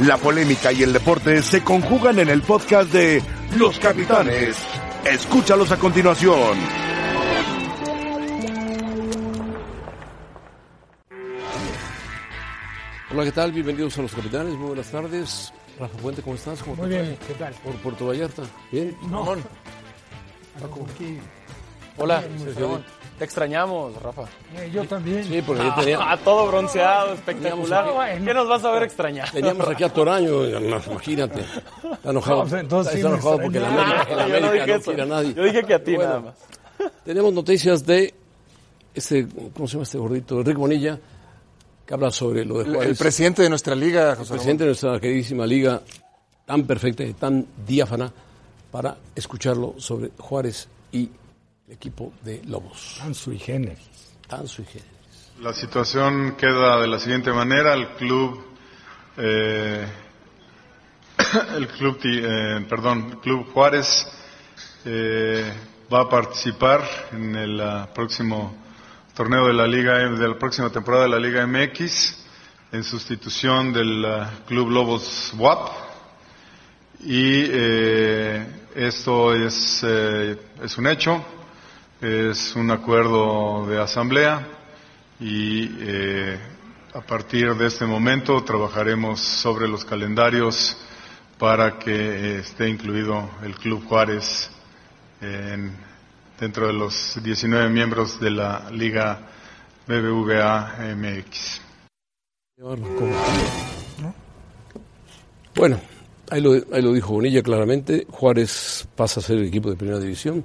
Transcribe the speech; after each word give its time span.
La 0.00 0.16
polémica 0.16 0.72
y 0.72 0.82
el 0.82 0.92
deporte 0.92 1.40
se 1.42 1.62
conjugan 1.62 2.18
en 2.18 2.28
el 2.28 2.42
podcast 2.42 2.90
de 2.92 3.22
Los 3.56 3.78
Capitanes. 3.78 4.56
Escúchalos 5.04 5.70
a 5.70 5.78
continuación. 5.78 6.58
Hola, 13.12 13.24
¿qué 13.24 13.32
tal? 13.32 13.52
Bienvenidos 13.52 13.96
a 13.98 14.02
Los 14.02 14.12
Capitanes. 14.12 14.54
Muy 14.54 14.68
buenas 14.68 14.90
tardes. 14.90 15.52
Rafa 15.78 15.96
Puente, 15.98 16.22
¿cómo 16.22 16.34
estás? 16.34 16.60
¿Cómo 16.62 16.76
Muy 16.76 16.88
te 16.90 17.02
bien? 17.02 17.18
¿qué 17.26 17.34
tal? 17.34 17.54
Por 17.54 17.74
Puerto 17.76 18.06
Vallarta. 18.06 18.42
¿Bien? 18.72 18.96
No. 19.08 19.20
Ramón. 19.20 19.44
Aquí. 20.92 21.18
Hola. 21.96 22.24
Ramón. 22.58 22.84
Te 23.18 23.24
extrañamos, 23.24 23.94
Rafa. 24.02 24.22
Eh, 24.56 24.70
yo 24.72 24.84
también. 24.86 25.22
Sí, 25.24 25.40
porque 25.46 25.62
ya 25.62 25.74
tenía- 25.76 25.98
Ah, 26.00 26.16
todo 26.24 26.48
bronceado, 26.48 27.14
espectacular. 27.14 28.18
¿Qué 28.24 28.34
nos 28.34 28.48
vas 28.48 28.64
a 28.64 28.70
ver 28.72 28.82
extrañar? 28.82 29.30
teníamos 29.30 29.68
aquí 29.68 29.84
a 29.84 29.88
Toraño, 29.92 30.44
imagínate. 30.48 31.40
Está 31.92 32.10
enojado. 32.10 32.42
No, 32.44 32.48
pues 32.50 32.60
entonces 32.62 32.94
está 32.94 33.08
sí 33.08 33.14
enojado 33.14 33.38
porque 33.40 33.60
la. 33.60 33.68
América, 33.68 34.16
la 34.16 34.28
Yo 34.28 34.40
no 34.40 34.46
América 34.48 34.52
dije 34.52 34.66
no 34.66 34.74
eso. 34.74 34.84
quiere 34.86 35.02
a 35.02 35.06
nadie. 35.06 35.34
Yo 35.34 35.44
dije 35.44 35.62
que 35.64 35.74
a 35.74 35.84
ti 35.84 35.94
Bueno, 35.94 36.08
nada 36.10 36.20
más. 36.22 36.34
Tenemos 37.04 37.32
noticias 37.32 37.86
de 37.86 38.14
este, 38.94 39.28
¿cómo 39.54 39.68
se 39.68 39.74
llama 39.74 39.82
este 39.84 39.98
gordito? 39.98 40.42
Rick 40.42 40.56
Bonilla, 40.56 40.98
que 41.86 41.94
habla 41.94 42.10
sobre 42.10 42.44
lo 42.44 42.58
de 42.58 42.64
El, 42.64 42.74
Juárez. 42.74 42.90
el 42.90 42.96
presidente 42.96 43.42
de 43.42 43.48
nuestra 43.48 43.74
liga, 43.76 44.10
el 44.10 44.16
José 44.16 44.32
presidente 44.34 44.64
de 44.64 44.68
nuestra 44.70 44.98
queridísima 44.98 45.46
liga, 45.46 45.80
tan 46.46 46.64
perfecta 46.64 47.04
y 47.04 47.12
tan 47.14 47.46
diáfana, 47.64 48.12
para 48.72 48.96
escucharlo 49.14 49.74
sobre 49.78 50.10
Juárez 50.18 50.66
y 50.90 51.08
el 51.66 51.74
equipo 51.74 52.12
de 52.22 52.42
Lobos. 52.44 52.96
Tan 52.98 53.14
sui 53.14 53.38
generis. 53.38 53.78
Tan 54.28 54.46
sui 54.46 54.64
generis. 54.64 54.90
La 55.40 55.52
situación 55.52 56.36
queda 56.36 56.80
de 56.80 56.86
la 56.86 56.98
siguiente 56.98 57.32
manera. 57.32 57.74
El 57.74 57.88
club, 57.96 58.44
eh, 59.16 59.86
el 61.56 61.68
club, 61.68 61.98
eh, 62.04 62.66
perdón, 62.68 63.08
el 63.12 63.18
club 63.18 63.52
Juárez 63.52 64.06
eh, 64.84 65.52
va 65.92 66.02
a 66.02 66.08
participar 66.08 66.82
en 67.12 67.34
el 67.34 67.60
ah, 67.60 67.88
próximo 67.94 68.54
torneo 69.14 69.46
de 69.46 69.54
la 69.54 69.66
Liga, 69.66 69.98
de 69.98 70.28
la 70.28 70.38
próxima 70.38 70.70
temporada 70.70 71.04
de 71.04 71.10
la 71.10 71.18
Liga 71.18 71.46
MX 71.46 72.24
en 72.72 72.84
sustitución 72.84 73.72
del 73.72 74.04
ah, 74.04 74.30
club 74.46 74.70
Lobos 74.70 75.32
WAP. 75.36 75.68
Y 77.00 77.46
eh, 77.48 78.46
esto 78.74 79.34
es, 79.34 79.82
eh, 79.86 80.36
es 80.62 80.78
un 80.78 80.86
hecho, 80.86 81.24
es 82.00 82.54
un 82.56 82.70
acuerdo 82.70 83.66
de 83.66 83.80
asamblea 83.80 84.46
y 85.20 85.70
eh, 85.80 86.38
a 86.92 87.00
partir 87.00 87.54
de 87.54 87.66
este 87.66 87.86
momento 87.86 88.42
trabajaremos 88.44 89.20
sobre 89.20 89.68
los 89.68 89.84
calendarios 89.84 90.76
para 91.38 91.78
que 91.78 91.92
eh, 91.92 92.38
esté 92.40 92.68
incluido 92.68 93.28
el 93.42 93.54
Club 93.56 93.84
Juárez 93.86 94.50
en- 95.20 95.72
dentro 96.38 96.66
de 96.66 96.72
los 96.72 97.18
19 97.22 97.68
miembros 97.70 98.20
de 98.20 98.30
la 98.30 98.70
Liga 98.70 99.20
BBVA 99.86 100.94
MX. 100.96 101.60
Bueno, 105.54 105.80
ahí 106.30 106.40
lo, 106.40 106.52
ahí 106.52 106.82
lo 106.82 106.92
dijo 106.92 107.12
Bonilla 107.12 107.42
claramente. 107.42 108.06
Juárez 108.10 108.86
pasa 108.96 109.20
a 109.20 109.22
ser 109.22 109.38
el 109.38 109.46
equipo 109.46 109.70
de 109.70 109.76
primera 109.76 109.98
división. 109.98 110.44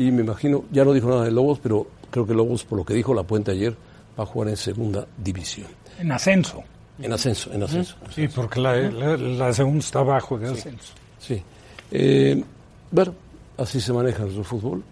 Y 0.00 0.10
me 0.10 0.22
imagino, 0.22 0.64
ya 0.70 0.82
no 0.82 0.94
dijo 0.94 1.08
nada 1.10 1.24
de 1.24 1.30
Lobos, 1.30 1.58
pero 1.62 1.86
creo 2.10 2.26
que 2.26 2.32
Lobos, 2.32 2.64
por 2.64 2.78
lo 2.78 2.84
que 2.86 2.94
dijo 2.94 3.12
la 3.12 3.22
puente 3.22 3.50
ayer, 3.50 3.76
va 4.18 4.22
a 4.22 4.26
jugar 4.26 4.48
en 4.48 4.56
segunda 4.56 5.06
división. 5.18 5.66
En 5.98 6.10
ascenso. 6.10 6.62
En 6.98 7.12
ascenso, 7.12 7.52
en 7.52 7.62
ascenso. 7.64 7.96
Sí, 8.14 8.26
porque 8.28 8.60
la, 8.60 8.76
la, 8.76 9.16
la 9.18 9.52
segunda 9.52 9.80
está 9.80 9.98
abajo 9.98 10.38
de 10.38 10.48
ascenso. 10.48 10.94
Sí. 11.18 11.42
Eh, 11.90 12.42
bueno, 12.90 13.12
así 13.58 13.78
se 13.78 13.92
maneja 13.92 14.22
nuestro 14.22 14.42
fútbol. 14.42 14.82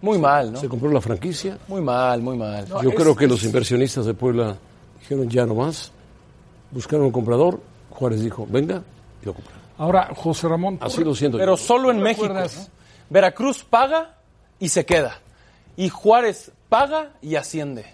Muy 0.00 0.16
mal, 0.16 0.52
¿no? 0.52 0.60
Se 0.60 0.68
compró 0.68 0.92
la 0.92 1.00
franquicia. 1.00 1.58
Muy 1.66 1.80
mal, 1.80 2.22
muy 2.22 2.36
mal. 2.36 2.66
Yo 2.84 2.94
creo 2.94 3.16
que 3.16 3.26
los 3.26 3.42
inversionistas 3.42 4.06
de 4.06 4.14
Puebla 4.14 4.56
dijeron 5.00 5.28
ya 5.28 5.44
no 5.44 5.56
más. 5.56 5.90
Buscaron 6.70 7.06
un 7.06 7.12
comprador. 7.12 7.60
Juárez 7.90 8.22
dijo, 8.22 8.46
venga, 8.48 8.80
y 9.22 9.26
lo 9.26 9.34
compraron. 9.34 9.60
Ahora, 9.76 10.08
José 10.14 10.46
Ramón. 10.46 10.78
Así 10.80 11.02
lo 11.02 11.16
siento 11.16 11.36
Pero 11.36 11.56
yo. 11.56 11.56
solo 11.56 11.90
en 11.90 11.96
¿Te 11.98 12.04
México. 12.04 12.32
Veracruz 13.10 13.64
paga 13.64 14.18
y 14.60 14.68
se 14.68 14.86
queda. 14.86 15.18
Y 15.76 15.88
Juárez 15.88 16.52
paga 16.68 17.10
y 17.20 17.34
asciende. 17.34 17.84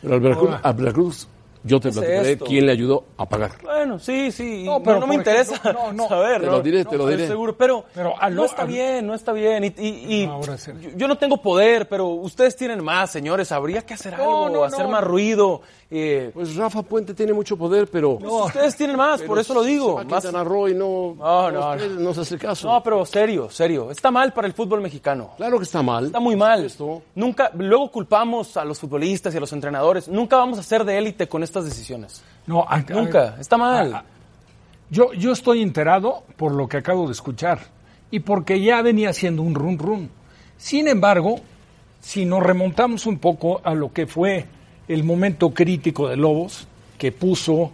Pero 0.00 0.14
al 0.14 0.20
Veracruz, 0.20 0.50
a 0.62 0.72
Veracruz 0.72 1.28
yo 1.64 1.78
te 1.78 1.84
¿Qué 1.84 1.88
es 1.90 1.94
platicaré 1.98 2.32
esto? 2.32 2.44
quién 2.44 2.66
le 2.66 2.72
ayudó 2.72 3.04
a 3.16 3.24
pagar. 3.28 3.52
Bueno, 3.62 3.96
sí, 4.00 4.32
sí. 4.32 4.64
No, 4.64 4.82
pero 4.82 4.98
no 4.98 5.06
me 5.06 5.14
interesa 5.14 5.60
no, 5.72 5.92
no. 5.92 6.08
saber. 6.08 6.40
Te 6.40 6.46
lo 6.48 6.60
diré, 6.60 6.84
te 6.84 6.96
lo 6.98 7.06
diré. 7.06 7.28
Seguro, 7.28 7.56
pero, 7.56 7.84
no 8.32 8.44
está 8.44 8.64
bien, 8.64 9.06
no 9.06 9.14
está 9.14 9.32
bien. 9.32 9.62
Y, 9.64 9.66
y- 9.78 10.22
y 10.22 10.26
No, 10.26 10.32
ahora 10.34 10.58
sí. 10.58 10.72
yo, 10.80 10.90
yo 10.96 11.06
no 11.08 11.16
tengo 11.18 11.36
poder, 11.36 11.88
pero 11.88 12.08
ustedes 12.08 12.56
tienen 12.56 12.82
más, 12.82 13.12
señores. 13.12 13.52
Habría 13.52 13.82
que 13.82 13.94
hacer 13.94 14.18
No, 14.18 14.44
algo, 14.46 14.48
no, 14.50 14.64
hacer 14.64 14.86
no. 14.86 14.90
más 14.90 15.04
ruido. 15.04 15.62
Eh, 15.94 16.30
Pues 16.32 16.56
Rafa 16.56 16.82
Puente 16.82 17.12
tiene 17.12 17.34
mucho 17.34 17.54
poder, 17.56 17.86
pero... 17.90 18.18
pues 18.18 18.32
ustedes 18.46 18.74
tienen 18.76 18.96
más, 18.96 19.20
por 19.22 19.38
eso 19.38 19.52
lo 19.52 19.62
digo. 19.62 19.96
Va 19.96 20.04
Más- 20.04 20.22
Quintana 20.22 20.42
Roo 20.42 20.68
y 20.68 20.74
no, 20.74 21.14
No, 21.18 21.50
no, 21.50 21.70
ustedes 21.72 21.92
no 21.98 22.14
se 22.14 22.20
hace 22.22 22.38
caso. 22.38 22.66
no, 22.72 22.82
pero 22.82 23.04
serio, 23.04 23.50
serio. 23.50 23.90
Está 23.90 24.10
mal 24.10 24.32
para 24.32 24.46
el 24.46 24.54
fútbol 24.54 24.80
mexicano. 24.80 25.32
Claro 25.36 25.58
que 25.58 25.64
está 25.64 25.82
mal. 25.82 26.06
Está 26.06 26.18
muy 26.20 26.34
mal. 26.34 26.64
Esto. 26.64 27.02
Nunca, 27.14 27.50
luego 27.58 27.90
culpamos 27.90 28.56
a 28.56 28.64
los 28.64 28.78
futbolistas 28.78 29.34
y 29.34 29.36
a 29.36 29.40
los 29.40 29.52
entrenadores. 29.52 30.08
Nunca 30.08 30.36
vamos 30.38 30.58
a 30.58 30.62
ser 30.62 30.84
de 30.84 30.96
élite 30.96 31.28
con 31.28 31.42
estas 31.42 31.64
decisiones. 31.66 32.22
No, 32.46 32.62
a- 32.62 32.76
a- 32.76 32.80
Nunca. 32.88 33.36
Está 33.38 33.58
mal. 33.58 33.94
a- 33.94 33.98
a- 33.98 34.04
yo, 34.88 35.12
yo 35.12 35.32
estoy 35.32 35.60
enterado 35.62 36.22
por 36.36 36.52
lo 36.52 36.68
que 36.68 36.78
acabo 36.78 37.06
de 37.06 37.12
escuchar 37.12 37.60
y 38.10 38.20
porque 38.20 38.60
ya 38.62 38.80
venía 38.82 39.12
siendo 39.12 39.42
un 39.42 39.54
run 39.54 39.78
run. 39.78 40.10
Sin 40.56 40.88
embargo, 40.88 41.36
si 42.00 42.24
nos 42.24 42.42
remontamos 42.42 43.06
un 43.06 43.18
poco 43.18 43.60
a 43.64 43.74
lo 43.74 43.92
que 43.92 44.06
fue 44.06 44.46
el 44.88 45.04
momento 45.04 45.50
crítico 45.50 46.08
de 46.08 46.16
Lobos, 46.16 46.66
que 46.98 47.12
puso 47.12 47.72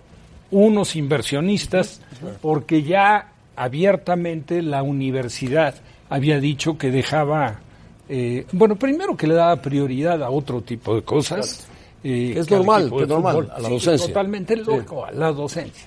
unos 0.50 0.96
inversionistas, 0.96 2.00
porque 2.40 2.82
ya 2.82 3.32
abiertamente 3.56 4.62
la 4.62 4.82
universidad 4.82 5.74
había 6.08 6.40
dicho 6.40 6.78
que 6.78 6.90
dejaba, 6.90 7.60
eh, 8.08 8.46
bueno, 8.52 8.76
primero 8.76 9.16
que 9.16 9.26
le 9.26 9.34
daba 9.34 9.56
prioridad 9.60 10.22
a 10.22 10.30
otro 10.30 10.62
tipo 10.62 10.94
de 10.94 11.02
cosas. 11.02 11.66
eh, 12.04 12.34
es 12.36 12.46
que 12.46 12.54
normal, 12.54 12.90
que 12.96 13.02
es 13.02 13.08
normal, 13.08 13.34
fútbol. 13.34 13.50
a 13.50 13.58
la 13.60 13.68
Sí, 13.68 13.74
docencia. 13.74 14.06
Totalmente 14.08 14.56
lógico, 14.56 15.04
a 15.04 15.10
la 15.12 15.32
docencia. 15.32 15.86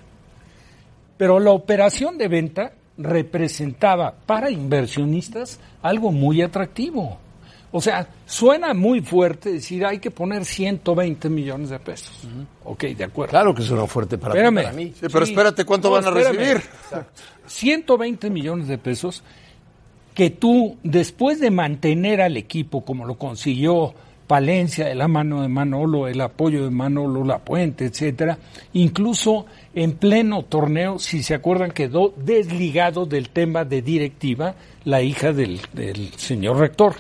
Pero 1.17 1.39
la 1.39 1.51
operación 1.51 2.17
de 2.17 2.27
venta 2.27 2.73
representaba 2.97 4.13
para 4.25 4.51
inversionistas 4.51 5.59
algo 5.81 6.11
muy 6.11 6.41
atractivo. 6.41 7.17
O 7.73 7.79
sea, 7.79 8.07
suena 8.25 8.73
muy 8.73 9.01
fuerte 9.01 9.53
decir 9.53 9.85
hay 9.85 9.99
que 9.99 10.11
poner 10.11 10.43
120 10.43 11.29
millones 11.29 11.69
de 11.69 11.79
pesos. 11.79 12.11
Ok, 12.65 12.83
de 12.83 13.03
acuerdo. 13.05 13.31
Claro 13.31 13.55
que 13.55 13.61
suena 13.63 13.87
fuerte 13.87 14.17
para, 14.17 14.33
Espérame. 14.33 14.63
para 14.63 14.73
mí. 14.73 14.93
Sí, 14.93 15.07
pero 15.11 15.23
espérate, 15.23 15.63
¿cuánto 15.63 15.89
van 15.89 16.05
a 16.05 16.09
espérame. 16.09 16.37
recibir? 16.37 16.61
120 17.45 18.29
millones 18.29 18.67
de 18.67 18.77
pesos 18.77 19.23
que 20.13 20.29
tú, 20.29 20.77
después 20.83 21.39
de 21.39 21.51
mantener 21.51 22.21
al 22.21 22.35
equipo 22.35 22.83
como 22.83 23.05
lo 23.05 23.15
consiguió 23.17 23.93
Palencia, 24.31 24.85
de 24.85 24.95
la 24.95 25.09
mano 25.09 25.41
de 25.41 25.49
Manolo, 25.49 26.07
el 26.07 26.21
apoyo 26.21 26.63
de 26.63 26.69
Manolo 26.69 27.25
Lapuente, 27.25 27.83
etcétera, 27.83 28.37
incluso 28.71 29.45
en 29.75 29.91
pleno 29.97 30.43
torneo, 30.43 30.99
si 30.99 31.21
se 31.21 31.33
acuerdan, 31.33 31.71
quedó 31.71 32.13
desligado 32.15 33.05
del 33.05 33.27
tema 33.27 33.65
de 33.65 33.81
directiva 33.81 34.55
la 34.85 35.01
hija 35.01 35.33
del, 35.33 35.59
del 35.73 36.13
señor 36.13 36.59
rector, 36.59 36.95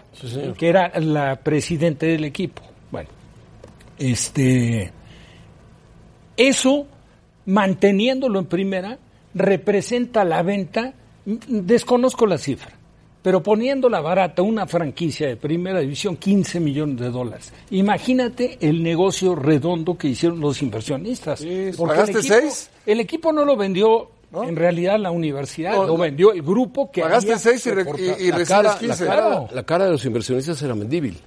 que 0.57 0.67
era 0.67 0.91
la 0.99 1.37
presidente 1.37 2.07
del 2.07 2.25
equipo. 2.25 2.63
Bueno, 2.91 3.07
este 3.97 4.91
eso, 6.35 6.85
manteniéndolo 7.45 8.39
en 8.39 8.45
primera, 8.47 8.99
representa 9.33 10.25
la 10.25 10.43
venta, 10.43 10.95
desconozco 11.23 12.27
la 12.27 12.37
cifra, 12.37 12.73
pero 13.21 13.43
poniéndola 13.43 14.01
barata, 14.01 14.41
una 14.41 14.65
franquicia 14.65 15.27
de 15.27 15.35
primera 15.37 15.79
división, 15.79 16.17
15 16.17 16.59
millones 16.59 16.97
de 16.99 17.09
dólares. 17.09 17.53
Imagínate 17.69 18.57
el 18.61 18.81
negocio 18.81 19.35
redondo 19.35 19.97
que 19.97 20.07
hicieron 20.07 20.39
los 20.39 20.61
inversionistas. 20.61 21.41
Porque 21.77 21.93
¿Pagaste 21.93 22.11
el 22.11 22.17
equipo, 22.19 22.33
seis? 22.35 22.69
El 22.85 22.99
equipo 22.99 23.31
no 23.31 23.45
lo 23.45 23.55
vendió 23.55 24.09
en 24.33 24.55
realidad 24.55 24.97
la 24.97 25.11
universidad, 25.11 25.73
No, 25.75 25.85
lo 25.85 25.97
vendió 25.97 26.31
el 26.31 26.41
grupo 26.41 26.89
que 26.89 27.01
Pagaste 27.01 27.33
había 27.33 27.39
seis 27.39 27.65
y, 27.67 27.69
y- 28.23 28.27
y 28.27 28.31
La 28.31 28.45
cara, 28.45 28.63
la, 28.73 28.77
15. 28.79 29.05
cara, 29.05 29.21
Claro. 29.27 29.47
la 29.53 29.63
cara 29.63 29.85
de 29.85 29.91
los 29.91 30.05
inversionistas 30.05 30.61
era 30.61 30.73
mendíbil. 30.73 31.17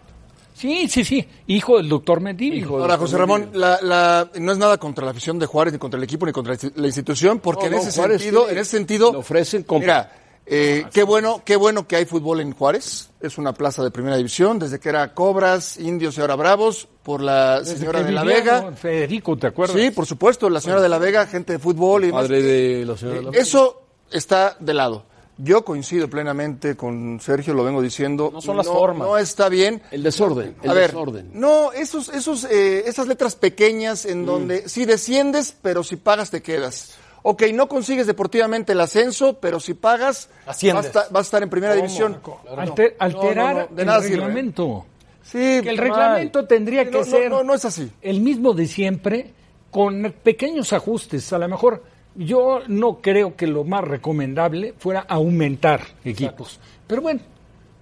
Sí, 0.54 0.88
sí, 0.88 1.04
sí, 1.04 1.26
hijo 1.48 1.76
del 1.78 1.88
doctor 1.88 2.20
Mendívil. 2.20 2.60
Hijo 2.60 2.78
Ahora, 2.78 2.96
José 2.96 3.18
Ramón, 3.18 3.50
la, 3.54 3.78
la- 3.82 4.30
no 4.40 4.52
es 4.52 4.58
nada 4.58 4.78
contra 4.78 5.04
la 5.04 5.10
afición 5.10 5.38
de 5.38 5.46
Juárez, 5.46 5.72
ni 5.74 5.78
contra 5.80 5.98
el 5.98 6.04
equipo, 6.04 6.24
ni 6.26 6.32
contra 6.32 6.56
la 6.76 6.86
institución, 6.86 7.40
porque 7.40 7.68
No, 7.68 7.76
en, 7.78 7.82
no, 7.82 7.88
ese 7.88 7.98
Juárez 7.98 8.22
sentido, 8.22 8.40
tiene- 8.44 8.52
en 8.52 8.58
ese 8.62 8.70
sentido, 8.76 9.12
le 9.12 9.18
ofrecen 9.18 9.62
compra. 9.64 10.08
mira, 10.10 10.23
Eh, 10.46 10.84
qué 10.92 11.02
bueno, 11.04 11.40
qué 11.44 11.56
bueno 11.56 11.88
que 11.88 11.96
hay 11.96 12.04
fútbol 12.04 12.40
en 12.40 12.52
Juárez. 12.52 13.10
Es 13.20 13.38
una 13.38 13.54
plaza 13.54 13.82
de 13.82 13.90
primera 13.90 14.16
división, 14.16 14.58
desde 14.58 14.78
que 14.78 14.90
era 14.90 15.14
Cobras, 15.14 15.78
Indios 15.78 16.18
y 16.18 16.20
ahora 16.20 16.34
Bravos, 16.36 16.86
por 17.02 17.22
la 17.22 17.60
Desde 17.60 17.78
señora 17.78 18.02
de 18.02 18.12
la 18.12 18.24
Vega. 18.24 18.72
Federico, 18.76 19.36
¿te 19.38 19.46
acuerdas? 19.46 19.76
Sí, 19.80 19.90
por 19.90 20.04
supuesto, 20.04 20.50
la 20.50 20.60
señora 20.60 20.82
de 20.82 20.88
la 20.90 20.98
Vega, 20.98 21.26
gente 21.26 21.54
de 21.54 21.58
fútbol 21.58 22.04
y 22.04 22.06
de 22.08 22.84
la 22.86 22.96
señora. 22.96 23.16
de 23.16 23.22
la- 23.22 23.30
Eso 23.38 23.82
está 24.10 24.56
de 24.60 24.74
lado. 24.74 25.06
Yo 25.36 25.64
coincido 25.64 26.08
plenamente 26.08 26.76
con 26.76 27.18
Sergio, 27.20 27.54
lo 27.54 27.64
vengo 27.64 27.82
diciendo. 27.82 28.30
No 28.32 28.40
son 28.40 28.56
las 28.56 28.66
formas. 28.68 29.08
No 29.08 29.18
está 29.18 29.48
bien. 29.48 29.82
El 29.90 30.02
desorden, 30.04 30.54
el 30.62 30.70
A 30.70 30.74
ver, 30.74 30.90
desorden. 30.92 31.30
no, 31.32 31.72
esos, 31.72 32.08
esos, 32.10 32.44
eh, 32.44 32.84
esas 32.86 33.08
letras 33.08 33.34
pequeñas 33.34 34.04
Mm. 34.04 34.08
en 34.10 34.26
donde 34.26 34.68
si 34.68 34.84
desciendes, 34.84 35.56
pero 35.60 35.82
si 35.82 35.96
pagas 35.96 36.30
te 36.30 36.40
quedas. 36.40 36.94
Ok, 37.26 37.42
no 37.54 37.68
consigues 37.68 38.06
deportivamente 38.06 38.72
el 38.72 38.80
ascenso, 38.82 39.38
pero 39.40 39.58
si 39.58 39.72
pagas, 39.72 40.28
vas 40.46 40.62
a, 40.62 40.80
estar- 40.80 41.06
vas 41.10 41.20
a 41.20 41.20
estar 41.22 41.42
en 41.42 41.48
primera 41.48 41.74
división. 41.74 42.20
Alter- 42.56 42.96
alterar 42.98 43.54
No, 43.54 43.60
no, 43.62 43.66
no, 43.70 43.74
de 43.76 43.82
el 43.82 43.86
nada 43.86 44.02
sirve. 44.02 44.16
reglamento. 44.16 44.84
Sí, 45.22 45.38
Que 45.38 45.70
el 45.70 45.76
mal. 45.76 45.76
reglamento 45.78 46.44
tendría 46.46 46.84
Sí, 46.84 46.90
que 46.90 47.04
ser 47.04 47.30
No, 47.30 47.42
no 47.42 47.54
es 47.54 47.64
así. 47.64 47.90
el 48.02 48.20
mismo 48.20 48.52
de 48.52 48.66
siempre, 48.66 49.32
con 49.70 50.14
pequeños 50.22 50.74
ajustes. 50.74 51.32
A 51.32 51.38
lo 51.38 51.48
mejor 51.48 51.82
yo 52.14 52.60
no 52.68 53.00
creo 53.00 53.34
que 53.36 53.46
lo 53.46 53.64
más 53.64 53.82
recomendable 53.84 54.74
fuera 54.78 55.00
aumentar 55.08 55.80
equipos. 56.04 56.60
Pero 56.86 57.00
bueno, 57.00 57.20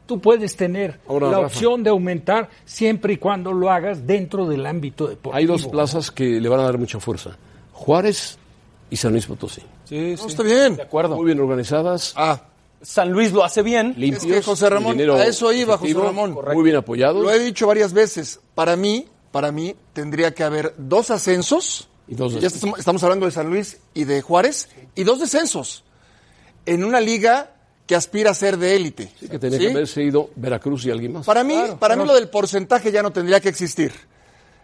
tú 0.06 0.20
puedes 0.20 0.54
tener 0.54 1.00
Ahora, 1.08 1.26
la 1.26 1.32
Rafa. 1.38 1.46
opción 1.48 1.82
de 1.82 1.90
aumentar 1.90 2.48
siempre 2.64 3.14
y 3.14 3.16
cuando 3.16 3.52
lo 3.52 3.70
hagas 3.72 4.06
dentro 4.06 4.46
del 4.46 4.64
ámbito 4.66 5.08
deportivo. 5.08 5.34
Hay 5.34 5.46
dos 5.46 5.66
plazas 5.66 6.12
que 6.12 6.40
le 6.40 6.48
van 6.48 6.60
a 6.60 6.62
dar 6.62 6.78
mucha 6.78 7.00
fuerza. 7.00 7.36
Juárez 7.72 8.38
y 8.92 8.96
San 8.96 9.12
Luis 9.12 9.24
Potosí. 9.26 9.62
Sí, 9.84 10.10
No, 10.12 10.16
sí. 10.18 10.26
está 10.28 10.42
bien. 10.42 10.76
De 10.76 10.82
acuerdo. 10.82 11.16
Muy 11.16 11.24
bien 11.26 11.40
organizadas, 11.40 12.12
Ah, 12.14 12.42
San 12.82 13.10
Luis 13.10 13.32
lo 13.32 13.42
hace 13.42 13.62
bien. 13.62 13.94
limpios. 13.96 14.24
Es 14.24 14.30
que, 14.30 14.42
José 14.42 14.68
Ramón, 14.68 15.00
a 15.00 15.24
eso 15.24 15.50
iba, 15.52 15.78
José 15.78 15.94
Ramón. 15.94 16.36
Muy 16.52 16.62
bien 16.62 16.76
apoyados. 16.76 17.22
lo 17.22 17.30
he 17.30 17.38
dicho 17.38 17.66
varias 17.66 17.92
veces. 17.94 18.38
Para 18.54 18.76
mí, 18.76 19.06
para 19.30 19.50
mí, 19.50 19.74
tendría 19.94 20.34
que 20.34 20.44
haber 20.44 20.74
dos 20.76 21.10
ascensos. 21.10 21.88
Y 22.06 22.16
dos 22.16 22.32
ya 22.34 22.40
descensos. 22.40 22.56
estamos, 22.56 22.78
estamos 22.80 23.02
hablando 23.04 23.26
de 23.26 23.32
San 23.32 23.48
Luis 23.48 23.78
y 23.94 24.04
de 24.04 24.20
Juárez. 24.20 24.68
Y 24.94 25.04
dos 25.04 25.20
descensos. 25.20 25.84
En 26.66 26.84
una 26.84 27.00
liga 27.00 27.52
que 27.86 27.94
aspira 27.96 28.32
a 28.32 28.34
ser 28.34 28.58
de 28.58 28.76
élite. 28.76 29.10
Sí, 29.18 29.28
que 29.28 29.38
tenía 29.38 29.58
¿Sí? 29.58 29.64
que 29.66 29.70
haberse 29.72 30.02
ido 30.02 30.30
Veracruz 30.36 30.84
y 30.84 30.90
alguien 30.90 31.14
más. 31.14 31.24
Para 31.26 31.42
mí, 31.44 31.56
para 31.78 31.96
mí 31.96 32.04
lo 32.04 32.14
del 32.14 32.28
porcentaje 32.28 32.92
ya 32.92 33.02
no 33.02 33.10
tendría 33.10 33.40
que 33.40 33.48
existir. 33.48 33.92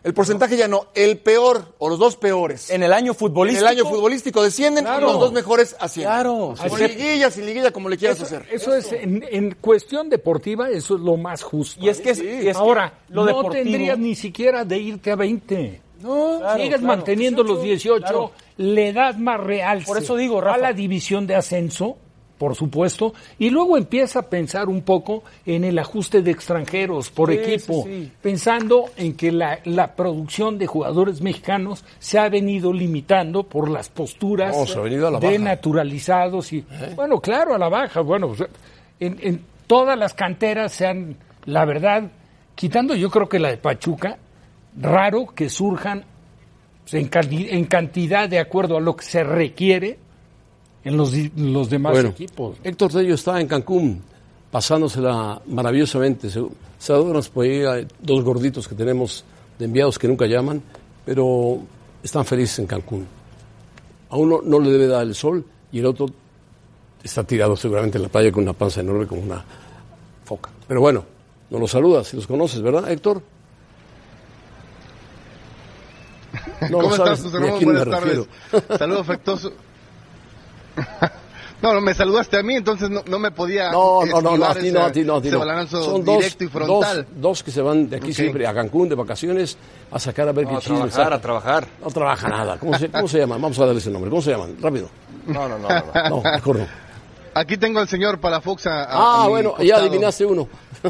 El 0.05 0.15
porcentaje 0.15 0.57
ya 0.57 0.69
no. 0.69 0.87
El 0.95 1.19
peor 1.19 1.75
o 1.79 1.89
los 1.89 1.99
dos 1.99 2.17
peores. 2.17 2.71
En 2.71 2.83
el 2.83 2.93
año 2.93 3.13
En 3.13 3.19
futbolístico. 3.19 3.69
el 3.69 3.77
año 3.79 3.85
futbolístico 3.85 4.43
descienden 4.43 4.87
y 4.87 5.01
los 5.01 5.19
dos 5.19 5.33
mejores 5.33 5.75
ascienden. 5.81 6.13
Claro. 6.13 6.55
Con 6.69 6.79
liguilla, 6.81 7.31
sin 7.31 7.47
liguilla, 7.47 7.71
como 7.73 7.89
le 7.89 7.97
quieras 7.99 8.21
hacer. 8.21 8.47
Eso 8.51 8.75
es, 8.75 8.93
en, 8.93 9.25
en 9.31 9.57
cuestión 9.61 10.09
deportiva, 10.09 10.71
eso 10.71 10.95
es 10.95 11.01
lo 11.01 11.17
más 11.17 11.43
justo. 11.43 11.85
Y 11.85 11.89
es 11.89 12.01
que, 12.01 12.11
es- 12.11 12.21
y 12.23 12.29
es 12.29 12.57
que 12.57 12.63
Ahora, 12.63 13.01
lo 13.09 13.23
no 13.23 13.27
deportivo. 13.27 13.65
tendrías 13.65 13.99
ni 13.99 14.15
siquiera 14.15 14.65
de 14.65 14.79
irte 14.79 15.11
a 15.11 15.17
20. 15.17 15.83
No, 16.01 16.37
Claro, 16.39 16.57
Sigues 16.63 16.79
claro. 16.79 16.87
manteniendo 16.97 17.43
los 17.43 17.61
18, 17.61 17.99
claro. 18.01 18.31
le 18.57 18.93
das 18.93 19.19
más 19.19 19.41
realce 19.41 19.85
Por 19.87 19.99
eso 19.99 20.15
digo, 20.15 20.41
Rafa. 20.41 20.55
a 20.55 20.59
la 20.59 20.73
división 20.73 21.27
de 21.27 21.35
ascenso, 21.35 21.99
por 22.39 22.55
supuesto, 22.55 23.13
y 23.39 23.51
luego 23.51 23.77
empieza 23.77 24.21
a 24.21 24.23
pensar 24.31 24.69
un 24.69 24.83
poco 24.83 25.25
en 25.45 25.65
el 25.65 25.79
ajuste 25.79 26.23
de 26.23 26.31
extranjeros 26.31 27.11
por 27.11 27.31
Sí, 27.31 27.37
equipo, 27.39 27.83
sí, 27.85 28.05
sí. 28.05 28.13
pensando 28.23 28.85
en 28.97 29.15
que 29.15 29.33
la, 29.33 29.59
la 29.65 29.95
producción 29.97 30.57
de 30.57 30.67
jugadores 30.67 31.21
mexicanos 31.21 31.85
se 31.99 32.19
ha 32.19 32.29
venido 32.29 32.73
limitando 32.73 33.43
por 33.43 33.69
las 33.69 33.89
posturas 33.89 34.57
No, 34.57 34.65
de 35.21 35.29
baja. 35.29 35.35
¿Eh? 35.35 35.39
naturalizados 35.39 36.53
y 36.53 36.65
bueno, 36.97 37.21
claro, 37.21 37.55
a 37.55 37.59
la 37.59 37.69
baja, 37.69 38.01
bueno, 38.01 38.33
en, 39.01 39.19
en 39.21 39.41
todas 39.67 39.99
las 39.99 40.15
canteras 40.15 40.73
se 40.73 40.87
han, 40.87 41.17
la 41.45 41.65
verdad, 41.65 42.05
quitando 42.55 42.95
yo 42.95 43.11
creo 43.11 43.29
que 43.29 43.39
la 43.39 43.51
de 43.51 43.57
Pachuca, 43.57 44.17
raro 44.81 45.27
que 45.35 45.49
surjan 45.51 46.05
pues, 46.89 46.95
en 46.95 47.65
cantidad 47.67 48.29
de 48.29 48.39
acuerdo 48.39 48.77
a 48.77 48.81
lo 48.81 48.97
que 48.97 49.05
se 49.05 49.25
requiere 49.25 49.99
en 50.85 50.97
los, 50.97 51.13
di- 51.13 51.33
los 51.37 51.69
demás 51.71 51.93
Bueno, 51.93 52.09
equipos. 52.11 52.57
Héctor 52.63 52.93
Tello 52.93 53.15
está 53.15 53.41
en 53.41 53.47
Cancún, 53.49 54.03
pasándosela 54.51 55.41
maravillosamente. 55.47 56.29
Por 57.33 57.45
ahí, 57.45 57.65
hay 57.65 57.87
dos 58.01 58.23
gorditos 58.25 58.69
que 58.69 58.75
tenemos 58.75 59.25
de 59.59 59.65
enviados 59.65 59.99
que 59.99 60.09
nunca 60.09 60.27
llaman, 60.27 60.63
pero 61.05 61.59
están 62.03 62.25
felices 62.25 62.59
en 62.61 62.67
Cancún. 62.67 63.07
A 64.11 64.17
uno 64.17 64.41
no 64.45 64.59
le 64.61 64.71
debe 64.71 64.87
dar 64.87 65.03
el 65.03 65.15
sol 65.15 65.45
y 65.73 65.81
el 65.81 65.87
otro 65.87 66.07
está 67.03 67.25
tirado 67.25 67.57
seguramente 67.57 67.99
en 67.99 68.03
la 68.05 68.09
playa 68.09 68.33
con 68.33 68.43
una 68.45 68.53
panza 68.55 68.81
enorme 68.81 69.07
como 69.07 69.23
una 69.23 69.45
foca. 70.25 70.51
Pero 70.67 70.81
bueno, 70.81 71.05
no 71.51 71.59
los 71.59 71.71
saludas, 71.71 72.07
si 72.09 72.17
los 72.17 72.27
conoces, 72.27 72.63
¿verdad, 72.63 72.91
Héctor? 72.91 73.21
No 76.71 76.79
¿Cómo 76.79 76.95
estás, 76.95 77.23
José 77.23 77.39
ni 77.39 77.45
a 77.45 77.47
Ramón? 77.47 77.59
quién 77.59 77.71
me 77.73 77.79
Buenas 77.79 78.01
tardes. 78.01 78.27
refiero. 78.53 78.79
Saludo 78.79 79.01
afectuoso. 79.01 79.53
No, 81.63 81.75
no, 81.75 81.81
me 81.81 81.93
saludaste 81.95 82.39
a 82.39 82.43
mí, 82.43 82.55
entonces 82.55 82.89
no, 82.91 83.03
no 83.07 83.19
me 83.19 83.31
podía 83.31 83.71
No, 83.73 84.05
no, 84.07 84.21
no, 84.21 84.37
no, 84.37 84.45
a 84.45 84.55
ti 84.55 84.71
no, 84.71 84.83
a 84.83 84.93
ti 84.93 85.03
no, 85.05 85.17
a 85.17 85.23
ti 85.23 85.31
no. 85.31 85.67
Son 85.69 86.05
dos, 86.05 86.19
directo 86.19 86.45
y 86.45 86.49
frontal. 86.49 87.07
dos, 87.11 87.21
dos 87.21 87.43
que 87.43 87.51
se 87.51 87.61
van 87.63 87.89
de 87.91 87.97
aquí 87.97 88.13
siempre 88.15 88.47
a 88.47 88.55
Cancún 88.55 88.89
de 88.89 88.95
vacaciones 88.95 89.57
a 89.91 89.99
sacar 89.99 90.29
a 90.29 90.33
ver 90.33 90.45
No, 90.45 90.51
qué 90.53 90.57
a 90.57 90.61
trabajar, 90.61 90.91
saca. 90.93 91.15
a 91.15 91.21
trabajar. 91.21 91.67
No 91.83 91.91
trabaja 91.91 92.29
nada. 92.29 92.59
¿Cómo 92.59 92.79
se, 92.79 92.89
¿Cómo 92.91 93.09
se 93.09 93.19
llaman? 93.19 93.41
Vamos 93.43 93.59
a 93.59 93.65
darle 93.67 93.81
ese 93.81 93.91
nombre. 93.91 94.11
¿Cómo 94.11 94.23
se 94.23 94.31
llaman? 94.31 94.57
Rápido. 94.61 94.89
No, 95.27 95.49
no, 95.49 95.59
no. 95.59 95.69
no, 95.69 96.09
no. 96.11 96.23
Mejor 96.23 96.59
no. 96.61 96.67
Aquí 97.35 97.57
tengo 97.57 97.79
al 97.81 97.89
señor 97.89 98.19
Palafox 98.21 98.67
a, 98.67 98.85
a- 98.85 98.87
Ah, 98.91 99.21
a 99.21 99.25
mi 99.25 99.31
bueno, 99.31 99.55
ya 99.59 99.77
adivinaste 99.77 100.25
uno. 100.27 100.49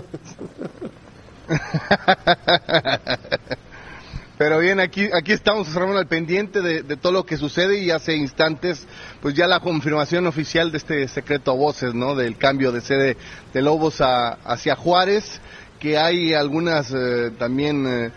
Pero 4.39 4.61
bien, 4.61 4.79
aquí, 4.79 5.09
aquí 5.13 5.33
estamos, 5.33 5.75
Ramón, 5.75 5.97
al 5.97 6.07
pendiente 6.07 6.63
de, 6.63 6.85
de 6.85 6.97
todo 6.97 7.11
lo 7.13 7.27
que 7.27 7.37
sucede 7.37 7.81
y 7.81 7.91
hace 7.91 8.15
instantes, 8.15 8.87
pues 9.21 9.35
ya 9.35 9.49
la 9.49 9.59
confirmación 9.59 10.29
oficial 10.29 10.71
de 10.71 10.79
este 10.79 11.09
secreto 11.09 11.51
a 11.51 11.55
voces, 11.55 11.93
¿no? 11.93 12.15
Del 12.15 12.37
cambio 12.37 12.71
de 12.71 12.81
sede 12.81 13.17
de 13.53 13.63
Lobos 13.63 14.01
a, 14.01 14.35
hacia 14.45 14.77
Juárez, 14.77 15.41
que 15.81 15.99
hay 15.99 16.35
algunas 16.35 16.93
eh, 16.95 17.33
también, 17.37 17.85
eh, 17.89 18.11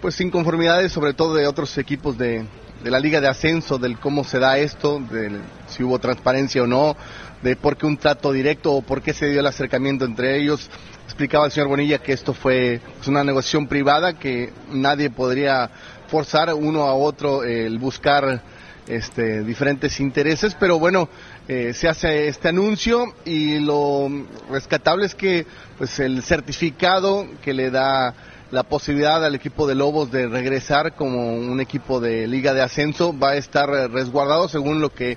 pues 0.00 0.18
inconformidades, 0.22 0.92
sobre 0.92 1.12
todo 1.12 1.34
de 1.34 1.46
otros 1.46 1.76
equipos 1.76 2.16
de, 2.16 2.46
de 2.82 2.90
la 2.90 2.98
Liga 2.98 3.20
de 3.20 3.28
Ascenso, 3.28 3.76
del 3.76 3.98
cómo 3.98 4.24
se 4.24 4.38
da 4.38 4.56
esto, 4.56 4.98
del 5.10 5.42
si 5.68 5.82
hubo 5.82 5.98
transparencia 5.98 6.62
o 6.62 6.66
no, 6.66 6.96
de 7.42 7.54
por 7.54 7.76
qué 7.76 7.84
un 7.84 7.98
trato 7.98 8.32
directo 8.32 8.72
o 8.72 8.80
por 8.80 9.02
qué 9.02 9.12
se 9.12 9.26
dio 9.26 9.40
el 9.40 9.46
acercamiento 9.46 10.06
entre 10.06 10.38
ellos. 10.38 10.70
Explicaba 11.16 11.46
el 11.46 11.50
señor 11.50 11.68
Bonilla 11.68 11.96
que 11.96 12.12
esto 12.12 12.34
fue 12.34 12.78
pues, 12.94 13.08
una 13.08 13.24
negociación 13.24 13.66
privada, 13.68 14.18
que 14.18 14.52
nadie 14.70 15.08
podría 15.08 15.70
forzar 16.08 16.52
uno 16.52 16.82
a 16.82 16.92
otro 16.92 17.42
el 17.42 17.78
buscar 17.78 18.42
este, 18.86 19.42
diferentes 19.42 19.98
intereses, 19.98 20.54
pero 20.60 20.78
bueno, 20.78 21.08
eh, 21.48 21.72
se 21.72 21.88
hace 21.88 22.28
este 22.28 22.50
anuncio 22.50 23.14
y 23.24 23.60
lo 23.60 24.10
rescatable 24.50 25.06
es 25.06 25.14
que 25.14 25.46
pues 25.78 25.98
el 26.00 26.22
certificado 26.22 27.26
que 27.40 27.54
le 27.54 27.70
da 27.70 28.12
la 28.50 28.64
posibilidad 28.64 29.24
al 29.24 29.34
equipo 29.34 29.66
de 29.66 29.74
Lobos 29.74 30.12
de 30.12 30.26
regresar 30.26 30.96
como 30.96 31.34
un 31.34 31.62
equipo 31.62 31.98
de 31.98 32.26
liga 32.26 32.52
de 32.52 32.60
ascenso 32.60 33.18
va 33.18 33.30
a 33.30 33.36
estar 33.36 33.70
resguardado 33.90 34.50
según 34.50 34.82
lo 34.82 34.92
que 34.92 35.16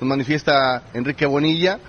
nos 0.00 0.08
manifiesta 0.08 0.84
Enrique 0.94 1.26
Bonilla, 1.26 1.80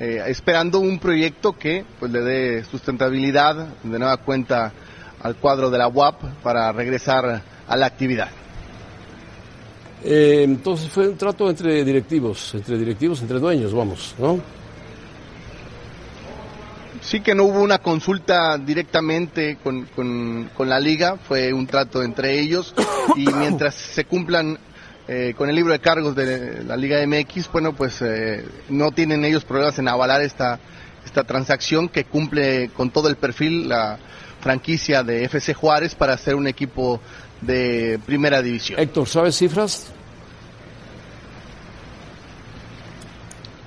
eh, 0.00 0.22
esperando 0.28 0.80
un 0.80 0.98
proyecto 0.98 1.52
que 1.52 1.84
pues 1.98 2.10
le 2.10 2.20
dé 2.22 2.64
sustentabilidad 2.64 3.68
de 3.82 3.98
nueva 3.98 4.16
cuenta 4.16 4.72
al 5.22 5.36
cuadro 5.36 5.70
de 5.70 5.76
la 5.76 5.88
UAP 5.88 6.42
para 6.42 6.72
regresar 6.72 7.42
a 7.68 7.76
la 7.76 7.86
actividad. 7.86 8.30
Eh, 10.02 10.40
entonces 10.44 10.90
fue 10.90 11.08
un 11.08 11.18
trato 11.18 11.50
entre 11.50 11.84
directivos, 11.84 12.54
entre 12.54 12.78
directivos, 12.78 13.20
entre 13.20 13.38
dueños, 13.38 13.74
vamos, 13.74 14.14
¿no? 14.18 14.40
Sí 17.02 17.20
que 17.20 17.34
no 17.34 17.44
hubo 17.44 17.60
una 17.60 17.78
consulta 17.78 18.56
directamente 18.56 19.58
con, 19.62 19.84
con, 19.94 20.50
con 20.54 20.68
la 20.68 20.80
liga, 20.80 21.16
fue 21.16 21.52
un 21.52 21.66
trato 21.66 22.02
entre 22.02 22.40
ellos 22.40 22.74
y 23.16 23.26
mientras 23.26 23.74
se 23.74 24.04
cumplan 24.04 24.58
eh, 25.12 25.34
con 25.36 25.48
el 25.48 25.56
libro 25.56 25.72
de 25.72 25.80
cargos 25.80 26.14
de 26.14 26.62
la 26.62 26.76
Liga 26.76 27.04
MX, 27.04 27.50
bueno, 27.50 27.72
pues 27.72 28.00
eh, 28.00 28.44
no 28.68 28.92
tienen 28.92 29.24
ellos 29.24 29.44
problemas 29.44 29.76
en 29.80 29.88
avalar 29.88 30.22
esta, 30.22 30.60
esta 31.04 31.24
transacción 31.24 31.88
que 31.88 32.04
cumple 32.04 32.68
con 32.68 32.90
todo 32.90 33.08
el 33.08 33.16
perfil 33.16 33.68
la 33.68 33.98
franquicia 34.40 35.02
de 35.02 35.24
FC 35.24 35.52
Juárez 35.52 35.96
para 35.96 36.16
ser 36.16 36.36
un 36.36 36.46
equipo 36.46 37.00
de 37.40 37.98
primera 38.06 38.40
división. 38.40 38.78
Héctor, 38.78 39.08
¿sabes 39.08 39.36
cifras? 39.36 39.92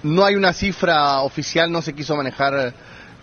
No 0.01 0.23
hay 0.23 0.35
una 0.35 0.53
cifra 0.53 1.23
oficial, 1.23 1.69
no 1.69 1.81
se 1.81 1.91
quiso 1.91 2.15
manejar 2.15 2.73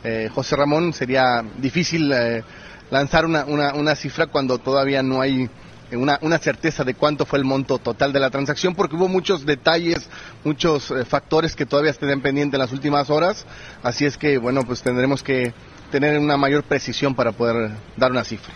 eh, 0.05 0.29
José 0.35 0.57
Ramón, 0.57 0.93
sería 0.93 1.43
difícil 1.57 2.13
eh, 2.13 2.45
lanzar 2.91 3.25
una, 3.25 3.47
una, 3.47 3.73
una 3.73 3.95
cifra 3.95 4.27
cuando 4.27 4.59
todavía 4.59 5.03
no 5.03 5.23
hay 5.23 5.49
una, 5.93 6.19
una 6.23 6.39
certeza 6.39 6.85
de 6.85 6.95
cuánto 6.95 7.27
fue 7.27 7.39
el 7.39 7.45
monto 7.45 7.79
total 7.79 8.13
de 8.13 8.21
la 8.21 8.31
transacción, 8.31 8.75
porque 8.75 8.97
hubo 8.97 9.09
muchos 9.09 9.45
detalles, 9.45 10.09
muchos 10.45 10.91
eh, 10.91 11.05
factores 11.05 11.57
que 11.57 11.67
todavía 11.67 11.91
estén 11.91 12.21
pendientes 12.21 12.55
en 12.55 12.61
las 12.61 12.73
últimas 12.73 13.11
horas, 13.11 13.47
así 13.83 14.05
es 14.05 14.17
que, 14.17 14.39
bueno, 14.39 14.65
pues 14.65 14.83
tendremos 14.83 15.23
que 15.23 15.53
tener 15.91 16.19
una 16.19 16.37
mayor 16.37 16.63
precisión 16.63 17.15
para 17.15 17.33
poder 17.33 17.71
dar 17.97 18.11
una 18.11 18.25
cifra. 18.25 18.53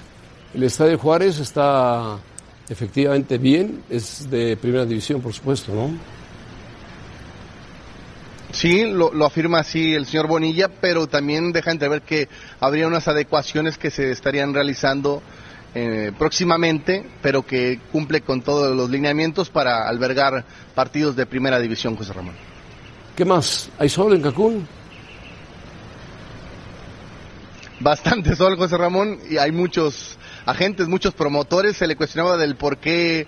El 0.54 0.62
Estadio 0.62 0.98
Juárez 0.98 1.38
está 1.38 2.18
efectivamente 2.68 3.38
bien, 3.38 3.82
es 3.90 4.30
de 4.30 4.56
primera 4.56 4.86
división, 4.86 5.20
por 5.20 5.32
supuesto, 5.32 5.74
¿no? 5.74 5.90
Sí, 8.52 8.84
lo, 8.84 9.12
lo, 9.12 9.26
afirma 9.26 9.58
así 9.58 9.94
el 9.94 10.06
señor 10.06 10.28
Bonilla, 10.28 10.68
pero 10.68 11.08
también 11.08 11.50
deja 11.50 11.72
entrever 11.72 12.02
que 12.02 12.28
habría 12.60 12.86
unas 12.86 13.08
adecuaciones 13.08 13.78
que 13.78 13.90
se 13.90 14.12
estarían 14.12 14.54
realizando 14.54 15.24
eh, 15.74 16.12
próximamente, 16.16 17.04
pero 17.20 17.44
que 17.44 17.80
cumple 17.90 18.20
con 18.20 18.42
todos 18.42 18.76
los 18.76 18.88
lineamientos 18.90 19.50
para 19.50 19.88
albergar 19.88 20.44
partidos 20.74 21.16
de 21.16 21.26
primera 21.26 21.58
división, 21.58 21.96
José 21.96 22.12
Ramón. 22.12 22.34
¿Qué 23.16 23.24
más? 23.24 23.70
¿Hay 23.78 23.88
sol 23.88 24.14
en 24.14 24.22
Cancún? 24.22 24.66
Bastante 27.80 28.36
sol, 28.36 28.56
José 28.56 28.76
Ramón, 28.76 29.18
y 29.28 29.36
hay 29.36 29.50
muchos 29.50 30.16
agentes, 30.46 30.86
muchos 30.86 31.14
promotores. 31.14 31.76
Se 31.76 31.86
le 31.86 31.96
cuestionaba 31.96 32.36
del 32.36 32.56
por 32.56 32.78
qué 32.78 33.26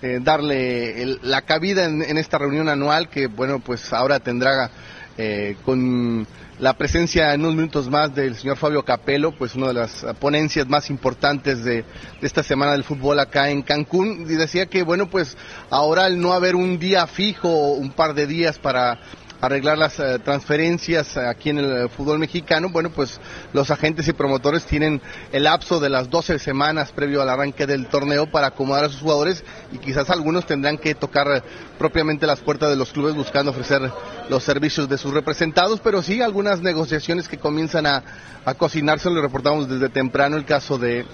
eh, 0.00 0.20
darle 0.22 1.02
el, 1.02 1.18
la 1.22 1.42
cabida 1.42 1.84
en, 1.84 2.02
en, 2.02 2.16
esta 2.16 2.38
reunión 2.38 2.68
anual 2.68 3.08
que, 3.08 3.26
bueno, 3.26 3.58
pues 3.58 3.92
ahora 3.92 4.20
tendrá 4.20 4.70
eh, 5.18 5.56
con 5.64 6.26
la 6.60 6.74
presencia 6.74 7.34
en 7.34 7.40
unos 7.40 7.54
minutos 7.54 7.90
más 7.90 8.14
del 8.14 8.36
señor 8.36 8.56
Fabio 8.56 8.84
Capello, 8.84 9.32
pues 9.32 9.54
una 9.54 9.68
de 9.68 9.74
las 9.74 10.06
ponencias 10.18 10.68
más 10.68 10.90
importantes 10.90 11.64
de, 11.64 11.82
de, 12.20 12.26
esta 12.26 12.42
semana 12.42 12.72
del 12.72 12.84
fútbol 12.84 13.20
acá 13.20 13.50
en 13.50 13.62
Cancún, 13.62 14.26
y 14.28 14.34
decía 14.34 14.66
que, 14.66 14.82
bueno, 14.82 15.10
pues 15.10 15.36
ahora 15.70 16.04
al 16.04 16.20
no 16.20 16.32
haber 16.32 16.54
un 16.56 16.78
día 16.78 17.06
fijo, 17.06 17.72
un 17.72 17.90
par 17.90 18.14
de 18.14 18.26
días 18.26 18.58
para 18.58 19.00
arreglar 19.40 19.78
las 19.78 19.98
uh, 19.98 20.18
transferencias 20.18 21.16
aquí 21.16 21.50
en 21.50 21.58
el 21.58 21.88
fútbol 21.90 22.18
mexicano, 22.18 22.68
bueno, 22.70 22.90
pues 22.90 23.20
los 23.52 23.70
agentes 23.70 24.08
y 24.08 24.12
promotores 24.12 24.64
tienen 24.64 25.00
el 25.32 25.44
lapso 25.44 25.80
de 25.80 25.88
las 25.88 26.10
12 26.10 26.38
semanas 26.38 26.92
previo 26.92 27.22
al 27.22 27.28
arranque 27.28 27.66
del 27.66 27.86
torneo 27.86 28.30
para 28.30 28.48
acomodar 28.48 28.84
a 28.84 28.88
sus 28.88 29.00
jugadores 29.00 29.44
y 29.72 29.78
quizás 29.78 30.10
algunos 30.10 30.46
tendrán 30.46 30.78
que 30.78 30.94
tocar 30.94 31.42
propiamente 31.78 32.26
las 32.26 32.40
puertas 32.40 32.70
de 32.70 32.76
los 32.76 32.92
clubes 32.92 33.14
buscando 33.14 33.50
ofrecer 33.50 33.90
los 34.28 34.42
servicios 34.42 34.88
de 34.88 34.98
sus 34.98 35.12
representados, 35.14 35.80
pero 35.80 36.02
sí 36.02 36.20
algunas 36.20 36.60
negociaciones 36.60 37.28
que 37.28 37.38
comienzan 37.38 37.86
a, 37.86 38.02
a 38.44 38.54
cocinarse, 38.54 39.10
lo 39.10 39.22
reportamos 39.22 39.68
desde 39.68 39.88
temprano 39.88 40.36
el 40.36 40.44
caso 40.44 40.78
de 40.78 41.04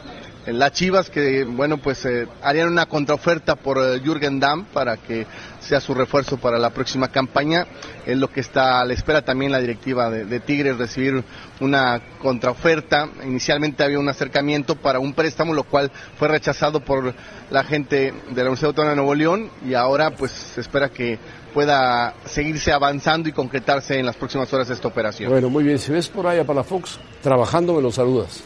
las 0.47 0.73
Chivas 0.73 1.09
que, 1.09 1.45
bueno, 1.45 1.79
pues 1.79 2.05
eh, 2.05 2.29
harían 2.43 2.69
una 2.69 2.87
contraoferta 2.87 3.57
por 3.57 3.79
eh, 3.79 4.01
Jürgen 4.01 4.41
Damm 4.41 4.65
para 4.67 4.97
que 4.97 5.27
sea 5.61 5.81
su 5.81 5.95
refuerzo 5.95 6.37
para 6.37 6.59
la 6.59 6.71
próxima 6.71 7.09
campaña. 7.09 7.67
Es 8.05 8.19
lo 8.19 8.29
que 8.31 8.41
está 8.41 8.81
a 8.81 8.85
la 8.85 8.93
espera 8.93 9.23
también 9.23 9.53
la 9.53 9.59
directiva 9.59 10.11
de, 10.11 10.41
Tigres 10.41 10.77
recibir 10.77 11.25
una 11.61 12.01
contraoferta. 12.21 13.09
Inicialmente 13.25 13.83
había 13.83 13.99
un 13.99 14.09
acercamiento 14.09 14.77
para 14.77 14.99
un 14.99 15.15
préstamo, 15.15 15.55
lo 15.55 15.65
cual 15.65 15.91
fue 16.19 16.29
rechazado 16.29 16.81
por 16.81 17.15
la 17.51 17.65
gente 17.65 18.13
de 18.13 18.37
la 18.37 18.43
Universidad 18.43 18.71
Autónoma 18.71 18.91
de 18.91 18.97
Nuevo 18.97 19.15
León 19.15 19.51
y 19.67 19.75
ahora 19.75 20.11
pues 20.11 20.31
se 20.31 20.61
espera 20.61 20.91
que 20.91 21.19
pueda 21.55 22.15
seguirse 22.27 22.73
avanzando 22.73 23.29
y 23.29 23.33
concretarse 23.33 23.99
en 23.99 24.05
las 24.05 24.17
próximas 24.17 24.53
horas 24.53 24.69
esta 24.69 24.89
operación. 24.89 25.31
Bueno, 25.31 25.49
muy 25.49 25.65
bien. 25.65 25.79
Si 25.79 25.91
ves 25.91 26.09
por 26.09 26.27
ahí 26.27 26.39
a 26.39 26.45
Palafox 26.45 26.99
trabajando, 27.23 27.75
me 27.75 27.81
lo 27.81 27.91
saludas. 27.91 28.45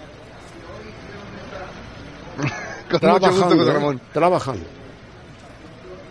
Con 2.90 3.10
mucho 3.10 3.30
gusto, 3.30 3.56
José 3.56 3.72
Ramón. 3.72 3.96
¿eh? 3.96 4.00
Trabajando. 4.12 4.64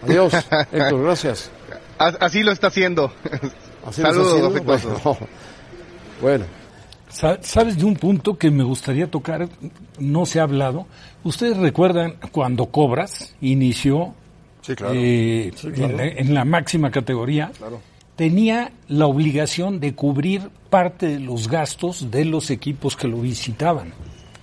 Adiós, 0.03 0.33
Héctor, 0.71 1.03
gracias. 1.03 1.51
Así 1.97 2.43
lo 2.43 2.51
está 2.51 2.67
haciendo. 2.67 3.11
Así 3.85 4.01
Saludos, 4.01 4.55
está 4.55 4.73
haciendo. 4.75 4.99
Bueno, 5.03 5.27
bueno. 6.21 6.45
¿Sabes 7.41 7.77
de 7.77 7.85
un 7.85 7.95
punto 7.95 8.37
que 8.37 8.51
me 8.51 8.63
gustaría 8.63 9.09
tocar? 9.09 9.47
No 9.97 10.25
se 10.25 10.39
ha 10.39 10.43
hablado. 10.43 10.85
¿Ustedes 11.23 11.57
recuerdan 11.57 12.15
cuando 12.31 12.67
Cobras 12.67 13.33
inició 13.41 14.13
Sí, 14.61 14.75
claro. 14.75 14.93
eh, 14.97 15.51
Sí, 15.55 15.71
claro. 15.71 15.91
en, 15.91 15.97
la, 15.97 16.03
en 16.05 16.33
la 16.33 16.45
máxima 16.45 16.91
categoría? 16.91 17.51
Claro. 17.57 17.79
Tenía 18.17 18.71
la 18.89 19.05
obligación 19.07 19.79
de 19.79 19.95
cubrir 19.95 20.49
parte 20.69 21.07
de 21.07 21.19
los 21.19 21.47
gastos 21.47 22.11
de 22.11 22.25
los 22.25 22.49
equipos 22.51 22.95
que 22.97 23.07
lo 23.07 23.17
visitaban. 23.17 23.93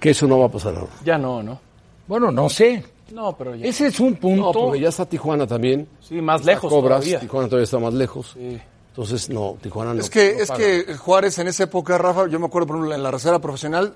Que 0.00 0.10
eso 0.10 0.26
no 0.26 0.38
va 0.38 0.46
a 0.46 0.50
pasar 0.50 0.74
ahora. 0.76 0.92
Ya 1.04 1.18
no, 1.18 1.42
¿no? 1.42 1.60
Bueno, 2.06 2.30
no 2.30 2.48
sé. 2.48 2.84
No, 3.12 3.36
pero 3.36 3.54
ya. 3.54 3.66
Ese 3.66 3.86
es 3.88 4.00
un 4.00 4.12
No, 4.14 4.18
punto. 4.20 4.52
porque 4.52 4.80
ya 4.80 4.88
está 4.88 5.06
Tijuana 5.06 5.46
también. 5.46 5.86
Sí, 6.00 6.20
más 6.20 6.40
Está 6.40 6.52
lejos 6.52 6.70
Cobras, 6.72 6.98
todavía. 7.00 7.20
Tijuana 7.20 7.48
todavía 7.48 7.64
está 7.64 7.78
más 7.78 7.94
lejos. 7.94 8.30
Sí. 8.34 8.60
Entonces, 8.88 9.28
no, 9.28 9.56
Tijuana 9.60 9.92
no. 9.94 10.00
Es 10.00 10.08
que, 10.10 10.34
no 10.36 10.42
es 10.42 10.50
que 10.52 10.94
Juárez 10.96 11.38
en 11.38 11.48
esa 11.48 11.64
época, 11.64 11.98
Rafa, 11.98 12.28
yo 12.28 12.38
me 12.38 12.46
acuerdo, 12.46 12.66
por 12.68 12.76
ejemplo, 12.76 12.94
en 12.94 13.02
la 13.02 13.10
reserva 13.10 13.38
profesional, 13.40 13.94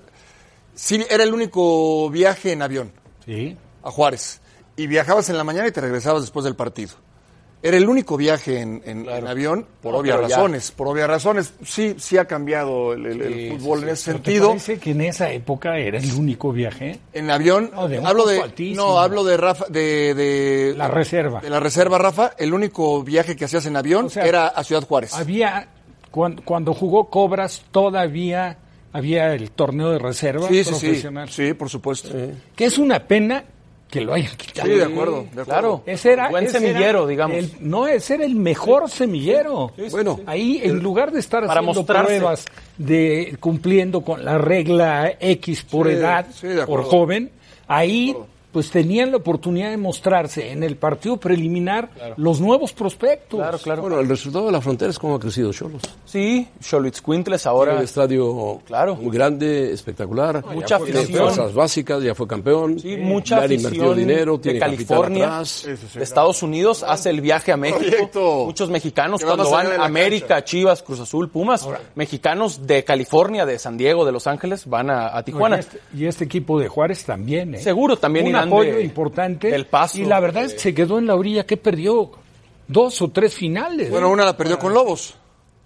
sí 0.75 1.05
era 1.09 1.25
el 1.25 1.33
único 1.33 2.11
viaje 2.11 2.53
en 2.53 2.63
avión 2.63 2.93
Sí. 3.25 3.57
a 3.83 3.91
Juárez. 3.91 4.41
Y 4.77 4.87
viajabas 4.87 5.29
en 5.31 5.37
la 5.37 5.45
mañana 5.45 5.67
y 5.69 5.73
te 5.73 5.81
regresabas 5.81 6.23
después 6.23 6.45
del 6.45 6.55
partido. 6.57 6.95
Era 7.61 7.77
el 7.77 7.89
único 7.89 8.17
viaje 8.17 8.61
en, 8.61 8.81
en- 8.85 9.09
en 9.09 9.27
avión, 9.27 9.67
por 9.83 9.93
No, 9.93 9.99
obvias 9.99 10.17
ya. 10.21 10.23
razones. 10.37 10.71
Por 10.71 10.87
obvias 10.87 11.09
razones. 11.09 11.53
Sí, 11.65 11.97
sí 11.99 12.17
ha 12.17 12.25
cambiado 12.25 12.93
el, 12.93 13.05
el- 13.07 13.21
el 13.23 13.35
Sí, 13.35 13.49
fútbol 13.51 13.79
sí, 13.81 13.85
en 13.85 13.91
ese 13.91 14.05
¿Pero 14.13 14.19
te 14.21 14.25
sentido. 14.31 14.49
parece 14.51 14.79
que 14.79 14.91
en 14.93 15.01
esa 15.01 15.33
época 15.33 15.77
era 15.77 15.99
el 15.99 16.13
único 16.13 16.53
viaje? 16.53 17.01
En 17.13 17.31
avión, 17.31 17.71
No, 17.75 17.89
de 17.89 17.99
un 17.99 18.07
hablo 18.07 18.27
de, 18.27 18.41
altísimo. 18.43 18.83
no, 18.87 18.99
hablo 19.01 19.25
de 19.25 19.37
Rafa, 19.37 19.65
de, 19.69 20.15
de 20.15 20.75
La 20.77 20.87
reserva. 20.87 21.41
de 21.41 21.51
la 21.51 21.59
reserva, 21.59 21.99
Rafa. 21.99 22.33
El 22.39 22.55
único 22.55 23.03
viaje 23.03 23.35
que 23.35 23.45
hacías 23.47 23.67
en 23.67 23.75
avión 23.77 24.07
O 24.07 24.11
sea, 24.11 24.25
era 24.25 24.47
a 24.47 24.63
Ciudad 24.63 24.85
Juárez. 24.87 25.15
Había, 25.15 25.67
cuando, 26.13 26.43
cuando 26.45 26.75
jugó 26.75 27.11
Cobras, 27.11 27.65
todavía 27.73 28.57
había 28.93 29.35
el 29.35 29.51
torneo 29.51 29.91
de 29.91 29.99
reserva 29.99 30.47
Sí, 30.49 30.63
sí, 30.63 30.65
sí. 30.65 30.71
profesional. 30.71 31.29
Sí, 31.29 31.55
por 31.55 31.69
supuesto. 31.69 32.11
Que 32.55 32.65
es 32.67 32.79
una 32.79 33.07
pena 33.07 33.45
que 33.91 34.01
lo 34.03 34.13
hayan 34.15 34.37
quitado. 34.37 34.69
Sí, 34.69 34.75
de 34.75 34.85
acuerdo, 34.85 35.23
de 35.23 35.29
acuerdo. 35.29 35.45
Claro. 35.45 35.83
Ese 35.87 36.13
era, 36.13 36.29
Buen 36.29 36.45
ese 36.45 36.59
semillero, 36.61 36.99
era 37.01 37.07
digamos. 37.07 37.37
el- 37.39 37.53
no, 37.61 37.87
ese 37.87 38.15
era 38.15 38.25
el 38.27 38.35
mejor 38.35 38.91
semillero. 38.91 39.73
Bueno, 39.91 40.21
Ahí, 40.27 40.61
en 40.63 40.81
lugar 40.81 41.11
de 41.11 41.21
estar 41.21 41.41
Para 41.47 41.61
haciendo 41.61 41.81
mostrarse. 41.81 42.07
pruebas 42.19 42.45
de 42.77 43.37
cumpliendo 43.41 44.03
con 44.03 44.25
la 44.25 44.37
regla 44.39 45.13
X 45.19 45.63
por 45.65 45.87
Sí, 45.89 45.95
edad, 45.95 46.27
por 46.67 46.83
joven, 46.85 47.31
ahí 47.67 48.15
pues 48.59 48.73
tenían 48.73 49.13
la 49.13 49.19
oportunidad 49.19 49.71
de 49.71 49.77
mostrarse 49.77 50.51
en 50.51 50.65
el 50.65 50.75
partido 50.77 51.17
preliminar 51.17 51.91
los 52.17 52.41
nuevos 52.41 52.73
prospectos. 52.73 53.39
Claro, 53.39 53.59
claro. 53.59 53.83
bueno, 53.83 54.01
el 54.01 54.09
resultado 54.09 54.47
de 54.47 54.51
la 54.51 54.61
frontera 54.61 54.91
es 54.91 54.99
cómo 54.99 55.15
ha 55.15 55.21
crecido 55.21 55.53
Cholos. 55.53 55.81
Sí, 56.05 56.49
Xolitzcuintles 56.61 57.47
ahora. 57.47 57.77
Un 57.77 57.83
estadio 57.85 58.61
Claro. 58.67 58.97
muy 58.97 59.15
grande, 59.17 59.73
espectacular. 59.73 60.45
Mucha 60.53 60.79
Tiene 60.79 60.99
afición. 61.03 61.23
fuerzas 61.23 61.55
básicas, 61.55 62.03
ya 62.03 62.17
fue 62.17 62.27
campeón. 62.27 62.81
Sí, 62.81 62.97
mucha 62.97 63.37
invertido 63.47 63.69
afición 63.93 63.97
dinero, 63.97 64.33
de 64.39 64.43
tiene 64.43 64.59
California, 64.59 65.27
atrás. 65.27 65.69
de 65.95 66.03
Estados 66.03 66.43
Unidos, 66.43 66.83
hace 66.83 67.11
el 67.11 67.21
viaje 67.21 67.53
a 67.53 67.57
México. 67.57 67.79
Proyecto. 67.79 68.45
Muchos 68.47 68.71
mexicanos 68.71 69.23
cuando 69.25 69.49
van 69.53 69.69
a 69.81 69.85
América, 69.85 70.27
cancha. 70.27 70.45
Chivas, 70.47 70.83
Cruz 70.83 70.99
Azul, 70.99 71.31
Pumas, 71.31 71.65
mexicanos 71.95 72.67
de 72.67 72.83
California, 72.83 73.47
de 73.47 73.57
San 73.61 73.77
Diego, 73.79 74.05
de 74.05 74.11
Los 74.11 74.27
Ángeles, 74.27 74.67
van 74.67 74.91
a, 74.91 75.11
a 75.11 75.19
No, 75.19 75.23
Tijuana. 75.23 75.57
y, 75.59 75.61
este, 75.61 75.79
y 75.95 76.07
este 76.07 76.25
equipo 76.25 76.59
de 76.59 76.67
Juárez 76.67 77.05
también. 77.05 77.55
¿eh? 77.55 77.61
Seguro 77.61 77.97
también 77.97 78.27
irán 78.27 78.48
apoyo 78.49 78.77
de- 78.77 78.83
importante. 78.83 79.51
del 79.51 79.67
Paso. 79.67 79.99
Y 79.99 80.05
la 80.05 80.21
verdad 80.21 80.45
es 80.45 80.55
que 80.55 80.59
se 80.61 80.75
quedó 80.75 80.99
en 80.99 81.07
la 81.07 81.15
orilla 81.17 81.47
que 81.47 81.57
perdió 81.57 82.11
dos 82.67 83.01
o 83.03 83.09
tres 83.11 83.35
finales. 83.35 83.91
Bueno, 83.91 84.11
una 84.11 84.25
la 84.25 84.37
perdió 84.37 84.59
con 84.59 84.75
Lobos. 84.75 85.15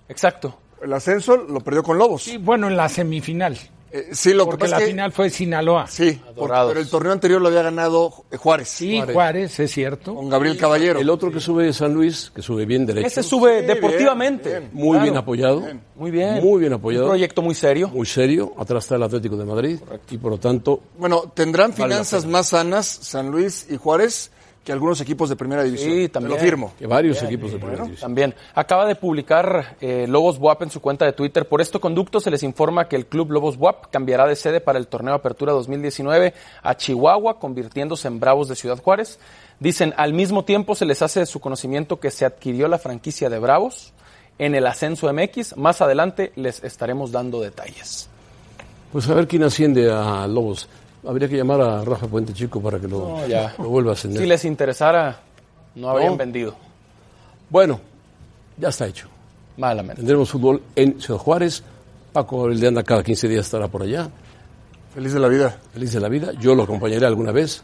Exacto. 0.09 0.59
El 0.83 0.93
ascenso 0.93 1.37
lo 1.37 1.61
perdió 1.61 1.83
con 1.83 1.97
Lobos. 1.99 2.25
Sí, 2.25 2.37
bueno, 2.39 2.67
en 2.69 2.77
la 2.77 2.89
semifinal. 2.89 3.57
Eh, 3.95 4.09
sí, 4.13 4.33
lo 4.33 4.45
que 4.45 4.53
Porque 4.53 4.61
pasa 4.65 4.71
la 4.71 4.79
es 4.79 4.85
que... 4.85 4.91
final 4.93 5.13
fue 5.13 5.29
Sinaloa. 5.29 5.87
Sí, 5.87 6.19
Adorados. 6.29 6.71
pero 6.71 6.81
el 6.81 6.89
torneo 6.89 7.13
anterior 7.13 7.43
lo 7.43 7.49
había 7.49 7.63
ganado 7.63 8.11
Juárez. 8.39 8.69
Sí, 8.69 9.01
Juárez, 9.13 9.61
es 9.61 9.71
cierto. 9.71 10.15
Con 10.15 10.31
Gabriel 10.31 10.57
Caballero. 10.57 10.99
El 10.99 11.11
otro 11.11 11.31
que 11.31 11.41
sube 11.41 11.69
es 11.69 11.77
San 11.77 11.93
Luis, 11.93 12.33
que 12.35 12.41
sube 12.41 12.65
bien 12.65 12.87
derecho. 12.87 13.07
Ese 13.07 13.23
sube 13.23 13.61
Sí, 13.61 13.67
deportivamente. 13.67 14.49
bien, 14.49 14.61
bien. 14.63 14.71
muy 14.73 14.91
Claro. 14.93 15.03
bien 15.03 15.17
apoyado. 15.19 15.63
Muy 15.95 16.11
bien. 16.11 16.43
Muy 16.43 16.61
bien 16.61 16.73
apoyado. 16.73 17.05
Un 17.05 17.11
proyecto 17.11 17.43
muy 17.43 17.55
serio. 17.55 17.89
Muy 17.89 18.07
serio. 18.07 18.55
Atrás 18.57 18.85
está 18.85 18.97
el 18.97 19.03
Atlético 19.03 19.37
de 19.37 19.45
Madrid. 19.45 19.79
Y 20.11 20.17
por 20.17 20.33
lo 20.33 20.39
tanto, 20.39 20.81
Bueno, 20.97 21.31
tendrán 21.35 21.73
Vale 21.73 21.83
finanzas 21.85 22.25
más 22.25 22.49
sanas 22.49 22.87
San 22.87 23.31
Luis 23.31 23.67
y 23.71 23.77
Juárez 23.77 24.31
que 24.65 24.73
algunos 24.73 25.01
equipos 25.01 25.29
de 25.29 25.37
primera 25.37 25.65
división. 25.65 25.91
Sí, 25.91 26.01
Te 26.03 26.09
también. 26.11 26.35
lo 26.35 26.39
firmo. 26.39 26.73
que 26.79 26.87
varios 26.87 27.23
equipos 27.23 27.53
de 27.53 27.59
primera 27.59 27.83
división. 27.85 28.09
También. 28.09 28.35
Acaba 28.55 28.87
de 28.87 28.95
publicar 28.95 29.77
eh, 29.81 30.07
Lobos 30.09 30.39
Buap 30.39 30.63
en 30.63 30.71
su 30.71 30.81
cuenta 30.81 31.05
de 31.05 31.13
Twitter. 31.13 31.49
Por 31.49 31.61
este 31.61 31.81
conducto 31.81 32.21
se 32.21 32.31
les 32.31 32.43
informa 32.43 32.87
que 32.89 32.97
el 32.97 33.07
club 33.07 33.33
Lobos 33.33 33.57
Buap 33.57 33.91
cambiará 33.91 34.27
de 34.27 34.37
sede 34.37 34.61
para 34.61 34.79
el 34.79 34.87
torneo 34.87 35.15
Apertura 35.15 35.53
2019 35.53 36.35
a 36.63 36.77
Chihuahua, 36.77 37.39
convirtiéndose 37.41 38.07
en 38.07 38.21
Bravos 38.21 38.49
de 38.49 38.55
Ciudad 38.55 38.79
Juárez. 38.79 39.19
Dicen, 39.59 39.95
al 39.97 40.13
mismo 40.13 40.45
tiempo 40.45 40.75
se 40.75 40.87
les 40.87 41.03
hace 41.03 41.21
de 41.21 41.27
su 41.27 41.41
conocimiento 41.41 41.99
que 41.99 42.11
se 42.11 42.25
adquirió 42.25 42.69
la 42.69 42.79
franquicia 42.79 43.29
de 43.31 43.39
Bravos 43.39 43.93
en 44.39 44.55
el 44.55 44.67
ascenso 44.67 45.13
MX. 45.13 45.57
Más 45.57 45.81
adelante 45.81 46.33
les 46.37 46.63
estaremos 46.63 47.11
dando 47.11 47.41
detalles. 47.41 48.09
Pues 48.93 49.09
a 49.09 49.15
ver 49.15 49.27
quién 49.27 49.43
asciende 49.43 49.91
a 49.91 50.27
Lobos. 50.27 50.69
Habría 51.07 51.29
que 51.29 51.37
llamar 51.37 51.61
a 51.61 51.85
Rafa 51.85 52.07
Puente 52.07 52.33
Chico 52.33 52.61
para 52.61 52.79
que 52.79 52.89
lo, 52.89 52.99
No, 53.21 53.27
ya. 53.27 53.55
lo 53.59 53.69
vuelva 53.69 53.91
a 53.91 53.95
ascender. 53.95 54.21
Si 54.23 54.27
les 54.29 54.45
interesara, 54.45 55.21
no 55.75 55.89
habrían 55.91 56.13
No. 56.13 56.19
vendido. 56.19 56.55
Bueno, 57.51 57.81
ya 58.59 58.69
está 58.69 58.87
hecho. 58.87 59.09
Malamente. 59.57 59.97
Tendremos 59.97 60.31
fútbol 60.31 60.63
en 60.77 61.01
Ciudad 61.01 61.21
Juárez. 61.21 61.63
Paco 62.13 62.47
el 62.49 62.59
de 62.61 62.69
anda 62.69 62.83
cada 62.83 63.03
15 63.03 63.29
días 63.29 63.47
estará 63.47 63.69
por 63.69 63.83
allá. 63.83 64.09
Feliz 64.95 65.13
de 65.15 65.21
la 65.21 65.29
vida. 65.29 65.59
Feliz 65.73 65.93
de 65.93 66.01
la 66.01 66.09
vida. 66.09 66.33
Yo 66.39 66.55
lo 66.55 66.63
acompañaré 66.65 67.07
alguna 67.07 67.33
vez. 67.33 67.63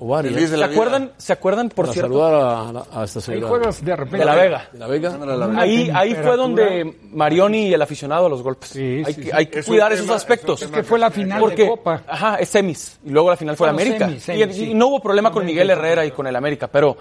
O 0.00 0.08
varias. 0.08 0.34
Feliz 0.34 0.50
de 0.50 0.56
¿Se 0.58 0.62
vida. 0.64 0.72
acuerdan, 0.74 1.12
¿Se 1.16 1.32
acuerdan, 1.32 1.68
por 1.68 1.84
para 1.86 1.92
cierto? 1.92 2.08
saludar 2.10 2.34
a, 2.34 2.98
a- 2.98 3.00
a 3.02 3.04
esta 3.04 3.20
Ahí 3.20 3.24
señora. 3.24 3.48
juegas 3.48 3.84
de 3.84 3.96
repente. 3.96 4.18
De 4.18 4.24
la 4.24 4.34
Vega. 4.34 4.68
de 4.72 4.78
la 4.78 4.86
Vega. 4.88 5.18
Ahí, 5.56 5.90
ahí 5.94 6.14
fue 6.14 6.36
donde 6.36 6.96
Marioni 7.12 7.68
y 7.68 7.74
el 7.74 7.80
aficionado 7.80 8.26
a 8.26 8.28
los 8.28 8.42
golpes. 8.42 8.70
Sí, 8.70 9.02
hay 9.06 9.14
sí, 9.14 9.20
que, 9.20 9.26
sí. 9.26 9.30
hay 9.32 9.46
que 9.46 9.58
Es 9.60 9.66
cuidar 9.66 9.92
tema- 9.92 10.02
esos 10.02 10.16
aspectos. 10.16 10.62
es 10.62 10.68
que 10.70 10.82
fue 10.82 10.98
la 10.98 11.10
final 11.12 11.38
Porque, 11.40 11.62
de 11.62 11.68
Copa. 11.68 12.02
ajá, 12.08 12.36
es 12.36 12.48
semis. 12.48 12.98
Y 13.04 13.10
luego 13.10 13.30
la 13.30 13.36
final 13.36 13.56
fue 13.56 13.68
la 13.68 13.72
América. 13.72 14.06
semis, 14.08 14.22
semis, 14.24 14.46
y, 14.48 14.52
sí. 14.64 14.70
y 14.70 14.74
no 14.74 14.88
hubo 14.88 15.00
problema 15.00 15.30
con. 15.30 15.44
Miguel 15.46 15.70
Herrera 15.70 16.04
y 16.04 16.10
con 16.10 16.26
el 16.26 16.34
América. 16.34 16.66
Pero 16.68 16.96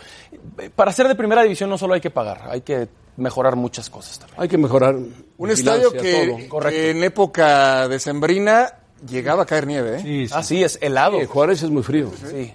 eh, 0.59 0.69
para 0.75 0.91
ser 0.91 1.07
de 1.07 1.15
primera 1.15 1.41
división 1.41 1.69
no 1.71 1.77
solo 1.79 1.95
hay 1.95 2.01
que 2.01 2.11
pagar, 2.11 2.41
hay 2.49 2.61
que 2.61 2.87
mejorar 3.17 3.55
muchas 3.55 3.89
cosas 3.89 4.19
también. 4.19 4.39
Hay 4.41 4.47
que 4.47 4.57
mejorar. 4.57 4.95
Un 5.37 5.49
estadio 5.49 5.91
que, 5.91 6.47
en 6.91 7.03
época 7.03 7.87
decembrina 7.87 8.71
llegaba 9.07 9.43
a 9.43 9.45
caer 9.45 9.65
nieve, 9.67 9.95
¿eh? 9.97 9.99
Sí, 10.01 10.27
sí. 10.27 10.33
Así 10.35 10.63
es, 10.63 10.77
helado. 10.81 11.19
Juárez 11.27 11.63
es 11.63 11.69
muy 11.69 11.83
frío. 11.83 12.11
Sí, 12.29 12.53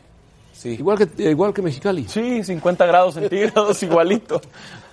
sí. 0.59 0.71
Igual 0.71 0.99
que, 0.99 1.31
igual 1.31 1.55
que 1.55 1.63
Mexicali. 1.63 2.07
Sí, 2.09 2.43
50 2.43 2.87
grados 2.87 3.15
centígrados, 3.15 3.83
igualito. 3.83 4.41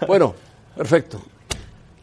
Bueno, 0.08 0.36
perfecto. 0.76 1.22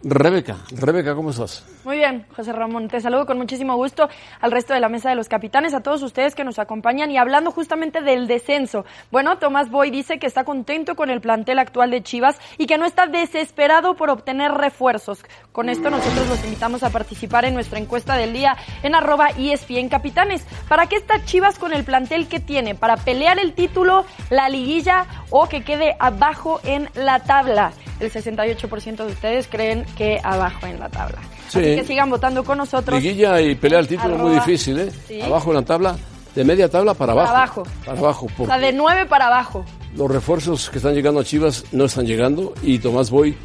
Rebeca, 0.04 0.56
Rebeca, 0.72 1.14
¿cómo 1.14 1.30
estás? 1.30 1.64
Muy 1.84 1.98
bien, 1.98 2.26
José 2.34 2.52
Ramón, 2.52 2.88
te 2.88 3.00
saludo 3.00 3.24
con 3.24 3.38
muchísimo 3.38 3.76
gusto 3.76 4.08
al 4.40 4.50
resto 4.50 4.74
de 4.74 4.80
la 4.80 4.88
mesa 4.88 5.10
de 5.10 5.14
los 5.14 5.28
capitanes, 5.28 5.74
a 5.74 5.82
todos 5.82 6.02
ustedes 6.02 6.34
que 6.34 6.42
nos 6.42 6.58
acompañan 6.58 7.12
y 7.12 7.18
hablando 7.18 7.52
justamente 7.52 8.00
del 8.02 8.26
descenso. 8.26 8.84
Bueno, 9.12 9.38
Tomás 9.38 9.70
Boy 9.70 9.90
dice 9.90 10.18
que 10.18 10.26
está 10.26 10.42
contento 10.44 10.96
con 10.96 11.08
el 11.08 11.20
plantel 11.20 11.60
actual 11.60 11.92
de 11.92 12.02
Chivas 12.02 12.36
y 12.58 12.66
que 12.66 12.78
no 12.78 12.84
está 12.84 13.06
desesperado 13.06 13.94
por 13.94 14.10
obtener 14.10 14.50
refuerzos. 14.50 15.24
Con 15.52 15.68
esto 15.68 15.88
nosotros 15.88 16.28
los 16.28 16.44
invitamos 16.44 16.82
a 16.82 16.90
participar 16.90 17.44
en 17.44 17.54
nuestra 17.54 17.78
encuesta 17.78 18.16
del 18.16 18.32
día 18.32 18.56
en 18.82 18.96
arroba 18.96 19.28
ESPN 19.38 19.88
Capitanes. 19.88 20.44
¿Para 20.68 20.86
qué 20.86 20.96
está 20.96 21.24
Chivas 21.24 21.60
con 21.60 21.72
el 21.72 21.84
plantel 21.84 22.26
que 22.26 22.40
tiene? 22.40 22.74
¿Para 22.74 22.96
pelear 22.96 23.38
el 23.38 23.52
título, 23.52 24.04
la 24.30 24.48
liguilla 24.48 25.06
o 25.30 25.48
que 25.48 25.62
quede 25.62 25.94
abajo 26.00 26.60
en 26.64 26.88
la 26.94 27.20
tabla? 27.20 27.72
El 28.00 28.10
68% 28.10 28.96
de 28.96 29.12
ustedes 29.12 29.46
creen 29.46 29.84
que 29.96 30.20
abajo 30.22 30.66
en 30.66 30.78
la 30.80 30.88
tabla. 30.88 31.18
Sí. 31.48 31.58
Así 31.58 31.76
que 31.76 31.84
sigan 31.84 32.08
votando 32.10 32.42
con 32.44 32.58
nosotros. 32.58 33.00
Liguilla 33.02 33.40
y 33.40 33.54
pelear 33.54 33.82
el 33.82 33.88
título 33.88 34.14
es 34.14 34.20
muy 34.20 34.30
Arroba- 34.32 34.44
difícil, 34.46 34.78
¿eh? 34.80 34.92
Sí. 35.06 35.20
Abajo 35.20 35.50
en 35.50 35.56
la 35.56 35.62
tabla, 35.62 35.96
de 36.34 36.44
media 36.44 36.68
tabla 36.70 36.94
para 36.94 37.12
abajo. 37.12 37.30
abajo. 37.30 37.62
Para 37.84 37.98
abajo, 37.98 38.26
O 38.38 38.46
sea, 38.46 38.58
de 38.58 38.72
9 38.72 39.04
para 39.06 39.26
abajo. 39.26 39.64
los 39.96 40.10
refuerzos 40.10 40.70
que 40.70 40.78
están 40.78 40.94
llegando 40.94 41.20
a 41.20 41.24
Chivas 41.24 41.64
no 41.72 41.84
están 41.84 42.06
llegando 42.06 42.54
y 42.62 42.78
Tomás 42.78 43.10
Boy 43.10 43.36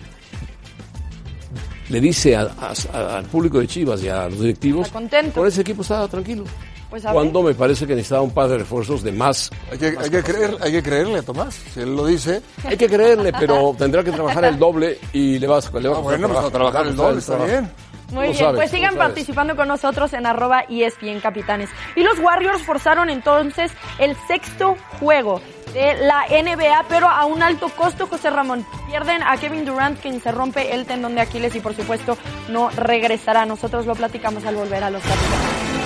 le 1.90 2.02
dice 2.02 2.36
a- 2.36 2.50
a- 2.94 3.18
al 3.18 3.26
público 3.26 3.60
de 3.60 3.68
Chivas 3.68 4.02
y 4.04 4.10
a 4.10 4.28
los 4.30 4.40
directivos, 4.42 4.88
Está 4.88 5.00
contento. 5.00 5.40
con 5.40 5.48
ese 5.48 5.62
equipo 5.62 5.82
está 5.82 6.08
tranquilo. 6.08 6.44
Pues 6.90 7.04
Cuando 7.04 7.44
me 7.44 7.54
parece 7.54 7.86
que 7.86 7.94
necesitaba 7.96 8.22
un 8.22 8.32
par 8.32 8.48
de 8.48 8.60
refuerzos 8.60 9.04
de 9.04 9.12
más. 9.12 9.50
Hay 9.72 9.78
que, 9.78 9.88
hay, 10.00 10.10
que 10.10 10.24
creer, 10.24 10.58
hay 10.62 10.72
que 10.72 10.82
creerle 10.84 11.20
a 11.20 11.22
Tomás, 11.24 11.54
si 11.74 11.82
él 11.82 11.96
lo 11.96 12.06
dice. 12.06 12.42
Hay 12.64 12.78
que 12.78 12.88
creerle, 12.88 13.34
pero 13.38 13.76
tendrá 13.78 14.04
que 14.04 14.12
trabajar 14.12 14.46
el 14.46 14.58
doble 14.58 14.98
y 15.12 15.38
le 15.38 15.48
va, 15.48 15.58
a- 15.58 15.80
le 15.80 15.90
va 15.90 15.96
a 15.96 16.00
Ah, 16.00 16.02
bueno, 16.02 16.28
pues 16.30 16.40
a 16.40 16.50
trabajo. 16.50 16.52
trabajar 16.52 16.84
Le 16.86 16.92
el 16.92 16.96
doble, 16.96 17.20
está 17.20 17.44
bien. 17.44 17.72
Muy 18.12 18.24
bien, 18.28 18.36
sabes, 18.36 18.56
pues 18.56 18.72
sigan 18.72 18.96
participando 18.96 19.58
con 19.58 19.68
nosotros 19.68 20.14
en 20.14 20.26
arroba 20.26 20.62
ESPN 20.70 21.20
Capitanes. 21.20 21.70
Y 21.98 22.04
los 22.04 22.18
Warriors 22.20 22.62
forzaron 22.64 23.10
entonces 23.10 23.70
el 24.00 24.16
sexto 24.30 24.78
juego 25.02 25.42
de 25.74 25.94
la 26.06 26.24
NBA, 26.30 26.86
pero 26.88 27.10
a 27.10 27.26
un 27.26 27.44
alto 27.44 27.68
costo, 27.76 28.08
José 28.08 28.30
Ramón. 28.30 28.66
Pierden 28.90 29.22
a 29.24 29.36
Kevin 29.36 29.66
Durant, 29.66 30.00
quien 30.00 30.22
se 30.22 30.32
rompe 30.32 30.74
el 30.74 30.86
tendón 30.86 31.16
de 31.16 31.22
Aquiles 31.22 31.54
y 31.58 31.60
por 31.60 31.76
supuesto 31.76 32.18
no 32.48 32.70
regresará. 32.70 33.46
Nosotros 33.46 33.86
lo 33.86 33.94
platicamos 33.94 34.46
al 34.46 34.56
volver 34.56 34.86
a 34.86 34.90
los 34.90 35.02
capitanes. 35.04 35.77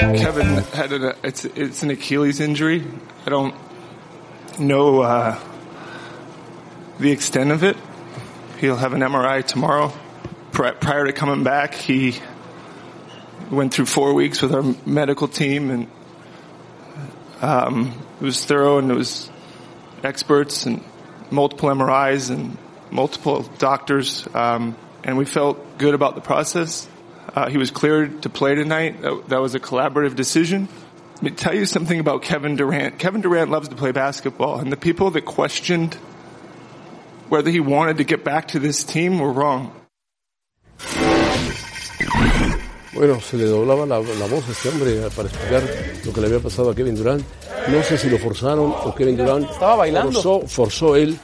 Kevin 0.00 0.46
had 0.46 0.92
an, 0.92 1.12
it's 1.22 1.44
it's 1.44 1.82
an 1.82 1.90
Achilles 1.90 2.40
injury. 2.40 2.82
I 3.26 3.30
don't 3.30 3.54
know 4.58 5.02
uh, 5.02 5.38
the 6.98 7.10
extent 7.10 7.50
of 7.50 7.62
it. 7.64 7.76
He'll 8.60 8.76
have 8.76 8.94
an 8.94 9.02
MRI 9.02 9.44
tomorrow. 9.44 9.92
Prior 10.52 11.04
to 11.04 11.12
coming 11.12 11.44
back, 11.44 11.74
he 11.74 12.16
went 13.50 13.74
through 13.74 13.86
four 13.86 14.14
weeks 14.14 14.40
with 14.40 14.54
our 14.54 14.64
medical 14.86 15.28
team, 15.28 15.70
and 15.70 15.86
um, 17.42 17.92
it 18.20 18.24
was 18.24 18.42
thorough, 18.44 18.78
and 18.78 18.90
it 18.90 18.96
was 18.96 19.30
experts 20.02 20.64
and 20.64 20.82
multiple 21.30 21.68
MRIs 21.68 22.30
and 22.30 22.56
multiple 22.90 23.42
doctors, 23.58 24.26
um, 24.32 24.76
and 25.04 25.18
we 25.18 25.26
felt 25.26 25.76
good 25.76 25.92
about 25.92 26.14
the 26.14 26.22
process. 26.22 26.88
Uh, 27.34 27.48
he 27.48 27.58
was 27.58 27.70
cleared 27.70 28.22
to 28.22 28.28
play 28.28 28.54
tonight. 28.54 29.00
That, 29.02 29.28
that 29.28 29.40
was 29.40 29.54
a 29.54 29.60
collaborative 29.60 30.16
decision. 30.16 30.68
Let 31.16 31.22
me 31.22 31.30
tell 31.32 31.54
you 31.54 31.66
something 31.66 32.00
about 32.00 32.22
Kevin 32.22 32.56
Durant. 32.56 32.98
Kevin 32.98 33.20
Durant 33.20 33.50
loves 33.50 33.68
to 33.68 33.76
play 33.76 33.92
basketball, 33.92 34.58
and 34.58 34.72
the 34.72 34.76
people 34.76 35.10
that 35.12 35.24
questioned 35.26 35.94
whether 37.28 37.50
he 37.50 37.60
wanted 37.60 37.98
to 37.98 38.04
get 38.04 38.24
back 38.24 38.48
to 38.48 38.58
this 38.58 38.82
team 38.84 39.18
were 39.18 39.30
wrong. 39.32 39.70
Bueno, 42.92 43.20
se 43.20 43.36
le 43.36 43.44
doblaba 43.44 43.86
la, 43.86 43.98
la 44.00 44.26
voz 44.26 44.48
a 44.48 44.52
este 44.52 44.68
hombre 44.68 45.08
para 45.14 45.28
explicar 45.28 45.62
lo 46.04 46.12
que 46.12 46.20
le 46.20 46.26
había 46.26 46.40
pasado 46.40 46.70
a 46.70 46.74
Kevin 46.74 46.96
Durant. 46.96 47.24
No 47.68 47.82
sé 47.82 47.96
si 47.96 48.10
lo 48.10 48.18
forzaron 48.18 48.74
o 48.84 48.94
Kevin 48.94 49.16
Durant 49.16 49.48
Estaba 49.48 49.76
bailando. 49.76 50.12
forzó, 50.20 50.40
forzó 50.48 50.96
él, 50.96 51.16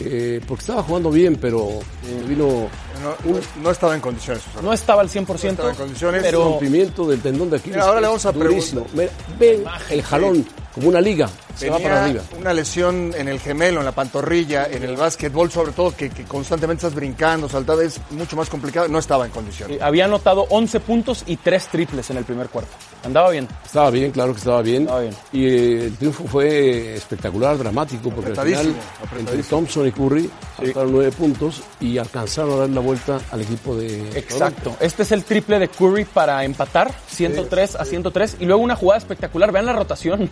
eh, 0.00 0.40
porque 0.46 0.60
estaba 0.62 0.82
jugando 0.82 1.10
bien, 1.10 1.36
pero 1.40 1.80
vino 2.28 2.68
No, 3.02 3.62
no 3.62 3.70
estaba 3.70 3.94
en 3.94 4.00
condiciones. 4.00 4.42
No 4.62 4.72
estaba 4.72 5.02
al 5.02 5.08
100%, 5.08 5.50
estaba 5.50 5.70
en 5.70 5.76
condiciones. 5.76 6.20
un 6.20 6.24
pero 6.24 6.44
rompimiento 6.44 7.06
del 7.06 7.20
tendón 7.20 7.50
de 7.50 7.56
Aquiles. 7.56 7.76
Mira, 7.76 7.86
ahora 7.88 8.00
le 8.00 8.06
vamos 8.06 8.26
a 8.26 8.32
durísimo. 8.32 8.86
Mira, 8.94 9.10
Ve 9.38 9.64
el 9.90 10.02
jalón 10.02 10.46
como 10.74 10.88
una 10.88 11.00
liga, 11.00 11.28
se 11.56 11.70
va 11.70 11.78
para 11.78 12.04
arriba. 12.04 12.22
una 12.38 12.52
lesión 12.52 13.12
en 13.16 13.28
el 13.28 13.40
gemelo, 13.40 13.80
en 13.80 13.86
la 13.86 13.92
pantorrilla, 13.92 14.66
en 14.70 14.82
el 14.82 14.96
básquetbol 14.96 15.50
sobre 15.50 15.72
todo, 15.72 15.94
que, 15.96 16.10
que 16.10 16.24
constantemente 16.24 16.86
estás 16.86 16.94
brincando, 16.94 17.48
saltando, 17.48 17.82
es 17.82 18.00
mucho 18.10 18.36
más 18.36 18.48
complicado. 18.48 18.88
No 18.88 18.98
estaba 18.98 19.26
en 19.26 19.32
condiciones. 19.32 19.78
eh, 19.78 19.80
había 19.82 20.04
anotado 20.04 20.46
11 20.50 20.80
puntos 20.80 21.24
y 21.26 21.36
3 21.36 21.66
triples 21.68 22.10
en 22.10 22.18
el 22.18 22.24
primer 22.24 22.48
cuarto. 22.48 22.70
Andaba 23.04 23.30
bien. 23.30 23.48
Estaba 23.64 23.90
bien, 23.90 24.10
claro 24.10 24.32
que 24.32 24.38
estaba 24.38 24.62
bien. 24.62 24.82
Estaba 24.82 25.00
bien. 25.00 25.14
Y 25.32 25.44
eh, 25.46 25.84
el 25.86 25.96
triunfo 25.96 26.24
fue 26.24 26.94
espectacular, 26.94 27.56
dramático, 27.56 28.10
porque 28.10 28.30
al 28.30 28.46
final 28.46 28.74
entre. 29.18 29.42
Thompson 29.42 29.86
y 29.86 29.92
Curry 29.92 30.30
anotaron 30.58 30.92
nueve 30.92 31.12
puntos 31.12 31.62
y 31.80 31.98
alcanzaron 31.98 32.54
a 32.54 32.56
dar 32.56 32.70
la 32.70 32.80
vuelta 32.80 33.20
al 33.30 33.40
equipo 33.42 33.76
de 33.76 34.08
Exacto. 34.18 34.76
Este 34.80 35.02
es 35.04 35.12
el 35.12 35.24
triple 35.24 35.58
de 35.58 35.68
Curry 35.68 36.04
para 36.04 36.44
empatar, 36.44 36.92
103 37.08 37.76
a 37.76 37.84
103. 37.84 38.36
Y 38.40 38.44
luego 38.46 38.62
una 38.62 38.76
jugada 38.76 38.98
espectacular. 38.98 39.52
Vean 39.52 39.66
la 39.66 39.72
rotación. 39.72 40.30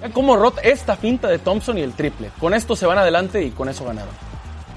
Vean 0.00 0.12
cómo 0.12 0.36
rota 0.36 0.60
esta 0.62 0.96
finta 0.96 1.28
de 1.28 1.38
Thompson 1.38 1.78
y 1.78 1.82
el 1.82 1.92
triple. 1.92 2.30
Con 2.40 2.54
esto 2.54 2.74
se 2.74 2.86
van 2.86 2.98
adelante 2.98 3.42
y 3.44 3.50
con 3.50 3.68
eso 3.68 3.84
ganaron. 3.84 4.10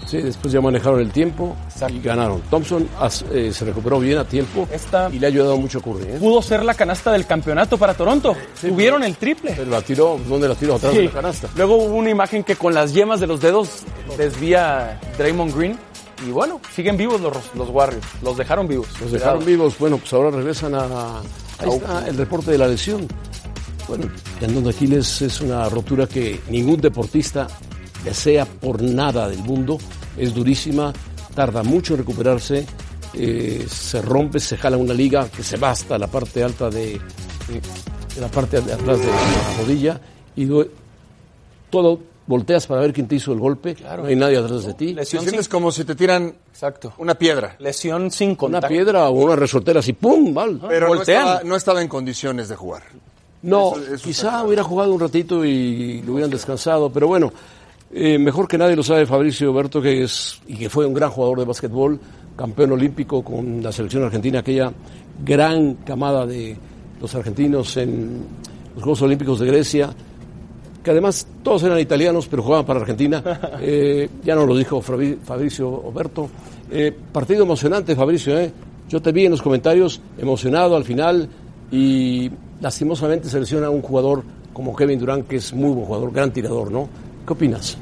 Sí, 0.05 0.17
después 0.21 0.51
ya 0.53 0.59
manejaron 0.59 0.99
el 0.99 1.12
tiempo 1.12 1.55
y 1.89 2.01
ganaron. 2.01 2.41
Thompson 2.49 2.88
eh, 3.31 3.51
se 3.53 3.63
recuperó 3.65 3.99
bien 4.01 4.17
a 4.17 4.25
tiempo 4.25 4.67
Esta- 4.69 5.09
y 5.09 5.17
le 5.17 5.27
ha 5.27 5.29
ayudado 5.29 5.55
mucho 5.57 5.79
a 5.79 5.81
Curry. 5.81 6.03
¿eh? 6.03 6.17
Pudo 6.19 6.41
ser 6.41 6.63
la 6.65 6.73
canasta 6.73 7.09
del 7.13 7.25
campeonato 7.25 7.77
para 7.77 7.93
Toronto. 7.93 8.36
Tuvieron 8.59 9.01
el 9.03 9.15
triple. 9.15 9.53
Pero 9.55 9.71
la 9.71 9.81
tiró, 9.81 10.19
¿dónde 10.27 10.49
la 10.49 10.55
tiró? 10.55 10.75
Atrás 10.75 10.93
de 10.93 10.99
Sí. 10.99 11.05
la 11.07 11.12
canasta. 11.13 11.47
Luego 11.55 11.77
hubo 11.77 11.95
una 11.95 12.09
imagen 12.09 12.43
que 12.43 12.57
con 12.57 12.73
las 12.73 12.93
yemas 12.93 13.21
de 13.21 13.27
los 13.27 13.39
dedos 13.39 13.83
desvía 14.17 14.99
Draymond 15.17 15.55
Green. 15.57 15.79
Y 16.27 16.31
bueno, 16.31 16.59
siguen 16.75 16.95
vivos 16.97 17.19
los, 17.21 17.33
los 17.55 17.69
Warriors. 17.69 18.05
Los 18.21 18.38
dejaron 18.38 18.67
vivos. 18.67 18.88
Los 19.01 19.12
dejaron 19.12 19.43
vivos. 19.45 19.77
Bueno, 19.79 19.97
pues 19.97 20.12
ahora 20.13 20.31
regresan 20.31 20.75
a. 20.75 21.19
Ahí 21.59 21.69
está 21.69 22.07
el 22.07 22.17
reporte 22.17 22.51
de 22.51 22.57
la 22.57 22.67
lesión. 22.67 23.07
Bueno, 23.88 24.06
el 24.06 24.39
tendón 24.39 24.63
de 24.63 24.69
Aquiles 24.72 25.22
es 25.22 25.41
una 25.41 25.67
rotura 25.69 26.08
que 26.08 26.39
ningún 26.50 26.80
deportista 26.82 27.48
desea 28.04 28.46
por 28.46 28.82
nada 28.82 29.28
del 29.30 29.39
mundo. 29.39 29.78
Es 30.17 30.34
durísima, 30.34 30.93
tarda 31.36 31.63
mucho 31.63 31.93
en 31.93 32.00
recuperarse. 32.00 32.65
eh, 33.15 33.67
se 33.69 34.02
rompe, 34.02 34.39
se 34.39 34.58
jala 34.58 34.76
una 34.76 34.93
liga 34.96 35.30
que 35.30 35.43
se 35.43 35.58
va 35.58 35.69
hasta 35.69 36.00
la 36.00 36.08
parte 36.08 36.43
alta 36.43 36.67
de, 36.72 36.93
de- 37.48 37.62
de 38.15 38.22
la 38.22 38.28
parte 38.28 38.60
de 38.60 38.74
atrás 38.74 38.98
de 39.00 39.06
la 39.06 39.58
rodilla 39.60 40.02
y 40.36 40.48
todo 41.69 42.00
volteas 42.26 42.65
para 42.67 42.82
ver 42.82 42.93
quién 42.93 43.08
te 43.08 43.15
hizo 43.15 43.34
el 43.34 43.39
golpe. 43.39 43.76
No 43.98 44.06
hay 44.06 44.15
nadie 44.15 44.38
atrás 44.38 44.63
de 44.65 44.74
ti. 44.74 44.93
Lesión 44.93 45.26
sin, 45.28 45.43
como 45.46 45.72
si 45.72 45.84
te 45.84 45.93
tiran 45.96 46.34
exacto. 46.52 46.93
una 46.98 47.15
piedra. 47.15 47.56
Lesión 47.60 48.10
sin 48.12 48.30
Una 48.30 48.38
contacto. 48.38 48.67
piedra 48.69 49.10
o 49.10 49.12
una 49.12 49.36
resortera 49.36 49.80
así, 49.82 49.93
¡pum! 49.93 50.34
Mal. 50.34 50.60
Pero 50.67 50.88
no 50.88 50.96
Voltean. 50.96 51.22
estaba, 51.28 51.43
no 51.43 51.56
estaba 51.56 51.82
en 51.82 51.88
condiciones 51.88 52.50
de 52.50 52.56
jugar. 52.56 52.84
No, 53.43 53.73
Eso- 53.77 53.93
eso 53.95 54.03
quizá 54.06 54.43
hubiera 54.43 54.63
jugado 54.63 54.93
un 54.93 54.99
ratito 54.99 55.43
y 55.45 56.01
lo 56.01 56.13
hubieran 56.13 56.32
descansado, 56.32 56.89
pero 56.91 57.08
bueno, 57.08 57.32
Eh, 57.95 58.17
mejor 58.17 58.47
que 58.47 58.58
nadie 58.58 58.75
lo 58.75 58.82
sabe 58.82 59.06
Fabricio 59.06 59.53
Berto, 59.53 59.79
que 59.79 60.01
es 60.01 60.41
y 60.47 60.56
que 60.56 60.67
fue 60.67 60.84
un 60.88 60.95
gran 60.95 61.12
jugador 61.12 61.38
de 61.38 61.45
básquetbol, 61.45 61.99
campeón 62.36 62.71
olímpico 62.71 63.23
con 63.23 63.62
la 63.62 63.71
selección 63.71 64.01
argentina, 64.01 64.39
aquella 64.39 64.73
gran 65.23 65.75
camada 65.86 66.25
de 66.25 66.58
los 66.99 67.13
argentinos 67.13 67.77
en 67.77 68.23
los 68.73 68.82
Juegos 68.84 69.03
Olímpicos 69.03 69.39
de 69.41 69.45
Grecia, 69.45 69.93
que 70.84 70.89
además 70.89 71.27
todos 71.43 71.62
eran 71.62 71.77
italianos, 71.79 72.27
pero 72.27 72.41
jugaban 72.41 72.65
para 72.65 72.79
Argentina. 72.79 73.21
Eh, 73.62 74.10
ya 74.23 74.34
nos 74.34 74.47
lo 74.47 74.58
dijo 74.58 74.82
Fabricio 74.82 75.69
Oberto. 75.69 76.27
Eh, 76.71 76.91
partido 77.12 77.43
emocionante, 77.43 77.95
Fabricio. 77.95 78.36
¿eh? 78.39 78.51
Yo 78.89 79.03
te 79.03 79.12
vi 79.12 79.25
en 79.25 79.32
los 79.34 79.41
comentarios 79.43 80.01
emocionado 80.17 80.75
al 80.75 80.84
final 80.84 81.29
y 81.73 82.29
lastimosamente 82.62 83.27
selecciona 83.27 83.65
a 83.65 83.69
un 83.71 83.81
jugador 83.81 84.21
como 84.53 84.75
Kevin 84.75 84.99
Durant, 84.99 85.27
que 85.27 85.38
es 85.38 85.51
muy 85.53 85.71
buen 85.71 85.88
jugador, 85.88 86.13
gran 86.13 86.31
tirador, 86.31 86.71
¿no? 86.71 86.88
¿Qué 87.25 87.33
opinas? 87.33 87.79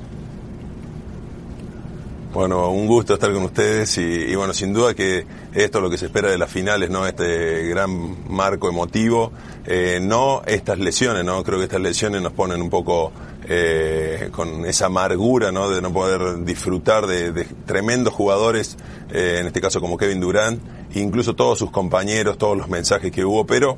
Bueno, 2.33 2.69
un 2.71 2.87
gusto 2.87 3.15
estar 3.15 3.33
con 3.33 3.43
ustedes 3.43 3.97
y, 3.97 4.33
bueno, 4.35 4.53
sin 4.53 4.71
duda 4.71 4.93
que 4.93 5.25
esto 5.53 5.79
es 5.79 5.83
lo 5.83 5.89
que 5.89 5.97
se 5.97 6.05
espera 6.05 6.29
de 6.29 6.37
las 6.37 6.49
finales, 6.49 6.89
¿no? 6.89 7.05
Este 7.05 7.67
gran 7.67 8.31
marco 8.31 8.69
emotivo, 8.69 9.33
eh, 9.65 9.99
no 10.01 10.41
estas 10.45 10.79
lesiones, 10.79 11.25
¿no? 11.25 11.43
Creo 11.43 11.57
que 11.57 11.65
estas 11.65 11.81
lesiones 11.81 12.21
nos 12.21 12.31
ponen 12.31 12.61
un 12.61 12.69
poco 12.69 13.11
eh, 13.49 14.29
con 14.31 14.65
esa 14.65 14.85
amargura, 14.85 15.51
¿no? 15.51 15.69
De 15.69 15.81
no 15.81 15.91
poder 15.91 16.45
disfrutar 16.45 17.05
de, 17.05 17.45
tremendos 17.65 18.13
jugadores, 18.13 18.77
eh, 19.11 19.39
en 19.41 19.47
este 19.47 19.59
caso 19.59 19.81
como 19.81 19.97
Kevin 19.97 20.21
Durant, 20.21 20.61
incluso 20.95 21.35
todos 21.35 21.59
sus 21.59 21.69
compañeros, 21.69 22.37
todos 22.37 22.57
los 22.57 22.69
mensajes 22.69 23.11
que 23.11 23.25
hubo, 23.25 23.45
pero 23.45 23.77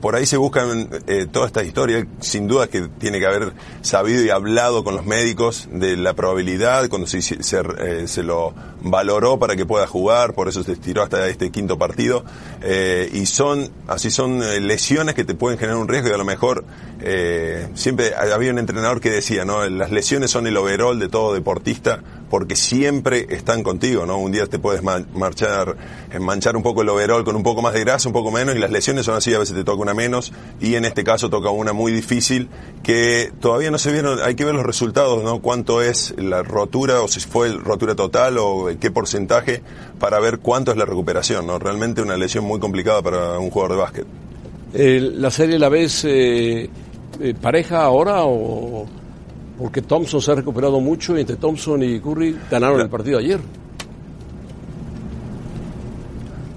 por 0.00 0.16
ahí 0.16 0.26
se 0.26 0.36
buscan 0.36 0.88
eh, 1.06 1.26
toda 1.30 1.46
esta 1.46 1.62
historia. 1.62 2.06
Sin 2.20 2.46
duda 2.46 2.68
que 2.68 2.88
tiene 2.98 3.18
que 3.18 3.26
haber 3.26 3.52
sabido 3.82 4.24
y 4.24 4.30
hablado 4.30 4.84
con 4.84 4.96
los 4.96 5.06
médicos 5.06 5.68
de 5.70 5.96
la 5.96 6.14
probabilidad 6.14 6.88
cuando 6.88 7.06
se, 7.06 7.18
eh, 7.18 8.08
se, 8.08 8.22
lo 8.22 8.54
valoró 8.82 9.38
para 9.38 9.56
que 9.56 9.66
pueda 9.66 9.86
jugar, 9.86 10.34
por 10.34 10.48
eso 10.48 10.62
se 10.62 10.72
estiró 10.72 11.02
hasta 11.02 11.28
este 11.28 11.50
quinto 11.50 11.78
partido. 11.78 12.24
Eh, 12.62 13.10
y 13.12 13.26
son, 13.26 13.70
así 13.88 14.10
son 14.10 14.42
eh, 14.42 14.60
lesiones 14.60 15.14
que 15.14 15.24
te 15.24 15.34
pueden 15.34 15.58
generar 15.58 15.80
un 15.80 15.88
riesgo 15.88 16.08
y 16.08 16.12
a 16.12 16.18
lo 16.18 16.24
mejor 16.24 16.64
siempre 17.74 18.14
había 18.14 18.50
un 18.50 18.58
entrenador 18.58 19.00
que 19.00 19.10
decía, 19.10 19.46
¿no? 19.46 19.66
Las 19.68 19.90
lesiones 19.90 20.30
son 20.30 20.46
el 20.46 20.56
overall 20.56 20.98
de 20.98 21.08
todo 21.08 21.32
deportista 21.32 22.02
porque 22.30 22.54
siempre 22.54 23.26
están 23.30 23.62
contigo, 23.62 24.06
¿no? 24.06 24.16
Un 24.16 24.30
día 24.30 24.46
te 24.46 24.60
puedes 24.60 24.82
marchar, 24.82 25.76
manchar 26.20 26.56
un 26.56 26.62
poco 26.62 26.82
el 26.82 26.88
overall 26.88 27.24
con 27.24 27.34
un 27.34 27.42
poco 27.42 27.60
más 27.60 27.74
de 27.74 27.80
grasa, 27.80 28.08
un 28.08 28.12
poco 28.12 28.30
menos, 28.30 28.54
y 28.54 28.58
las 28.60 28.70
lesiones 28.70 29.04
son 29.04 29.16
así, 29.16 29.34
a 29.34 29.40
veces 29.40 29.56
te 29.56 29.64
toca 29.64 29.82
una 29.82 29.94
menos, 29.94 30.32
y 30.60 30.76
en 30.76 30.84
este 30.84 31.02
caso 31.02 31.28
toca 31.28 31.50
una 31.50 31.72
muy 31.72 31.90
difícil, 31.92 32.48
que 32.84 33.32
todavía 33.40 33.72
no 33.72 33.78
se 33.78 33.92
vieron, 33.92 34.20
hay 34.22 34.36
que 34.36 34.44
ver 34.44 34.54
los 34.54 34.64
resultados, 34.64 35.24
¿no? 35.24 35.40
Cuánto 35.40 35.82
es 35.82 36.14
la 36.16 36.44
rotura, 36.44 37.02
o 37.02 37.08
si 37.08 37.18
fue 37.18 37.50
rotura 37.52 37.96
total, 37.96 38.38
o 38.38 38.68
qué 38.78 38.92
porcentaje, 38.92 39.60
para 39.98 40.20
ver 40.20 40.38
cuánto 40.38 40.70
es 40.70 40.76
la 40.76 40.84
recuperación, 40.84 41.48
¿no? 41.48 41.58
Realmente 41.58 42.00
una 42.00 42.16
lesión 42.16 42.44
muy 42.44 42.60
complicada 42.60 43.02
para 43.02 43.38
un 43.40 43.50
jugador 43.50 43.76
de 43.76 43.82
básquet. 43.82 44.06
¿La 44.72 45.32
serie 45.32 45.58
la 45.58 45.68
ves 45.68 46.04
eh, 46.04 46.70
eh, 47.20 47.34
pareja 47.40 47.82
ahora 47.82 48.22
o...? 48.24 48.99
Porque 49.60 49.82
Thompson 49.82 50.22
se 50.22 50.32
ha 50.32 50.34
recuperado 50.34 50.80
mucho 50.80 51.18
y 51.18 51.20
entre 51.20 51.36
Thompson 51.36 51.82
y 51.82 52.00
Curry 52.00 52.34
ganaron 52.50 52.80
el 52.80 52.88
partido 52.88 53.18
ayer. 53.18 53.38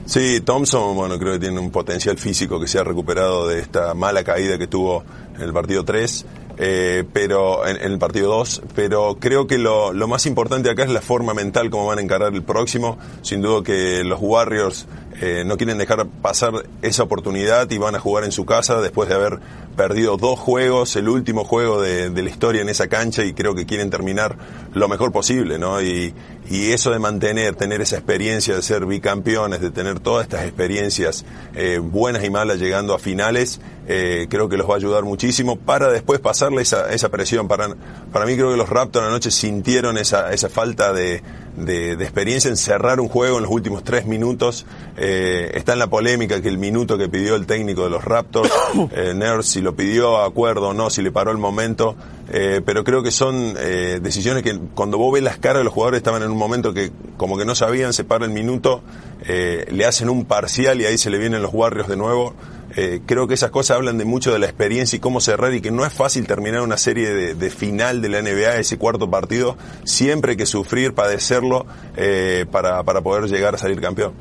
Sí, 0.05 0.39
Thompson, 0.39 0.95
bueno, 0.95 1.19
creo 1.19 1.33
que 1.33 1.39
tiene 1.39 1.59
un 1.59 1.69
potencial 1.69 2.17
físico 2.17 2.59
que 2.61 2.67
se 2.67 2.79
ha 2.79 2.83
recuperado 2.83 3.47
de 3.49 3.59
esta 3.59 3.93
mala 3.93 4.23
caída 4.23 4.57
que 4.57 4.67
tuvo 4.67 5.03
en 5.35 5.41
el 5.41 5.51
partido 5.51 5.83
3, 5.83 6.25
eh, 6.57 7.03
pero 7.11 7.67
en, 7.67 7.77
el 7.81 7.97
partido 7.97 8.29
2, 8.31 8.61
pero 8.75 9.17
creo 9.19 9.47
que 9.47 9.57
lo, 9.57 9.93
lo, 9.93 10.07
más 10.07 10.25
importante 10.25 10.69
acá 10.69 10.83
es 10.83 10.91
la 10.91 11.01
forma 11.01 11.33
mental, 11.33 11.69
cómo 11.69 11.87
van 11.87 11.99
a 11.99 12.01
encarar 12.01 12.33
el 12.33 12.43
próximo. 12.43 12.97
Sin 13.21 13.41
duda 13.41 13.63
que 13.63 14.03
los 14.03 14.19
Warriors 14.21 14.87
eh, 15.21 15.43
no 15.45 15.57
quieren 15.57 15.77
dejar 15.77 16.07
pasar 16.21 16.65
esa 16.81 17.03
oportunidad 17.03 17.69
y 17.71 17.77
van 17.77 17.95
a 17.95 17.99
jugar 17.99 18.23
en 18.23 18.31
su 18.31 18.45
casa 18.45 18.81
después 18.81 19.09
de 19.09 19.15
haber 19.15 19.39
perdido 19.75 20.17
dos 20.17 20.39
juegos, 20.39 20.95
el 20.95 21.07
último 21.07 21.43
juego 21.43 21.81
de, 21.81 22.09
la 22.09 22.29
historia 22.29 22.61
en 22.61 22.69
esa 22.69 22.87
cancha 22.87 23.23
y 23.23 23.33
creo 23.33 23.55
que 23.55 23.65
quieren 23.65 23.89
terminar 23.89 24.37
lo 24.73 24.87
mejor 24.87 25.11
posible, 25.11 25.57
¿no? 25.57 25.81
Y, 25.81 26.13
eso 26.49 26.91
de 26.91 26.99
mantener, 26.99 27.55
tener 27.55 27.81
esa 27.81 27.95
experiencia 27.95 28.55
de 28.55 28.61
ser 28.61 28.85
bicampeones, 28.85 29.59
de 29.59 29.71
tener 29.71 29.99
todas 29.99 30.25
estas 30.25 30.43
experiencias 30.43 31.25
eh, 31.55 31.79
buenas 31.81 32.23
y 32.23 32.29
malas 32.29 32.59
llegando 32.59 32.93
a 32.93 32.99
finales, 32.99 33.59
eh, 33.87 34.27
creo 34.29 34.49
que 34.49 34.57
los 34.57 34.69
va 34.69 34.73
a 34.73 34.77
ayudar 34.77 35.03
muchísimo 35.03 35.57
para 35.57 35.89
después 35.89 36.19
pasarle 36.19 36.61
esa, 36.61 36.91
esa 36.93 37.09
presión. 37.09 37.47
Para, 37.47 37.69
para 38.11 38.25
mí 38.25 38.35
creo 38.35 38.51
que 38.51 38.57
los 38.57 38.69
Raptors 38.69 39.07
anoche 39.07 39.31
sintieron 39.31 39.97
esa, 39.97 40.31
esa 40.31 40.49
falta 40.49 40.93
de, 40.93 41.21
de, 41.57 41.93
experiencia 41.93 42.49
en 42.49 42.57
cerrar 42.57 42.99
un 42.99 43.07
juego 43.07 43.37
en 43.37 43.43
los 43.43 43.51
últimos 43.51 43.83
tres 43.83 44.05
minutos. 44.05 44.65
Eh, 44.97 45.51
está 45.55 45.73
en 45.73 45.79
la 45.79 45.87
polémica 45.87 46.41
que 46.41 46.49
el 46.49 46.57
minuto 46.57 46.97
que 46.97 47.09
pidió 47.09 47.35
el 47.35 47.45
técnico 47.45 47.83
de 47.83 47.89
los 47.89 48.03
Raptors, 48.03 48.49
eh, 48.91 49.13
si 49.41 49.61
lo 49.61 49.75
pidió 49.75 50.17
a 50.17 50.25
acuerdo 50.25 50.69
o 50.69 50.73
no, 50.73 50.89
si 50.89 51.01
le 51.01 51.11
paró 51.11 51.31
el 51.31 51.37
momento, 51.37 51.95
eh, 52.31 52.61
pero 52.65 52.83
creo 52.83 53.03
que 53.03 53.11
son 53.11 53.53
decisiones 53.53 54.43
que 54.43 54.57
cuando 54.73 54.97
vos 54.97 55.13
ves 55.13 55.23
las 55.23 55.37
caras 55.37 55.59
de 55.59 55.63
los 55.65 55.73
jugadores 55.73 55.97
estaban 55.97 56.23
en 56.23 56.31
un 56.31 56.37
momento 56.37 56.73
que 56.73 56.91
como 57.17 57.37
que 57.37 57.45
no 57.45 57.55
sabían, 57.55 57.93
se 57.93 58.03
para 58.03 58.25
el 58.25 58.31
minuto, 58.31 58.81
le 59.25 59.85
hacen 59.85 60.09
un 60.09 60.25
parcial 60.25 60.79
y 60.81 60.85
ahí 60.85 60.97
se 60.97 61.09
le 61.09 61.17
vienen 61.17 61.41
los 61.41 61.53
Warriors 61.53 61.89
de 61.89 61.97
nuevo. 61.97 62.33
Eh, 62.75 63.01
creo 63.05 63.27
que 63.27 63.35
esas 63.35 63.51
cosas 63.51 63.77
hablan 63.77 63.97
de 63.97 64.05
mucho 64.05 64.33
de 64.33 64.39
la 64.39 64.47
experiencia 64.47 64.97
y 64.97 64.99
cómo 64.99 65.21
cerrar 65.21 65.53
y 65.53 65.61
que 65.61 65.69
no 65.69 65.85
es 65.85 65.93
fácil 65.93 66.25
terminar 66.25 66.61
una 66.61 66.77
serie 66.77 67.35
de, 67.35 67.49
final 67.51 68.01
de 68.01 68.09
la 68.09 68.21
NBA, 68.21 68.57
ese 68.57 68.77
cuarto 68.77 69.09
partido, 69.09 69.57
siempre 69.83 70.31
hay 70.31 70.37
que 70.37 70.47
sufrir, 70.47 70.93
padecerlo 70.93 71.67
eh, 71.95 72.45
para, 72.51 72.81
para 72.83 73.01
poder 73.01 73.29
llegar 73.29 73.53
a 73.53 73.57
salir 73.57 73.79
campeón. 73.79 74.13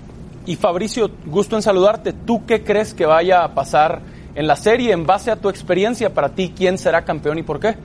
Y 0.44 0.56
Fabricio, 0.56 1.10
gusto 1.24 1.56
en 1.56 1.62
saludarte. 1.62 2.12
¿Tú 2.12 2.44
qué 2.46 2.62
crees 2.62 2.94
que 2.94 3.06
vaya 3.06 3.44
a 3.44 3.54
pasar 3.54 4.02
en 4.34 4.46
la 4.46 4.56
serie 4.56 4.92
en 4.92 5.06
base 5.06 5.30
a 5.30 5.36
tu 5.36 5.48
experiencia? 5.48 6.12
Para 6.12 6.30
ti, 6.30 6.52
¿quién 6.54 6.78
será 6.78 7.04
campeón 7.04 7.38
y 7.38 7.42
por 7.42 7.60
qué? 7.60 7.76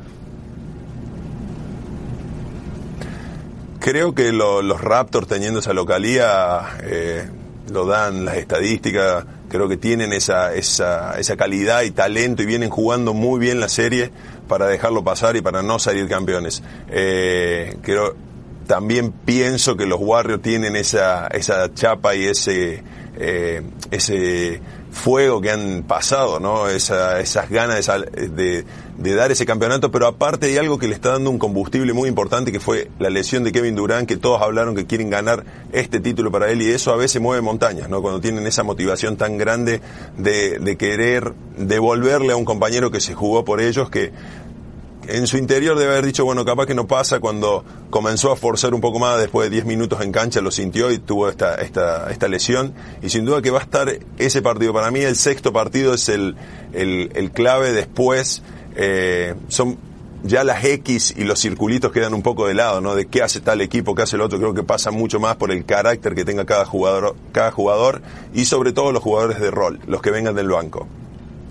Creo 3.79 4.13
que 4.13 4.33
los 4.33 4.81
Raptors 4.81 5.27
teniendo 5.27 5.59
esa 5.59 5.71
localía 5.71 6.77
eh, 6.83 7.29
lo 7.71 7.85
dan 7.85 8.25
las 8.25 8.35
estadísticas 8.35 9.25
creo 9.49 9.67
que 9.67 9.77
tienen 9.77 10.13
esa, 10.13 10.53
esa, 10.53 11.19
esa 11.19 11.37
calidad 11.37 11.83
y 11.83 11.91
talento 11.91 12.43
y 12.43 12.45
vienen 12.45 12.69
jugando 12.69 13.13
muy 13.13 13.39
bien 13.39 13.59
la 13.59 13.69
serie 13.69 14.11
para 14.47 14.67
dejarlo 14.67 15.03
pasar 15.03 15.35
y 15.35 15.41
para 15.41 15.61
no 15.61 15.79
salir 15.79 16.07
campeones. 16.07 16.63
Eh, 16.89 17.77
creo, 17.81 18.15
también 18.67 19.11
pienso 19.11 19.77
que 19.77 19.85
los 19.85 19.99
Warriors 20.01 20.41
tienen 20.41 20.75
esa, 20.75 21.27
esa 21.27 21.73
chapa 21.73 22.15
y 22.15 22.25
ese, 22.25 22.83
eh, 23.17 23.61
ese 23.91 24.61
fuego 24.91 25.41
que 25.41 25.51
han 25.51 25.83
pasado, 25.83 26.39
¿no? 26.39 26.67
Esa, 26.67 27.19
esas 27.19 27.49
ganas 27.49 27.89
de, 28.15 28.65
de, 28.97 29.15
dar 29.15 29.31
ese 29.31 29.45
campeonato, 29.45 29.91
pero 29.91 30.07
aparte 30.07 30.47
hay 30.47 30.57
algo 30.57 30.77
que 30.77 30.87
le 30.87 30.95
está 30.95 31.11
dando 31.11 31.29
un 31.29 31.37
combustible 31.37 31.93
muy 31.93 32.09
importante 32.09 32.51
que 32.51 32.59
fue 32.59 32.89
la 32.99 33.09
lesión 33.09 33.43
de 33.43 33.51
Kevin 33.51 33.75
Durant, 33.75 34.07
que 34.07 34.17
todos 34.17 34.41
hablaron 34.41 34.75
que 34.75 34.85
quieren 34.85 35.09
ganar 35.09 35.45
este 35.71 35.99
título 35.99 36.31
para 36.31 36.49
él 36.49 36.61
y 36.61 36.69
eso 36.69 36.91
a 36.91 36.95
veces 36.95 37.21
mueve 37.21 37.41
montañas, 37.41 37.89
¿no? 37.89 38.01
Cuando 38.01 38.21
tienen 38.21 38.47
esa 38.47 38.63
motivación 38.63 39.17
tan 39.17 39.37
grande 39.37 39.81
de, 40.17 40.59
de 40.59 40.77
querer 40.77 41.33
devolverle 41.57 42.33
a 42.33 42.35
un 42.35 42.45
compañero 42.45 42.91
que 42.91 42.99
se 42.99 43.13
jugó 43.13 43.43
por 43.45 43.61
ellos, 43.61 43.89
que 43.89 44.11
en 45.07 45.27
su 45.27 45.37
interior 45.37 45.77
debe 45.77 45.93
haber 45.93 46.05
dicho, 46.05 46.25
bueno, 46.25 46.45
capaz 46.45 46.65
que 46.65 46.73
no 46.73 46.87
pasa 46.87 47.19
cuando 47.19 47.63
comenzó 47.89 48.31
a 48.31 48.35
forzar 48.35 48.73
un 48.73 48.81
poco 48.81 48.99
más 48.99 49.19
después 49.19 49.49
de 49.49 49.55
10 49.55 49.65
minutos 49.65 50.01
en 50.01 50.11
cancha, 50.11 50.41
lo 50.41 50.51
sintió 50.51 50.91
y 50.91 50.99
tuvo 50.99 51.29
esta, 51.29 51.55
esta, 51.55 52.09
esta 52.11 52.27
lesión. 52.27 52.73
Y 53.01 53.09
sin 53.09 53.25
duda 53.25 53.41
que 53.41 53.51
va 53.51 53.59
a 53.59 53.63
estar 53.63 53.99
ese 54.17 54.41
partido. 54.41 54.73
Para 54.73 54.91
mí 54.91 55.01
el 55.01 55.15
sexto 55.15 55.53
partido 55.53 55.93
es 55.93 56.09
el, 56.09 56.35
el, 56.73 57.31
clave 57.31 57.71
después. 57.71 58.43
Eh, 58.75 59.33
son 59.47 59.77
ya 60.23 60.43
las 60.43 60.63
X 60.63 61.13
y 61.17 61.23
los 61.23 61.39
circulitos 61.39 61.91
quedan 61.91 62.13
un 62.13 62.21
poco 62.21 62.47
de 62.47 62.53
lado, 62.53 62.81
¿no? 62.81 62.95
De 62.95 63.05
qué 63.05 63.21
hace 63.21 63.39
tal 63.39 63.61
equipo, 63.61 63.95
qué 63.95 64.03
hace 64.03 64.15
el 64.15 64.21
otro. 64.21 64.39
Creo 64.39 64.53
que 64.53 64.63
pasa 64.63 64.91
mucho 64.91 65.19
más 65.19 65.35
por 65.35 65.51
el 65.51 65.65
carácter 65.65 66.15
que 66.15 66.25
tenga 66.25 66.45
cada 66.45 66.65
jugador, 66.65 67.15
cada 67.31 67.51
jugador 67.51 68.01
y 68.33 68.45
sobre 68.45 68.73
todo 68.73 68.91
los 68.91 69.03
jugadores 69.03 69.39
de 69.39 69.51
rol, 69.51 69.79
los 69.87 70.01
que 70.01 70.11
vengan 70.11 70.35
del 70.35 70.49
banco. 70.49 70.87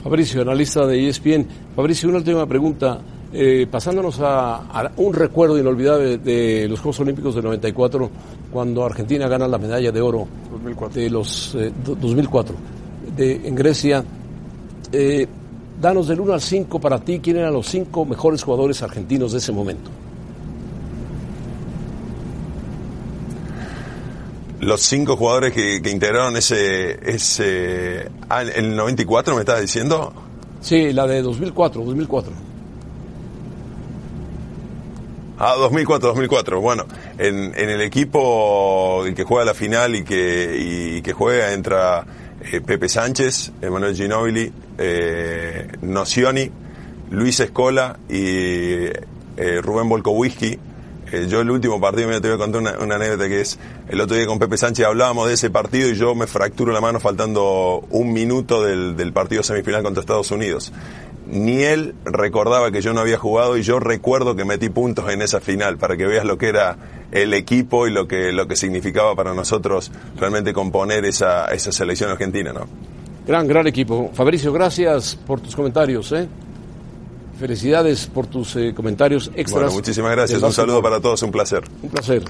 Fabricio, 0.02 0.42
analista 0.42 0.86
de 0.86 1.08
ESPN. 1.08 1.48
Fabricio, 1.74 2.08
una 2.08 2.18
última 2.18 2.46
pregunta. 2.46 3.00
Eh, 3.32 3.66
pasándonos 3.70 4.18
a, 4.20 4.92
un 4.96 5.12
recuerdo 5.12 5.58
inolvidable 5.58 6.18
de, 6.18 6.68
los 6.68 6.80
Juegos 6.80 7.00
Olímpicos 7.00 7.34
del 7.34 7.44
94, 7.44 8.10
cuando 8.52 8.84
Argentina 8.84 9.28
gana 9.28 9.48
la 9.48 9.58
medalla 9.58 9.90
de 9.90 10.00
oro 10.00 10.26
2004. 10.52 11.00
de 11.00 11.10
los 11.10 11.56
2004 11.84 12.54
eh, 12.54 13.10
de, 13.16 13.48
en 13.48 13.54
Grecia. 13.54 14.04
Eh, 14.92 15.26
danos 15.80 16.08
del 16.08 16.20
1 16.20 16.32
al 16.32 16.40
5 16.40 16.80
para 16.80 17.00
ti, 17.00 17.20
¿quién 17.20 17.36
eran 17.38 17.52
los 17.52 17.66
cinco 17.66 18.04
mejores 18.04 18.42
jugadores 18.42 18.82
argentinos 18.82 19.32
de 19.32 19.38
ese 19.38 19.52
momento? 19.52 19.90
Los 24.60 24.80
cinco 24.80 25.16
jugadores 25.16 25.52
que, 25.52 25.76
integraron 25.90 26.36
ese, 26.36 26.98
ese... 27.10 28.08
Ah, 28.28 28.42
¿El 28.42 28.74
94 28.74 29.34
me 29.34 29.40
estás 29.40 29.60
diciendo? 29.60 30.12
Sí, 30.62 30.92
la 30.92 31.06
de 31.06 31.20
2004, 31.20 31.84
2004. 31.84 32.45
Ah, 35.38 35.54
2004, 35.58 36.08
2004. 36.08 36.60
Bueno, 36.62 36.86
en, 37.18 37.52
en 37.56 37.68
el 37.68 37.82
equipo 37.82 39.04
que 39.14 39.22
juega 39.24 39.44
la 39.44 39.54
final 39.54 39.94
y 39.94 40.02
que, 40.02 40.56
y 40.58 41.02
que 41.02 41.12
juega 41.12 41.52
entra 41.52 42.06
eh, 42.40 42.62
Pepe 42.62 42.88
Sánchez, 42.88 43.52
Emanuel 43.60 43.94
Ginobili, 43.94 44.50
eh, 44.78 45.68
Nocioni, 45.82 46.50
Luis 47.10 47.40
Escola 47.40 47.98
y 48.08 48.86
eh, 49.36 49.60
Rubén 49.62 49.90
Volkowski. 49.90 50.58
Eh, 51.12 51.26
yo 51.28 51.42
el 51.42 51.50
último 51.50 51.80
partido, 51.80 52.08
me 52.08 52.20
te 52.20 52.28
voy 52.28 52.36
a 52.36 52.38
contar 52.38 52.60
una, 52.62 52.78
una, 52.78 52.96
anécdota 52.96 53.28
que 53.28 53.42
es, 53.42 53.58
el 53.88 54.00
otro 54.00 54.16
día 54.16 54.26
con 54.26 54.38
Pepe 54.38 54.56
Sánchez 54.56 54.86
hablábamos 54.86 55.28
de 55.28 55.34
ese 55.34 55.50
partido 55.50 55.88
y 55.88 55.94
yo 55.94 56.14
me 56.16 56.26
fracturo 56.26 56.72
la 56.72 56.80
mano 56.80 56.98
faltando 56.98 57.84
un 57.90 58.12
minuto 58.12 58.64
del, 58.64 58.96
del 58.96 59.12
partido 59.12 59.44
semifinal 59.44 59.84
contra 59.84 60.00
Estados 60.00 60.32
Unidos 60.32 60.72
ni 61.26 61.62
él 61.62 61.94
recordaba 62.04 62.70
que 62.70 62.80
yo 62.80 62.92
no 62.92 63.00
había 63.00 63.18
jugado 63.18 63.56
y 63.56 63.62
yo 63.62 63.80
recuerdo 63.80 64.36
que 64.36 64.44
metí 64.44 64.68
puntos 64.68 65.10
en 65.10 65.22
esa 65.22 65.40
final 65.40 65.76
para 65.76 65.96
que 65.96 66.06
veas 66.06 66.24
lo 66.24 66.38
que 66.38 66.48
era 66.48 66.76
el 67.10 67.34
equipo 67.34 67.86
y 67.86 67.90
lo 67.90 68.06
que, 68.06 68.32
lo 68.32 68.46
que 68.46 68.56
significaba 68.56 69.14
para 69.14 69.34
nosotros 69.34 69.90
realmente 70.16 70.52
componer 70.52 71.04
esa, 71.04 71.46
esa 71.46 71.72
selección 71.72 72.10
argentina, 72.10 72.52
¿no? 72.52 72.66
Gran, 73.26 73.48
gran 73.48 73.66
equipo. 73.66 74.10
Fabricio, 74.14 74.52
gracias 74.52 75.16
por 75.16 75.40
tus 75.40 75.56
comentarios, 75.56 76.12
¿eh? 76.12 76.28
Felicidades 77.38 78.06
por 78.06 78.26
tus 78.28 78.56
eh, 78.56 78.72
comentarios 78.74 79.30
extras. 79.34 79.64
Bueno, 79.64 79.72
muchísimas 79.72 80.12
gracias. 80.12 80.40
Un 80.40 80.52
saludo 80.52 80.80
para 80.80 81.00
todos, 81.00 81.22
un 81.22 81.32
placer. 81.32 81.64
Un 81.82 81.90
placer. 81.90 82.22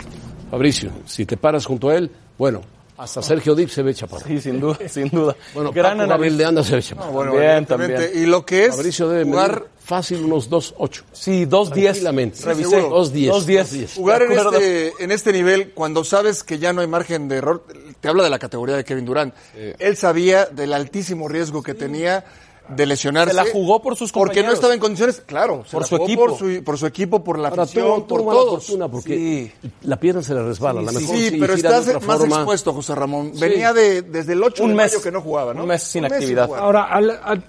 Fabricio, 0.51 0.91
si 1.05 1.27
te 1.27 1.37
paras 1.37 1.67
junto 1.67 1.91
a 1.91 1.97
él, 1.97 2.11
bueno, 2.39 2.63
hasta 2.99 3.23
Sergio 3.23 3.55
Dip 3.55 3.69
se 3.69 3.83
ve 3.83 3.95
chaparro. 3.95 4.27
Sí, 4.27 4.41
sin 4.41 4.61
duda, 4.61 4.79
sin 4.89 5.09
duda. 5.09 5.37
Bueno, 5.55 5.73
Gran 5.73 5.99
Paco 5.99 6.11
Gabriel 6.11 6.39
de 6.39 6.45
Anda 6.45 6.65
se 6.65 6.77
ve 6.77 6.83
chaparro. 6.83 7.09
No, 7.09 7.13
bueno, 7.13 7.67
también, 7.67 7.95
también. 7.95 8.11
Y 8.15 8.27
lo 8.27 8.45
que 8.45 8.67
es 8.67 8.77
Fabricio 8.77 9.09
debe 9.09 9.25
jugar 9.25 9.67
fácil 9.87 10.25
unos 10.25 10.51
2.8. 10.51 11.03
Sí, 11.13 11.47
2.10. 11.47 12.45
Revisé. 12.45 12.83
2.10. 12.83 13.31
2.10. 13.31 13.95
Jugar 13.95 14.23
en 14.23 14.33
este, 14.33 14.93
en 14.99 15.13
este 15.13 15.33
nivel, 15.33 15.71
cuando 15.73 16.03
sabes 16.03 16.43
que 16.43 16.59
ya 16.59 16.73
no 16.73 16.81
hay 16.81 16.89
margen 16.89 17.29
de 17.29 17.37
error, 17.37 17.65
te 18.01 18.09
habla 18.09 18.25
de 18.25 18.31
la 18.31 18.39
categoría 18.39 18.77
de 18.77 18.85
Kevin 18.85 19.05
Durant. 19.05 19.35
Sí. 19.55 19.73
Él 19.79 19.97
sabía 19.97 20.47
del 20.47 20.73
altísimo 20.73 21.29
riesgo 21.29 21.63
que 21.63 21.75
tenía 21.75 22.25
de 22.69 22.87
lesionarse. 22.87 23.31
Se 23.31 23.37
la 23.37 23.47
jugó 23.51 23.81
por 23.81 23.97
sus 23.97 24.13
Porque 24.13 24.43
no 24.43 24.53
estaba 24.53 24.75
en 24.75 24.81
condiciones, 24.81 25.21
claro, 25.25 25.65
por 25.71 25.85
su 25.85 25.97
equipo. 25.97 26.27
Por 26.27 26.39
su, 26.39 26.65
por 26.65 26.79
su, 26.79 26.87
equipo, 26.87 27.23
por 27.23 27.39
la 27.39 27.49
afición, 27.49 28.07
por 28.07 28.21
tuvo 28.21 28.33
todos. 28.33 28.65
Fortuna 28.67 28.89
porque 28.89 29.15
sí. 29.63 29.69
la 29.83 29.99
pierna 29.99 30.23
se 30.23 30.35
le 30.35 30.43
resbala. 30.43 30.81
Sí, 30.81 30.87
la 30.87 30.93
mejor 31.01 31.17
sí 31.17 31.37
pero 31.39 31.55
estás 31.55 31.87
más 31.87 32.19
forma. 32.19 32.37
expuesto, 32.37 32.73
José 32.73 32.95
Ramón. 32.95 33.33
Venía 33.39 33.73
de, 33.73 34.03
desde 34.03 34.33
el 34.33 34.43
8 34.43 34.63
Un 34.65 34.71
de 34.71 34.75
mes. 34.77 34.93
mayo 34.93 35.03
que 35.03 35.13
no 35.13 35.21
jugaba, 35.21 35.55
¿no? 35.55 35.63
Un 35.63 35.69
mes 35.69 35.83
sin 35.83 36.05
Un 36.05 36.11
mes 36.11 36.19
actividad. 36.19 36.51
Ahora, 36.55 36.85
al- 36.85 37.21
al- 37.23 37.45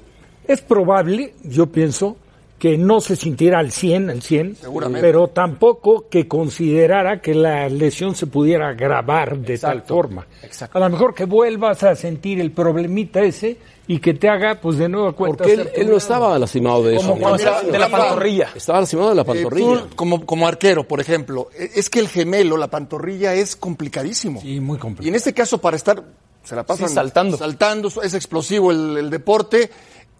es 0.47 0.61
probable, 0.61 1.33
yo 1.43 1.67
pienso, 1.67 2.15
que 2.57 2.75
no 2.77 3.01
se 3.01 3.15
sintiera 3.15 3.59
al 3.59 3.71
100, 3.71 4.09
al 4.09 4.21
100, 4.23 4.55
Seguramente. 4.55 5.01
pero 5.01 5.27
tampoco 5.27 6.07
que 6.09 6.27
considerara 6.27 7.21
que 7.21 7.35
la 7.35 7.69
lesión 7.69 8.15
se 8.15 8.25
pudiera 8.27 8.69
agravar 8.69 9.37
de 9.37 9.57
tal 9.59 9.83
forma. 9.83 10.25
exacto. 10.41 10.77
A 10.77 10.81
lo 10.81 10.89
mejor 10.89 11.13
que 11.13 11.25
vuelvas 11.25 11.83
a 11.83 11.95
sentir 11.95 12.39
el 12.39 12.51
problemita 12.51 13.21
ese 13.21 13.57
y 13.89 13.99
que 13.99 14.13
te 14.13 14.27
haga, 14.29 14.59
pues 14.61 14.77
de 14.77 14.89
nuevo 14.89 15.13
cuenta. 15.15 15.37
Porque 15.39 15.53
él, 15.53 15.69
él 15.75 15.89
no 15.89 15.97
estaba 15.97 16.37
lastimado 16.37 16.83
de 16.83 16.97
eso. 16.97 17.07
Como 17.13 17.37
de 17.37 17.79
la 17.79 17.89
pantorrilla. 17.89 18.49
Estaba 18.55 18.81
lastimado 18.81 19.09
de 19.09 19.15
la 19.15 19.21
Eh, 19.21 19.25
pantorrilla. 19.25 19.83
tú, 19.89 19.95
como, 19.95 20.25
como 20.25 20.47
arquero, 20.47 20.85
por 20.87 20.99
ejemplo, 20.99 21.47
eh, 21.57 21.71
es 21.75 21.89
que 21.89 21.99
el 21.99 22.09
gemelo, 22.09 22.57
la 22.57 22.67
pantorrilla, 22.67 23.33
es 23.33 23.55
complicadísimo. 23.55 24.41
Sí, 24.41 24.59
muy 24.59 24.77
Y 24.77 24.79
complicado. 24.79 25.09
en 25.09 25.15
este 25.15 25.33
caso, 25.33 25.59
para 25.59 25.77
estar, 25.77 26.03
se 26.43 26.55
la 26.55 26.65
pasan 26.65 26.89
Sí, 26.89 26.95
saltando. 26.95 27.37
saltando, 27.37 27.89
es 28.03 28.13
explosivo 28.13 28.71
el, 28.71 28.97
el 28.97 29.09
deporte, 29.09 29.69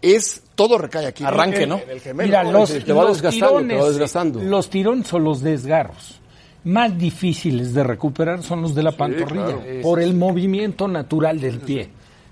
es 0.02 0.44
todo 0.56 0.78
recae 0.78 1.06
aquí. 1.08 1.24
Arranque, 1.26 1.68
¿no? 1.68 1.80
el 1.90 2.00
gemelo. 2.00 2.28
Mira, 2.28 2.44
los, 2.44 2.70
te 2.72 2.94
va 2.94 3.04
los 3.04 3.22
desgastando, 3.22 3.48
te 3.48 3.64
va 3.64 3.68
tirones, 3.68 3.88
desgastando. 3.90 4.40
los 4.44 4.70
tirones 4.70 5.12
o 5.14 5.20
los 5.20 5.42
desgarros 5.42 6.22
más 6.64 6.98
difíciles 6.98 7.74
de 7.74 7.84
recuperar 7.84 8.44
son 8.44 8.62
los 8.62 8.76
de 8.76 8.84
la 8.84 8.92
pantorrilla, 8.92 9.58
por 9.82 10.02
el 10.02 10.14
movimiento 10.16 10.88
natural 10.88 11.40
del 11.40 11.60
pie. 11.60 11.90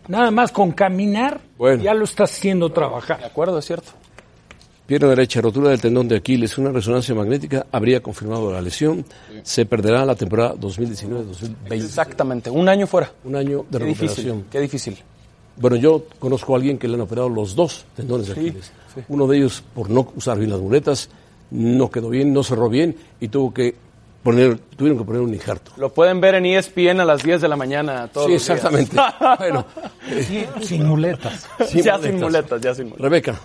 Nada 0.07 0.31
más 0.31 0.51
con 0.51 0.71
caminar 0.71 1.41
Bueno. 1.57 1.83
ya 1.83 1.93
lo 1.93 2.03
estás 2.05 2.31
haciendo 2.31 2.69
De 2.69 2.75
trabajar. 2.75 3.23
acuerdo, 3.23 3.57
es 3.59 3.65
cierto. 3.65 3.91
Pierna 4.85 5.07
derecha, 5.09 5.41
rotura 5.41 5.71
del 5.71 5.81
tendón 5.81 6.07
de 6.07 6.17
Aquiles, 6.17 6.59
una 6.59 6.71
resonancia 6.71 7.15
magnética 7.15 7.65
habría 7.71 8.01
confirmado 8.03 8.51
la 8.53 8.61
lesión. 8.61 9.03
Se 9.41 9.65
perderá 9.65 10.05
la 10.05 10.13
temporada 10.15 10.53
2019-2020. 10.55 11.71
Exactamente. 11.71 12.49
Un 12.51 12.69
año 12.69 12.85
fuera. 12.85 13.11
Un 13.23 13.35
año 13.35 13.65
de 13.69 13.79
Qué 13.79 13.85
recuperación. 13.85 14.25
difícil. 14.37 14.45
Qué 14.51 14.59
difícil. 14.59 14.97
Bueno, 15.57 15.75
yo 15.77 16.03
conozco 16.19 16.53
a 16.53 16.57
alguien 16.57 16.77
que 16.77 16.87
le 16.87 16.95
han 16.95 17.01
operado 17.01 17.29
los 17.29 17.55
dos 17.55 17.85
tendones 17.95 18.27
de 18.27 18.33
Aquiles. 18.33 18.71
Uno 19.07 19.25
de 19.25 19.37
ellos, 19.37 19.63
por 19.73 19.89
no 19.89 20.11
usar 20.15 20.37
bien 20.37 20.51
las 20.51 20.59
muletas, 20.59 21.09
no 21.49 21.89
quedó 21.89 22.09
bien, 22.09 22.31
no 22.31 22.43
cerró 22.43 22.69
bien 22.69 22.95
y 23.19 23.29
tuvo 23.29 23.53
que 23.53 23.73
poner, 24.25 24.57
tuvieron 24.75 24.97
que 24.99 25.05
poner 25.05 25.21
un 25.21 25.33
injerto. 25.33 25.71
Lo 25.77 25.93
pueden 25.93 26.19
ver 26.19 26.35
en 26.35 26.45
ESPN 26.47 26.99
a 26.99 27.05
las 27.05 27.21
10 27.23 27.39
de 27.41 27.47
la 27.47 27.55
mañana. 27.55 28.07
Todos 28.09 28.25
Sí, 28.27 28.33
los 28.33 28.45
días. 28.47 28.57
exactamente. 28.57 28.97
bueno, 29.39 29.65
sin 30.61 30.85
muletas. 30.85 31.47
sin 31.67 31.83
ya 31.83 31.93
muletas. 31.93 32.01
sin 32.11 32.19
muletas, 32.19 32.61
ya 32.61 32.73
sin 32.75 32.85
muletas. 32.89 33.01
Rebeca, 33.03 33.35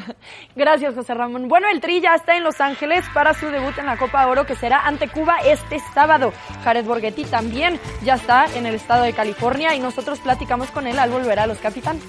Gracias, 0.56 0.94
José 0.94 1.14
Ramón. 1.14 1.48
Bueno, 1.48 1.68
el 1.72 1.80
Tri 1.80 2.00
ya 2.00 2.14
está 2.14 2.36
en 2.36 2.44
Los 2.44 2.60
Ángeles 2.60 3.04
para 3.14 3.32
su 3.34 3.46
debut 3.46 3.76
en 3.78 3.86
la 3.86 3.96
Copa 3.96 4.26
Oro 4.26 4.44
que 4.44 4.54
será 4.56 4.86
ante 4.86 5.08
Cuba 5.08 5.36
este 5.44 5.80
sábado. 5.94 6.32
Jared 6.64 6.84
Borghetti 6.84 7.24
también 7.24 7.78
ya 8.04 8.14
está 8.14 8.46
en 8.56 8.66
el 8.66 8.74
estado 8.74 9.04
de 9.04 9.12
California 9.12 9.74
y 9.74 9.80
nosotros 9.80 10.18
platicamos 10.20 10.70
con 10.70 10.86
él 10.86 10.98
al 10.98 11.10
volver 11.10 11.38
a 11.38 11.46
los 11.46 11.58
capitanes. 11.58 12.02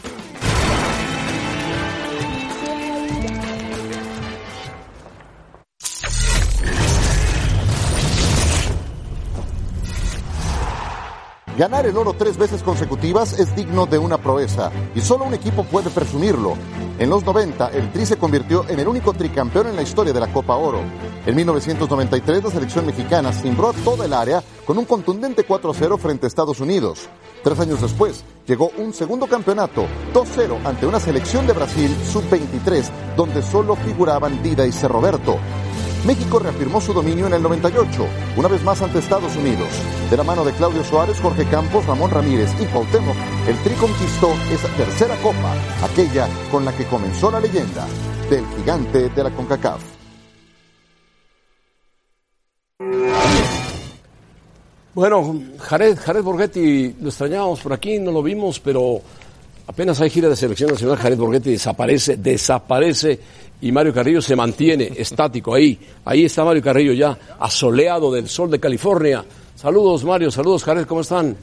Ganar 11.58 11.86
el 11.86 11.96
oro 11.96 12.12
tres 12.12 12.38
veces 12.38 12.62
consecutivas 12.62 13.40
es 13.40 13.56
digno 13.56 13.86
de 13.86 13.98
una 13.98 14.18
proeza 14.18 14.74
y 14.94 15.00
solo 15.00 15.24
un 15.24 15.34
equipo 15.34 15.64
puede 15.64 15.90
presumirlo. 15.90 16.56
En 17.00 17.10
los 17.10 17.24
90, 17.24 17.70
el 17.70 17.94
Tri 17.94 18.06
se 18.06 18.18
convirtió 18.18 18.68
en 18.68 18.78
el 18.82 18.88
único 18.90 19.14
tricampeón 19.14 19.68
en 19.68 19.78
la 19.78 19.82
historia 19.82 20.12
de 20.12 20.20
la 20.20 20.28
Copa 20.34 20.58
Oro. 20.58 20.82
En 21.26 21.34
1993, 21.34 22.44
la 22.44 22.52
selección 22.52 22.86
mexicana 22.86 23.32
cimbró 23.32 23.72
toda 23.86 24.04
el 24.04 24.12
área 24.12 24.44
con 24.66 24.78
un 24.78 24.84
contundente 24.84 25.48
4-0 25.48 25.98
frente 25.98 26.26
a 26.26 26.28
Estados 26.28 26.60
Unidos. 26.60 27.08
Tres 27.42 27.58
años 27.62 27.82
después, 27.82 28.26
llegó 28.46 28.72
un 28.78 28.94
segundo 28.94 29.26
campeonato, 29.26 29.86
2-0 30.14 30.66
ante 30.66 30.86
una 30.86 31.00
selección 31.00 31.48
de 31.48 31.54
Brasil 31.54 31.96
sub-23, 32.12 33.16
donde 33.16 33.42
solo 33.42 33.78
figuraban 33.78 34.44
Dida 34.44 34.68
y 34.68 34.74
Cerroberto. 34.74 35.38
México 36.06 36.38
reafirmó 36.38 36.80
su 36.80 36.94
dominio 36.94 37.26
en 37.26 37.34
el 37.34 37.42
98, 37.42 38.08
una 38.38 38.48
vez 38.48 38.64
más 38.64 38.80
ante 38.82 39.00
Estados 39.00 39.36
Unidos. 39.36 39.68
De 40.12 40.18
la 40.18 40.24
mano 40.24 40.46
de 40.46 40.54
Claudio 40.54 40.84
Suárez, 40.84 41.20
Jorge 41.20 41.46
Campos, 41.46 41.86
Ramón 41.88 42.12
Ramírez 42.12 42.52
y 42.62 42.66
Cuauhtémoc, 42.66 43.16
el 43.48 43.58
Tri 43.64 43.74
conquistó 43.74 44.32
esa 44.52 44.68
tercera 44.76 45.16
copa, 45.18 45.56
aquella 45.84 46.28
con 46.52 46.64
la 46.64 46.72
que 46.74 46.86
comenzó 46.86 47.32
la 47.32 47.40
leyenda 47.40 47.88
del 48.30 48.46
gigante 48.56 49.10
de 49.10 49.24
la 49.24 49.32
CONCACAF. 49.32 49.82
Bueno, 54.94 55.42
Jared, 55.60 55.98
Jared 55.98 56.24
Borghetti, 56.24 56.96
lo 57.02 57.10
extrañábamos 57.10 57.60
por 57.60 57.74
aquí, 57.74 58.00
no 58.00 58.12
lo 58.12 58.24
vimos, 58.24 58.60
pero 58.60 59.02
apenas 59.68 60.00
hay 60.02 60.10
gira 60.10 60.30
de 60.30 60.36
selección 60.36 60.72
nacional, 60.72 60.98
Jared 60.98 61.18
Borghetti 61.18 61.52
desaparece, 61.52 62.18
desaparece 62.18 63.20
y 63.62 63.72
Mario 63.72 63.94
Carrillo 63.94 64.22
se 64.22 64.36
mantiene 64.36 64.92
estático 64.96 65.54
ahí. 65.54 65.80
Ahí 66.04 66.26
está 66.26 66.44
Mario 66.44 66.62
Carrillo 66.62 66.94
ya, 66.94 67.18
asoleado 67.40 68.12
del 68.12 68.28
sol 68.28 68.52
de 68.52 68.60
California. 68.60 69.24
Saludos 69.56 70.04
Mario, 70.04 70.30
saludos 70.32 70.64
Jared, 70.64 70.86
¿cómo 70.86 71.02
están? 71.02 71.36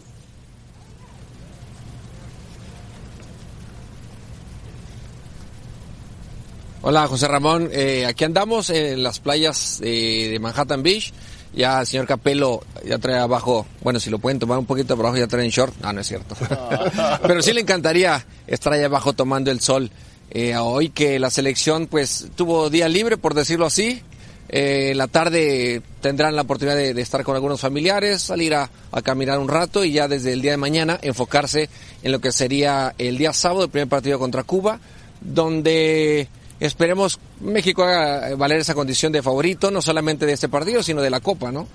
Hola 6.84 7.06
José 7.06 7.28
Ramón, 7.28 7.70
Eh, 7.72 8.04
aquí 8.06 8.24
andamos 8.24 8.68
en 8.70 9.04
las 9.04 9.20
playas 9.20 9.78
de 9.80 10.36
Manhattan 10.40 10.82
Beach. 10.82 11.12
Ya 11.54 11.84
señor 11.84 12.06
Capello 12.06 12.60
ya 12.84 12.98
trae 12.98 13.18
abajo, 13.18 13.66
bueno, 13.82 14.00
si 14.00 14.08
lo 14.08 14.18
pueden 14.18 14.38
tomar 14.38 14.58
un 14.58 14.66
poquito 14.66 14.94
abajo 14.94 15.16
ya 15.16 15.26
traen 15.26 15.50
short. 15.50 15.74
No, 15.82 15.92
no 15.92 16.00
es 16.00 16.06
cierto. 16.06 16.34
Pero 17.26 17.42
sí 17.42 17.52
le 17.52 17.60
encantaría 17.60 18.24
estar 18.46 18.72
allá 18.72 18.86
abajo 18.86 19.12
tomando 19.12 19.50
el 19.50 19.60
sol. 19.60 19.90
Eh, 20.30 20.56
hoy 20.56 20.88
que 20.88 21.18
la 21.18 21.30
selección 21.30 21.86
pues 21.86 22.28
tuvo 22.34 22.70
día 22.70 22.88
libre, 22.88 23.18
por 23.18 23.34
decirlo 23.34 23.66
así. 23.66 24.02
Eh, 24.48 24.92
la 24.96 25.08
tarde 25.08 25.82
tendrán 26.00 26.36
la 26.36 26.42
oportunidad 26.42 26.76
de, 26.76 26.94
de 26.94 27.02
estar 27.02 27.22
con 27.22 27.34
algunos 27.34 27.60
familiares, 27.60 28.22
salir 28.22 28.54
a, 28.54 28.70
a 28.90 29.02
caminar 29.02 29.38
un 29.38 29.48
rato 29.48 29.84
y 29.84 29.92
ya 29.92 30.08
desde 30.08 30.32
el 30.32 30.42
día 30.42 30.50
de 30.50 30.56
mañana 30.58 30.98
enfocarse 31.00 31.68
en 32.02 32.12
lo 32.12 32.20
que 32.20 32.32
sería 32.32 32.94
el 32.98 33.16
día 33.16 33.32
sábado, 33.32 33.64
el 33.64 33.70
primer 33.70 33.88
partido 33.88 34.18
contra 34.18 34.42
Cuba, 34.42 34.78
donde 35.20 36.28
esperemos 36.66 37.18
México 37.40 37.82
haga 37.84 38.34
valer 38.36 38.58
esa 38.60 38.74
condición 38.74 39.12
de 39.12 39.22
favorito, 39.22 39.70
no 39.70 39.82
solamente 39.82 40.26
de 40.26 40.32
este 40.32 40.48
partido, 40.48 40.82
sino 40.82 41.00
de 41.02 41.10
la 41.10 41.20
Copa, 41.20 41.50
¿no? 41.52 41.66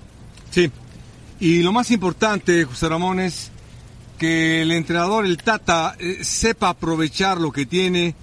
Sí. 0.50 0.70
Y 1.40 1.62
lo 1.62 1.72
más 1.72 1.90
importante, 1.90 2.64
José 2.64 2.88
Ramón, 2.88 3.20
es 3.20 3.50
que 4.18 4.62
el 4.62 4.72
entrenador, 4.72 5.24
el 5.24 5.36
Tata, 5.36 5.94
eh, 5.98 6.18
sepa 6.24 6.70
aprovechar 6.70 7.38
lo 7.40 7.52
que 7.52 7.66
tiene, 7.66 8.14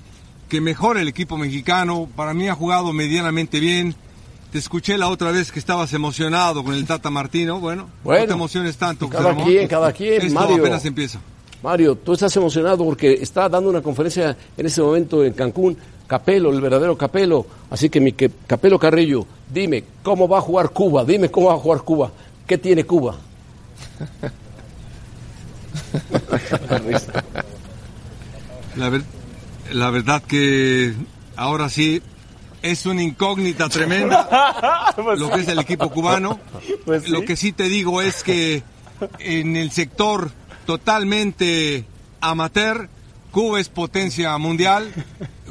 que 0.50 0.60
mejore 0.60 1.02
el 1.02 1.08
equipo 1.08 1.38
mexicano. 1.38 2.10
Para 2.16 2.34
mí 2.34 2.50
ha 2.50 2.56
jugado 2.56 2.92
medianamente 2.94 3.60
bien. 3.60 3.96
Te 4.52 4.60
escuché 4.60 4.98
la 4.98 5.10
otra 5.10 5.32
vez 5.32 5.52
que 5.52 5.60
estabas 5.60 5.92
emocionado 5.94 6.64
con 6.64 6.74
el 6.74 6.86
Tata 6.86 7.10
Martino. 7.10 7.60
Bueno, 7.60 7.90
Bueno, 8.04 8.22
no 8.22 8.28
te 8.28 8.34
emociones 8.34 8.78
tanto. 8.78 9.10
cada 9.10 9.24
José 9.24 9.34
Ramón. 9.36 9.46
quien, 9.54 9.68
cada 9.68 9.92
quien, 9.94 10.22
Esto 10.22 10.34
Mario. 10.34 10.58
apenas 10.58 10.86
empieza. 10.86 11.20
Mario, 11.64 11.96
tú 11.96 12.14
estás 12.14 12.36
emocionado 12.38 12.84
porque 12.86 13.14
está 13.14 13.50
dando 13.50 13.70
una 13.70 13.82
conferencia 13.82 14.38
en 14.56 14.66
este 14.66 14.82
momento 14.82 15.24
en 15.24 15.34
Cancún, 15.34 15.78
Capelo, 16.08 16.52
el 16.52 16.62
verdadero 16.62 16.98
Capelo. 16.98 17.46
Así 17.70 17.90
que 17.90 18.00
mi 18.00 18.12
que- 18.14 18.32
Capelo 18.48 18.78
Carrillo, 18.80 19.26
dime, 19.52 19.84
¿cómo 20.04 20.28
va 20.28 20.38
a 20.40 20.42
jugar 20.42 20.70
Cuba? 20.72 21.04
Dime 21.06 21.30
cómo 21.32 21.48
va 21.48 21.54
a 21.56 21.58
jugar 21.60 21.82
Cuba. 21.82 22.12
¿Qué 22.48 22.58
tiene 22.58 22.84
Cuba? 22.84 23.16
La, 28.76 28.90
ver- 28.90 29.04
la 29.72 29.90
verdad 29.90 30.22
que 30.22 30.94
ahora 31.36 31.70
sí 31.70 32.02
es 32.62 32.86
una 32.86 33.02
incógnita 33.04 33.70
tremenda 33.70 34.94
lo 35.18 35.30
que 35.32 35.42
es 35.42 35.48
el 35.48 35.60
equipo 35.60 35.90
cubano. 35.92 36.40
Lo 37.08 37.22
que 37.24 37.36
sí 37.36 37.52
te 37.52 37.64
digo 37.70 38.02
es 38.02 38.24
que 38.24 38.64
en 39.20 39.56
el 39.56 39.72
sector 39.72 40.32
totalmente 40.66 41.86
amateur, 42.22 42.90
Cuba 43.32 43.60
es 43.60 43.70
potencia 43.70 44.38
mundial, 44.38 44.92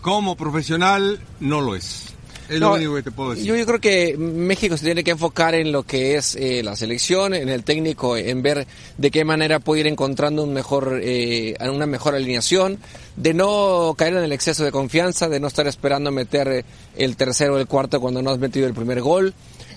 como 0.05 0.37
profesional 0.37 1.19
no 1.41 1.63
lo 1.63 1.75
es. 1.75 2.09
Es 2.51 2.61
lo 2.61 2.75
único 2.75 2.95
que 2.95 3.03
te 3.05 3.11
puedo 3.11 3.31
decir. 3.31 3.47
Yo, 3.47 3.57
yo 3.57 3.65
creo 3.65 3.81
que 3.81 4.19
México 4.19 4.77
se 4.77 4.85
tiene 4.85 5.03
que 5.03 5.13
enfocar 5.13 5.55
en 5.55 5.73
lo 5.73 5.85
que 5.85 6.17
es 6.17 6.37
eh, 6.37 6.63
la 6.63 6.77
selección, 6.77 7.33
en 7.33 7.49
el 7.49 7.65
técnico, 7.65 8.15
en 8.15 8.43
ver 8.43 8.67
de 8.99 9.11
qué 9.11 9.25
manera 9.25 9.61
puede 9.61 9.81
ir 9.81 9.87
encontrando 9.87 10.45
un 10.45 10.53
mejor, 10.53 11.01
eh, 11.03 11.57
una 11.59 11.87
mejor 11.87 12.15
alineación, 12.15 12.81
de 13.17 13.33
no 13.33 13.95
caer 13.97 14.19
en 14.19 14.25
el 14.25 14.33
exceso 14.33 14.63
de 14.63 14.73
confianza, 14.73 15.31
de 15.31 15.41
no 15.41 15.47
estar 15.47 15.67
esperando 15.67 16.11
meter 16.11 16.67
el 16.97 17.17
tercero 17.17 17.55
o 17.55 17.59
el 17.59 17.67
cuarto 17.67 17.99
cuando 17.99 18.21
no 18.21 18.31
has 18.31 18.39
metido 18.39 18.67
el 18.67 18.75
primer 18.75 19.01
gol, 19.01 19.33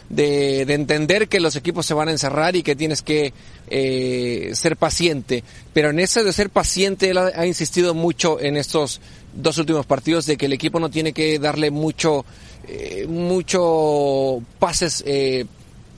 de, 0.09 0.65
de 0.65 0.73
entender 0.73 1.29
que 1.29 1.39
los 1.39 1.55
equipos 1.55 1.85
se 1.85 1.93
van 1.93 2.09
a 2.09 2.11
encerrar 2.11 2.57
y 2.57 2.63
que 2.63 2.75
tienes 2.75 3.01
que 3.01 3.33
eh, 3.69 4.51
ser 4.53 4.75
paciente. 4.75 5.45
Pero 5.71 5.91
en 5.91 5.99
eso 5.99 6.21
de 6.21 6.33
ser 6.33 6.49
paciente, 6.49 7.09
él 7.09 7.17
ha, 7.17 7.27
ha 7.27 7.45
insistido 7.45 7.93
mucho 7.93 8.41
en 8.41 8.57
estos 8.57 8.99
dos 9.37 9.57
últimos 9.57 9.85
partidos 9.85 10.25
de 10.25 10.35
que 10.35 10.47
el 10.47 10.53
equipo 10.53 10.79
no 10.79 10.89
tiene 10.89 11.13
que 11.13 11.39
darle 11.39 11.71
mucho, 11.71 12.25
eh, 12.67 13.05
mucho 13.07 14.41
pases 14.59 15.03
eh, 15.05 15.45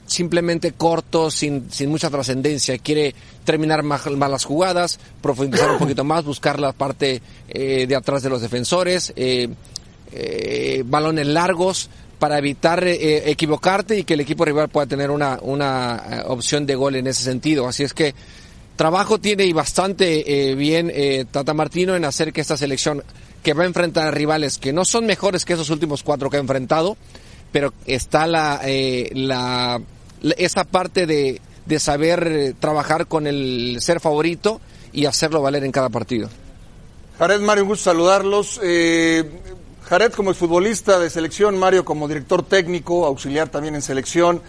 simplemente 0.10 0.74
cortos, 0.74 1.36
sin, 1.36 1.72
sin 1.72 1.90
mucha 1.90 2.10
trascendencia. 2.10 2.78
Quiere 2.80 3.14
terminar 3.46 3.84
más, 3.84 4.06
más 4.12 4.30
las 4.30 4.44
jugadas, 4.44 5.00
profundizar 5.22 5.72
un 5.72 5.78
poquito 5.80 6.04
más, 6.04 6.26
buscar 6.26 6.60
la 6.60 6.74
parte 6.74 7.22
eh, 7.48 7.86
de 7.88 7.96
atrás 7.96 8.24
de 8.24 8.30
los 8.30 8.42
defensores, 8.42 9.14
eh, 9.16 9.50
eh, 10.12 10.84
balones 10.86 11.28
largos 11.28 11.90
para 12.18 12.38
evitar 12.38 12.84
eh, 12.84 13.30
equivocarte 13.30 13.98
y 13.98 14.04
que 14.04 14.16
el 14.16 14.20
equipo 14.20 14.44
rival 14.44 14.68
pueda 14.68 14.88
tener 14.88 15.10
una, 15.10 15.40
una 15.42 16.24
opción 16.26 16.66
de 16.66 16.76
gol 16.76 16.96
en 16.96 17.08
ese 17.08 17.24
sentido. 17.24 17.68
Así 17.68 17.84
es 17.84 17.94
que 17.94 18.14
trabajo 18.80 19.20
tiene 19.20 19.44
y 19.44 19.52
bastante 19.52 20.52
eh, 20.52 20.56
bien 20.56 20.90
eh, 20.90 21.26
Tata 21.30 21.54
Martino 21.54 21.98
en 21.98 22.06
hacer 22.06 22.32
que 22.32 22.40
esta 22.40 22.56
selección 22.56 23.04
que 23.44 23.54
va 23.54 23.64
a 23.64 23.66
enfrentar 23.66 24.08
a 24.08 24.12
rivales 24.12 24.58
que 24.58 24.72
no 24.72 24.86
son 24.86 25.06
mejores 25.06 25.44
que 25.44 25.52
esos 25.52 25.70
últimos 25.70 26.02
cuatro 26.02 26.30
que 26.30 26.38
ha 26.38 26.40
enfrentado, 26.40 26.96
pero 27.52 27.74
está 27.86 28.26
la, 28.26 28.62
eh, 28.64 29.12
la, 29.14 29.82
esa 30.38 30.64
parte 30.64 31.06
de, 31.06 31.42
de 31.66 31.80
saber 31.82 32.26
eh, 32.26 32.54
trabajar 32.58 33.08
con 33.08 33.28
el 33.28 33.80
ser 33.82 34.00
favorito 34.00 34.62
y 34.94 35.08
hacerlo 35.08 35.42
valer 35.42 35.66
en 35.66 35.74
cada 35.74 35.90
partido. 35.90 36.30
Jared, 37.18 37.42
Mario, 37.42 37.64
un 37.64 37.70
gusto 37.72 37.84
saludarlos. 37.84 38.62
Jared 39.90 40.14
como 40.14 40.34
futbolista 40.34 41.00
de 41.00 41.10
selección, 41.10 41.58
Mario 41.58 41.84
como 41.84 42.08
director 42.08 42.44
técnico, 42.44 43.06
auxiliar 43.06 43.50
también 43.50 43.76
en 43.76 43.82
selección, 43.82 44.42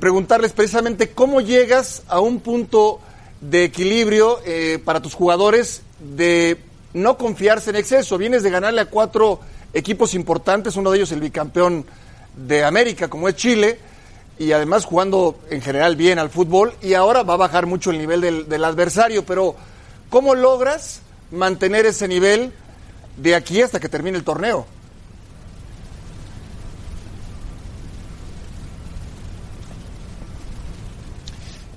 preguntarles 0.00 0.52
precisamente 0.52 1.10
cómo 1.10 1.42
llegas 1.42 2.04
a 2.08 2.20
un 2.20 2.40
punto 2.40 3.00
de 3.40 3.64
equilibrio 3.64 4.38
eh, 4.44 4.80
para 4.84 5.00
tus 5.00 5.14
jugadores 5.14 5.82
de 5.98 6.58
no 6.94 7.18
confiarse 7.18 7.70
en 7.70 7.76
exceso. 7.76 8.18
Vienes 8.18 8.42
de 8.42 8.50
ganarle 8.50 8.80
a 8.80 8.86
cuatro 8.86 9.40
equipos 9.72 10.14
importantes, 10.14 10.76
uno 10.76 10.90
de 10.90 10.98
ellos 10.98 11.12
el 11.12 11.20
bicampeón 11.20 11.84
de 12.36 12.64
América, 12.64 13.08
como 13.08 13.28
es 13.28 13.36
Chile, 13.36 13.78
y 14.38 14.52
además 14.52 14.84
jugando 14.84 15.38
en 15.50 15.60
general 15.60 15.96
bien 15.96 16.18
al 16.18 16.30
fútbol, 16.30 16.74
y 16.82 16.94
ahora 16.94 17.22
va 17.22 17.34
a 17.34 17.38
bajar 17.38 17.66
mucho 17.66 17.90
el 17.90 17.98
nivel 17.98 18.20
del, 18.20 18.48
del 18.48 18.64
adversario, 18.64 19.24
pero 19.24 19.56
¿cómo 20.10 20.34
logras 20.34 21.00
mantener 21.30 21.86
ese 21.86 22.08
nivel 22.08 22.52
de 23.16 23.34
aquí 23.34 23.62
hasta 23.62 23.80
que 23.80 23.88
termine 23.88 24.18
el 24.18 24.24
torneo? 24.24 24.66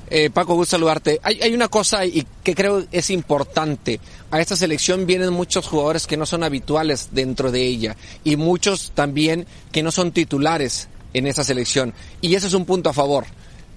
Eh, 0.10 0.30
Paco, 0.30 0.56
gusto 0.56 0.72
saludarte. 0.72 1.20
Hay, 1.24 1.54
una 1.54 1.68
cosa 1.68 2.06
y 2.06 2.26
que 2.44 2.56
creo 2.56 2.86
es 2.92 3.10
importante. 3.10 4.00
A 4.32 4.40
esta 4.40 4.56
selección 4.56 5.06
vienen 5.06 5.34
muchos 5.34 5.68
jugadores 5.68 6.08
que 6.08 6.18
no 6.18 6.26
son 6.26 6.44
habituales 6.44 7.10
dentro 7.12 7.52
de 7.52 7.64
ella 7.64 7.96
y 8.24 8.36
muchos 8.36 8.92
también 8.96 9.46
que 9.72 9.84
no 9.84 9.92
son 9.92 10.12
titulares 10.12 10.88
en 11.14 11.28
esa 11.28 11.44
selección. 11.44 11.94
Y 12.22 12.36
ese 12.36 12.48
es 12.48 12.54
un 12.54 12.66
punto 12.66 12.90
a 12.90 12.94
favor 12.94 13.26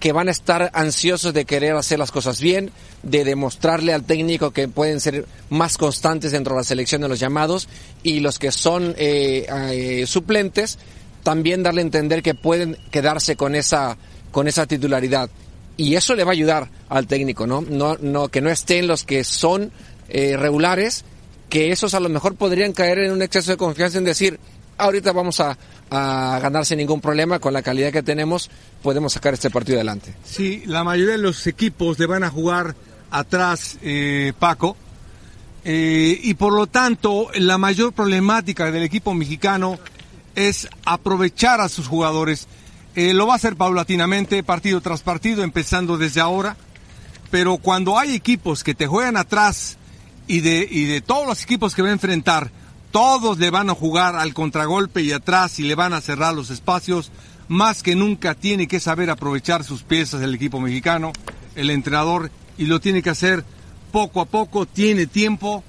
que 0.00 0.12
van 0.12 0.26
a 0.26 0.32
estar 0.32 0.70
ansiosos 0.74 1.32
de 1.32 1.44
querer 1.44 1.76
hacer 1.76 1.98
las 1.98 2.10
cosas 2.10 2.40
bien, 2.40 2.72
de 3.04 3.24
demostrarle 3.24 3.92
al 3.92 4.02
técnico 4.02 4.50
que 4.50 4.66
pueden 4.66 5.00
ser 5.00 5.26
más 5.48 5.78
constantes 5.78 6.32
dentro 6.32 6.54
de 6.54 6.60
la 6.60 6.64
selección 6.64 7.02
de 7.02 7.08
los 7.08 7.20
llamados 7.20 7.68
y 8.02 8.18
los 8.18 8.40
que 8.40 8.50
son 8.50 8.96
eh, 8.98 9.46
eh, 9.48 10.04
suplentes 10.08 10.78
también 11.22 11.62
darle 11.62 11.82
a 11.82 11.84
entender 11.84 12.20
que 12.20 12.34
pueden 12.34 12.76
quedarse 12.90 13.36
con 13.36 13.54
esa 13.54 13.96
con 14.32 14.48
esa 14.48 14.66
titularidad 14.66 15.30
y 15.82 15.96
eso 15.96 16.14
le 16.14 16.22
va 16.22 16.30
a 16.30 16.32
ayudar 16.32 16.68
al 16.88 17.08
técnico, 17.08 17.46
¿no? 17.46 17.60
No, 17.68 18.28
que 18.28 18.40
no 18.40 18.50
estén 18.50 18.86
los 18.86 19.04
que 19.04 19.24
son 19.24 19.72
eh, 20.08 20.36
regulares, 20.36 21.04
que 21.48 21.72
esos 21.72 21.94
a 21.94 22.00
lo 22.00 22.08
mejor 22.08 22.36
podrían 22.36 22.72
caer 22.72 23.00
en 23.00 23.10
un 23.10 23.20
exceso 23.20 23.50
de 23.50 23.56
confianza 23.56 23.98
en 23.98 24.04
decir, 24.04 24.38
ahorita 24.78 25.10
vamos 25.12 25.40
a, 25.40 25.58
a 25.90 26.38
ganar 26.40 26.64
sin 26.64 26.78
ningún 26.78 27.00
problema 27.00 27.40
con 27.40 27.52
la 27.52 27.62
calidad 27.62 27.90
que 27.90 28.04
tenemos, 28.04 28.48
podemos 28.80 29.12
sacar 29.12 29.34
este 29.34 29.50
partido 29.50 29.78
adelante. 29.78 30.14
Sí, 30.24 30.62
la 30.66 30.84
mayoría 30.84 31.16
de 31.16 31.22
los 31.22 31.46
equipos 31.48 31.98
le 31.98 32.06
van 32.06 32.22
a 32.22 32.30
jugar 32.30 32.76
atrás, 33.10 33.78
eh, 33.82 34.32
Paco. 34.38 34.76
Eh, 35.64 36.18
y 36.22 36.34
por 36.34 36.52
lo 36.52 36.68
tanto, 36.68 37.28
la 37.34 37.58
mayor 37.58 37.92
problemática 37.92 38.70
del 38.70 38.84
equipo 38.84 39.14
mexicano 39.14 39.80
es 40.36 40.68
aprovechar 40.84 41.60
a 41.60 41.68
sus 41.68 41.88
jugadores. 41.88 42.46
Eh, 42.94 43.14
lo 43.14 43.26
va 43.26 43.34
a 43.34 43.36
hacer 43.36 43.56
paulatinamente, 43.56 44.42
partido 44.42 44.80
tras 44.80 45.02
partido, 45.02 45.42
empezando 45.42 45.96
desde 45.96 46.20
ahora. 46.20 46.56
Pero 47.30 47.56
cuando 47.56 47.98
hay 47.98 48.14
equipos 48.14 48.62
que 48.62 48.74
te 48.74 48.86
juegan 48.86 49.16
atrás 49.16 49.78
y 50.26 50.40
de, 50.40 50.68
y 50.70 50.84
de 50.84 51.00
todos 51.00 51.26
los 51.26 51.42
equipos 51.42 51.74
que 51.74 51.82
va 51.82 51.88
a 51.88 51.92
enfrentar, 51.92 52.50
todos 52.90 53.38
le 53.38 53.50
van 53.50 53.70
a 53.70 53.74
jugar 53.74 54.16
al 54.16 54.34
contragolpe 54.34 55.02
y 55.02 55.12
atrás 55.12 55.58
y 55.58 55.62
le 55.62 55.74
van 55.74 55.94
a 55.94 56.02
cerrar 56.02 56.34
los 56.34 56.50
espacios, 56.50 57.10
más 57.48 57.82
que 57.82 57.96
nunca 57.96 58.34
tiene 58.34 58.68
que 58.68 58.80
saber 58.80 59.10
aprovechar 59.10 59.64
sus 59.64 59.82
piezas 59.82 60.20
el 60.20 60.34
equipo 60.34 60.60
mexicano, 60.60 61.12
el 61.56 61.70
entrenador, 61.70 62.30
y 62.58 62.66
lo 62.66 62.80
tiene 62.80 63.02
que 63.02 63.10
hacer 63.10 63.44
poco 63.90 64.20
a 64.20 64.26
poco, 64.26 64.66
tiene 64.66 65.06
tiempo 65.06 65.64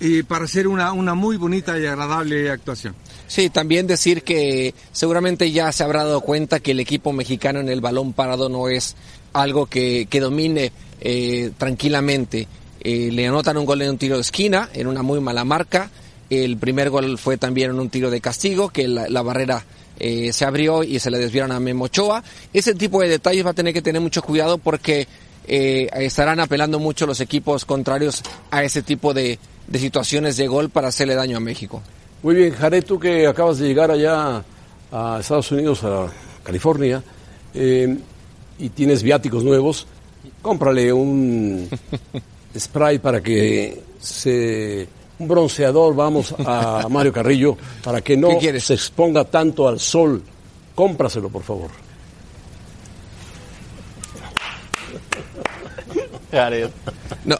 eh, 0.00 0.22
para 0.26 0.44
hacer 0.44 0.68
una, 0.68 0.92
una 0.92 1.14
muy 1.14 1.38
bonita 1.38 1.78
y 1.78 1.86
agradable 1.86 2.50
actuación. 2.50 2.94
Sí, 3.26 3.50
también 3.50 3.86
decir 3.86 4.22
que 4.22 4.74
seguramente 4.92 5.50
ya 5.50 5.72
se 5.72 5.82
habrá 5.82 6.04
dado 6.04 6.20
cuenta 6.20 6.60
que 6.60 6.70
el 6.70 6.80
equipo 6.80 7.12
mexicano 7.12 7.60
en 7.60 7.68
el 7.68 7.80
balón 7.80 8.12
parado 8.12 8.48
no 8.48 8.68
es 8.68 8.94
algo 9.32 9.66
que, 9.66 10.06
que 10.08 10.20
domine 10.20 10.72
eh, 11.00 11.50
tranquilamente. 11.58 12.46
Eh, 12.80 13.10
le 13.10 13.26
anotan 13.26 13.56
un 13.56 13.66
gol 13.66 13.82
en 13.82 13.90
un 13.90 13.98
tiro 13.98 14.14
de 14.14 14.20
esquina, 14.20 14.68
en 14.72 14.86
una 14.86 15.02
muy 15.02 15.20
mala 15.20 15.44
marca. 15.44 15.90
El 16.30 16.56
primer 16.56 16.90
gol 16.90 17.18
fue 17.18 17.36
también 17.36 17.70
en 17.70 17.80
un 17.80 17.90
tiro 17.90 18.10
de 18.10 18.20
castigo, 18.20 18.68
que 18.68 18.86
la, 18.86 19.22
barrera 19.22 19.64
eh, 19.98 20.32
se 20.32 20.44
abrió 20.44 20.84
y 20.84 20.98
se 21.00 21.10
le 21.10 21.18
desviaron 21.18 21.52
a 21.52 21.58
Memo 21.58 21.86
Ochoa. 21.86 22.22
Ese 22.52 22.74
tipo 22.74 23.00
de 23.00 23.08
detalles 23.08 23.44
va 23.44 23.50
a 23.50 23.54
tener 23.54 23.74
que 23.74 23.82
tener 23.82 24.00
mucho 24.00 24.22
cuidado 24.22 24.58
porque 24.58 25.08
eh, 25.48 25.88
estarán 25.94 26.38
apelando 26.40 26.78
mucho 26.78 27.06
los 27.06 27.20
equipos 27.20 27.64
contrarios 27.64 28.22
a 28.52 28.62
ese 28.62 28.82
tipo 28.82 29.12
de 29.12 29.38
situaciones 29.74 30.36
de 30.36 30.46
gol 30.46 30.70
para 30.70 30.88
hacerle 30.88 31.16
daño 31.16 31.36
a 31.36 31.40
México. 31.40 31.82
Muy 32.22 32.34
bien, 32.34 32.52
Jared, 32.54 32.84
tú 32.84 32.98
que 32.98 33.26
acabas 33.26 33.58
de 33.58 33.68
llegar 33.68 33.90
allá 33.90 34.42
a 34.90 35.18
Estados 35.20 35.52
Unidos, 35.52 35.84
a 35.84 36.08
California, 36.42 37.02
eh, 37.54 37.96
y 38.58 38.68
tienes 38.70 39.02
viáticos 39.02 39.44
nuevos, 39.44 39.86
cómprale 40.42 40.92
un 40.92 41.68
spray 42.58 42.98
para 42.98 43.20
que 43.20 43.82
se... 44.00 44.88
un 45.18 45.28
bronceador, 45.28 45.94
vamos, 45.94 46.34
a 46.38 46.86
Mario 46.90 47.12
Carrillo, 47.12 47.56
para 47.84 48.00
que 48.00 48.16
no 48.16 48.30
se 48.40 48.74
exponga 48.74 49.24
tanto 49.24 49.68
al 49.68 49.78
sol. 49.78 50.22
Cómpraselo, 50.74 51.28
por 51.28 51.42
favor. 51.42 51.70
No, 57.24 57.36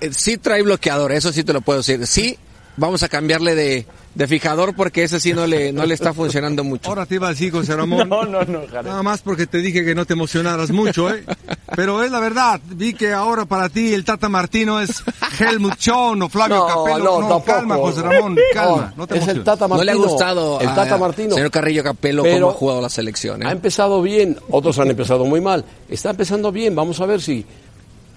eh, 0.00 0.10
sí 0.12 0.36
trae 0.38 0.62
bloqueador, 0.62 1.12
eso 1.12 1.32
sí 1.32 1.42
te 1.42 1.52
lo 1.52 1.60
puedo 1.60 1.78
decir. 1.78 2.06
Sí, 2.06 2.38
vamos 2.76 3.02
a 3.02 3.08
cambiarle 3.08 3.54
de, 3.54 3.86
de 4.12 4.26
fijador 4.26 4.74
porque 4.74 5.04
ese 5.04 5.20
sí 5.20 5.32
no 5.32 5.46
le, 5.46 5.72
no 5.72 5.86
le 5.86 5.94
está 5.94 6.12
funcionando 6.12 6.64
mucho. 6.64 6.88
Ahora 6.88 7.06
te 7.06 7.14
iba 7.14 7.28
a 7.28 7.30
decir, 7.30 7.52
José 7.52 7.76
Ramón. 7.76 8.08
No, 8.08 8.24
no, 8.24 8.42
no, 8.44 8.62
Jared. 8.68 8.88
Nada 8.90 9.02
más 9.04 9.22
porque 9.22 9.46
te 9.46 9.58
dije 9.58 9.84
que 9.84 9.94
no 9.94 10.04
te 10.04 10.14
emocionaras 10.14 10.70
mucho, 10.72 11.08
¿eh? 11.14 11.24
Pero 11.76 12.02
es 12.02 12.10
la 12.10 12.18
verdad. 12.18 12.60
Vi 12.66 12.92
que 12.94 13.12
ahora 13.12 13.44
para 13.44 13.68
ti 13.68 13.94
el 13.94 14.04
Tata 14.04 14.28
Martino 14.28 14.80
es 14.80 15.04
Helmut 15.38 15.78
Schoen 15.78 16.20
o 16.22 16.28
Flavio 16.28 16.56
No, 16.56 16.66
Capello. 16.66 16.98
no, 17.04 17.20
No, 17.20 17.28
tampoco. 17.28 17.44
calma, 17.44 17.76
José 17.76 18.02
Ramón, 18.02 18.36
calma. 18.52 18.92
No 18.96 19.06
te 19.06 19.18
es 19.18 19.28
el. 19.28 19.44
Tata 19.44 19.66
No 19.68 19.76
Martino. 19.76 19.84
le 19.84 19.92
ha 19.92 19.94
gustado 20.10 20.60
el 20.60 20.68
a- 20.68 20.74
Tata 20.74 20.98
Martino. 20.98 21.34
señor 21.36 21.50
Carrillo 21.52 21.84
Capello 21.84 22.22
Pero 22.24 22.46
cómo 22.46 22.50
ha 22.50 22.54
jugado 22.54 22.80
la 22.82 22.88
selección. 22.88 23.42
¿eh? 23.42 23.46
Ha 23.46 23.52
empezado 23.52 24.02
bien, 24.02 24.36
otros 24.50 24.76
han 24.80 24.88
empezado 24.90 25.24
muy 25.24 25.40
mal. 25.40 25.64
Está 25.88 26.10
empezando 26.10 26.50
bien, 26.50 26.74
vamos 26.74 27.00
a 27.00 27.06
ver 27.06 27.20
si 27.22 27.46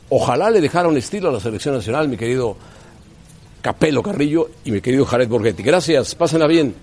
ojalá 0.09 0.49
le 0.49 0.59
dejara 0.59 0.87
un 0.87 0.97
estilo 0.97 1.29
a 1.29 1.33
la 1.33 1.39
selección 1.39 1.75
nacional, 1.75 2.07
mi 2.07 2.17
querido 2.17 2.57
Capelo 3.63 4.03
Carrillo 4.03 4.49
y 4.65 4.71
mi 4.71 4.81
querido 4.81 5.05
Jared 5.05 5.29
Borghetti. 5.29 5.63
Gracias, 5.63 6.13
pásenla 6.15 6.47
bien. 6.47 6.75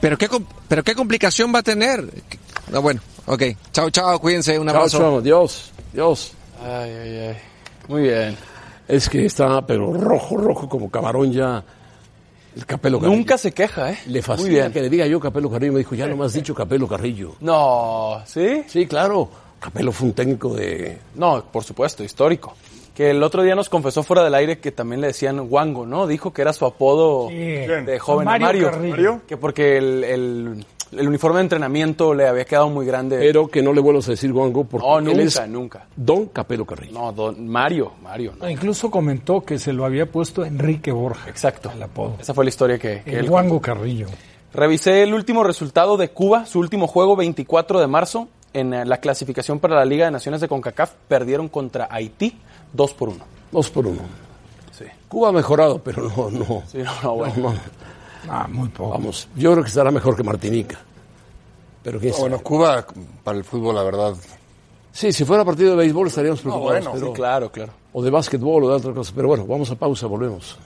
Pero 0.00 0.16
qué, 0.18 0.28
pero 0.68 0.82
qué 0.82 0.94
complicación 0.94 1.54
va 1.54 1.58
a 1.58 1.62
tener. 1.62 2.02
No, 2.72 2.80
bueno, 2.80 3.02
ok. 3.26 3.42
Chao, 3.72 3.90
chao, 3.90 4.18
cuídense, 4.18 4.58
un 4.58 4.66
Chao, 4.66 4.76
abrazo. 4.76 4.98
chao, 4.98 5.20
Dios, 5.20 5.70
Dios. 5.92 6.32
Ay, 6.62 6.90
ay, 6.90 7.16
ay. 7.28 7.36
Muy 7.86 8.02
bien. 8.02 8.36
Es 8.88 9.06
que 9.08 9.26
está, 9.26 9.64
pero 9.66 9.92
rojo, 9.92 10.38
rojo, 10.38 10.66
como 10.68 10.90
camarón 10.90 11.30
ya. 11.30 11.62
El 12.56 12.64
Capelo 12.64 12.98
Carrillo. 13.00 13.16
Nunca 13.18 13.36
se 13.36 13.52
queja, 13.52 13.90
¿eh? 13.90 13.98
Le 14.06 14.12
Muy 14.12 14.22
fascina 14.22 14.48
bien. 14.48 14.72
que 14.72 14.80
le 14.80 14.88
diga 14.88 15.06
yo 15.06 15.20
Capelo 15.20 15.50
Carrillo. 15.50 15.72
Me 15.74 15.80
dijo, 15.80 15.94
ya 15.94 16.06
no 16.06 16.16
me 16.16 16.24
has 16.24 16.32
dicho 16.32 16.54
Capelo 16.54 16.88
Carrillo. 16.88 17.34
No, 17.40 18.22
¿sí? 18.26 18.62
Sí, 18.66 18.86
claro. 18.86 19.28
Capelo 19.60 19.92
fue 19.92 20.08
un 20.08 20.14
técnico 20.14 20.54
de... 20.54 20.98
No, 21.16 21.44
por 21.50 21.64
supuesto, 21.64 22.02
histórico. 22.04 22.54
Que 22.94 23.10
el 23.10 23.22
otro 23.22 23.42
día 23.42 23.54
nos 23.56 23.68
confesó 23.68 24.02
fuera 24.04 24.22
del 24.22 24.34
aire 24.34 24.58
que 24.58 24.70
también 24.70 25.00
le 25.00 25.08
decían 25.08 25.46
Wango, 25.50 25.84
¿no? 25.84 26.06
Dijo 26.06 26.32
que 26.32 26.42
era 26.42 26.52
su 26.52 26.64
apodo 26.64 27.28
Sí. 27.28 27.34
de 27.34 27.98
joven 27.98 28.24
Mario 28.26 28.46
Mario. 28.46 28.70
Carrillo. 28.70 29.20
Que 29.26 29.36
porque 29.36 29.76
el, 29.78 30.04
el- 30.04 30.66
el 30.96 31.08
uniforme 31.08 31.38
de 31.38 31.42
entrenamiento 31.42 32.14
le 32.14 32.28
había 32.28 32.44
quedado 32.44 32.68
muy 32.68 32.86
grande. 32.86 33.18
Pero 33.18 33.48
que 33.48 33.62
no 33.62 33.72
le 33.72 33.80
vuelvas 33.80 34.06
a 34.06 34.12
decir 34.12 34.30
Wango 34.32 34.62
porque 34.62 34.86
no, 34.86 34.98
él 35.00 35.04
nunca, 35.06 35.22
es 35.44 35.48
nunca. 35.50 35.86
Don 35.96 36.26
Capelo 36.26 36.64
Carrillo. 36.64 36.92
No, 36.92 37.10
don 37.12 37.48
Mario, 37.48 37.94
Mario. 38.00 38.34
no. 38.38 38.44
No, 38.44 38.50
incluso 38.50 38.92
comentó 38.92 39.40
que 39.40 39.58
se 39.58 39.72
lo 39.72 39.84
había 39.84 40.06
puesto 40.06 40.44
Enrique 40.44 40.92
Borja. 40.92 41.28
Exacto. 41.28 41.72
El 41.74 41.82
apodo. 41.82 42.14
Esa 42.20 42.32
fue 42.32 42.44
la 42.44 42.50
historia 42.50 42.78
que, 42.78 43.02
que 43.04 43.10
El 43.10 43.24
él 43.24 43.28
Guango 43.30 43.60
Carrillo. 43.60 44.06
Revisé 44.52 45.02
el 45.02 45.14
último 45.14 45.42
resultado 45.42 45.96
de 45.96 46.10
Cuba, 46.10 46.46
su 46.46 46.60
último 46.60 46.86
juego 46.86 47.16
24 47.16 47.80
de 47.80 47.86
marzo 47.88 48.28
en 48.52 48.88
la 48.88 48.98
clasificación 48.98 49.58
para 49.58 49.74
la 49.74 49.84
Liga 49.84 50.04
de 50.04 50.12
Naciones 50.12 50.40
de 50.40 50.46
CONCACAF. 50.46 50.92
Perdieron 51.08 51.48
contra 51.48 51.88
Haití 51.90 52.36
2 52.74 52.92
por 52.94 53.08
1. 53.08 53.18
Dos 53.52 53.70
por 53.70 53.86
uno. 53.86 54.00
Sí. 54.76 54.84
Cuba 55.08 55.28
ha 55.30 55.32
mejorado, 55.32 55.78
pero 55.78 56.02
no, 56.14 56.30
no. 56.30 56.62
Sí, 56.70 56.78
no, 56.78 56.92
no, 57.02 57.14
bueno. 57.14 57.34
No, 57.36 57.52
no. 57.52 57.60
Ah, 58.28 58.46
muy 58.50 58.68
poco. 58.68 58.90
Vamos, 58.90 59.28
yo 59.36 59.52
creo 59.52 59.62
que 59.62 59.68
estará 59.68 59.90
mejor 59.90 60.16
que 60.16 60.22
Martinica. 60.22 60.78
Pero 61.82 62.00
quién 62.00 62.14
bueno, 62.18 62.38
Cuba, 62.40 62.84
para 63.22 63.38
el 63.38 63.44
fútbol, 63.44 63.74
la 63.74 63.82
verdad. 63.82 64.14
Sí, 64.92 65.12
si 65.12 65.24
fuera 65.24 65.44
partido 65.44 65.70
de 65.72 65.76
béisbol 65.76 66.08
estaríamos 66.08 66.40
preocupados. 66.40 66.72
bueno, 66.84 66.92
pero- 66.94 67.06
Sí, 67.08 67.12
claro, 67.12 67.52
claro. 67.52 67.72
O 67.92 68.02
de 68.02 68.10
básquetbol 68.10 68.64
o 68.64 68.68
de 68.70 68.74
otra 68.76 68.92
cosa. 68.92 69.12
Pero 69.14 69.28
bueno, 69.28 69.46
vamos 69.46 69.70
a 69.70 69.74
pausa, 69.76 70.06
volvemos. 70.06 70.56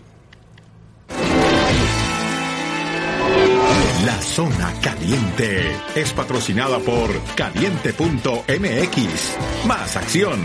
La 4.04 4.22
zona 4.22 4.72
caliente 4.80 5.72
es 5.94 6.12
patrocinada 6.12 6.78
por 6.78 7.10
caliente.mx. 7.34 9.36
Más 9.66 9.96
acción, 9.96 10.38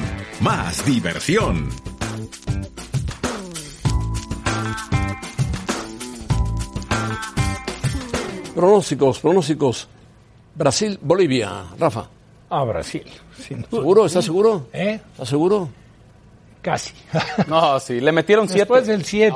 más 0.43 0.85
diversión. 0.85 1.69
Pronósticos, 8.55 9.19
pronósticos. 9.19 9.87
Brasil, 10.55 10.99
Bolivia. 11.01 11.63
Rafa, 11.79 12.07
Ah, 12.49 12.63
Brasil. 12.63 13.03
sin 13.47 13.61
duda. 13.61 13.69
¿seguro? 13.71 14.05
¿Estás 14.05 14.25
seguro? 14.25 14.67
¿Eh? 14.73 14.99
¿Estás 15.13 15.29
seguro? 15.29 15.69
Casi. 16.63 16.93
No, 17.47 17.77
sí, 17.79 17.99
le 17.99 18.11
metieron 18.13 18.47
7. 18.47 18.59
Después 18.61 18.87
del 18.87 19.03
7. 19.03 19.35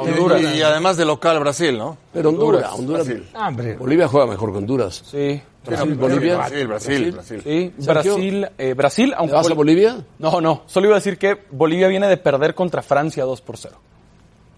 Y, 0.56 0.58
y 0.58 0.62
además 0.62 0.96
de 0.98 1.04
local 1.06 1.40
Brasil, 1.42 1.78
¿no? 1.78 1.98
Pero 2.14 2.30
Honduras, 2.30 2.72
Honduras, 2.74 2.80
Honduras. 2.80 3.06
Brasil. 3.08 3.28
Hombre, 3.36 3.76
Bolivia 3.76 4.08
juega 4.08 4.26
mejor 4.28 4.52
que 4.54 4.58
Honduras. 4.60 5.04
Sí, 5.06 5.42
Brasil, 5.66 5.90
Sí, 5.92 5.94
Bolivia. 6.00 6.38
Brasil, 6.38 6.68
Brasil, 6.68 7.12
Brasil. 7.12 7.42
sí. 7.44 7.74
Sergio. 7.84 8.14
Brasil, 8.16 8.48
eh, 8.58 8.74
Brasil, 8.74 9.10
¿Le 9.10 9.16
aunque 9.18 9.36
vas 9.36 9.46
a 9.46 9.50
Bol- 9.50 9.58
Bolivia? 9.58 9.98
No, 10.20 10.40
no, 10.40 10.64
solo 10.68 10.88
iba 10.88 10.96
a 10.96 11.00
decir 11.00 11.18
que 11.18 11.38
Bolivia 11.52 11.90
viene 11.90 12.08
de 12.08 12.16
perder 12.18 12.56
contra 12.56 12.82
Francia 12.82 13.26
2 13.26 13.42
por 13.42 13.58
0. 13.58 13.76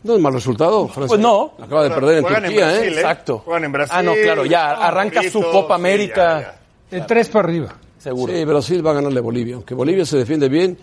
No 0.04 0.16
es 0.16 0.22
mal 0.22 0.32
resultado. 0.34 0.88
Francia 0.88 1.08
Pues 1.08 1.20
no. 1.20 1.54
Acaba 1.60 1.84
de 1.84 1.90
perder 1.90 2.18
en 2.20 2.24
Juegan 2.24 2.46
en 2.46 2.50
Turquía, 2.52 2.66
Brasil, 2.68 2.84
¿eh? 2.84 2.96
¿eh? 2.96 3.00
Exacto. 3.00 3.40
Juegan 3.40 3.64
en 3.66 3.72
Brasil. 3.72 3.96
Ah, 3.98 4.04
no, 4.04 4.14
claro, 4.14 4.46
ya 4.46 4.72
arranca 4.74 5.24
su 5.24 5.42
Copa 5.42 5.76
sí, 5.76 5.82
América, 5.82 6.40
ya, 6.40 6.56
ya. 6.92 6.98
de 7.00 7.06
tres 7.06 7.28
para 7.30 7.48
arriba. 7.50 7.76
seguro. 7.98 8.32
Sí, 8.32 8.46
Brasil 8.46 8.86
va 8.86 8.92
a 8.92 8.94
ganarle 8.94 9.20
a 9.20 9.24
Bolivia. 9.24 9.56
Aunque 9.56 9.74
Bolivia 9.74 10.06
se 10.06 10.18
defiende 10.18 10.48
bien, 10.48 10.78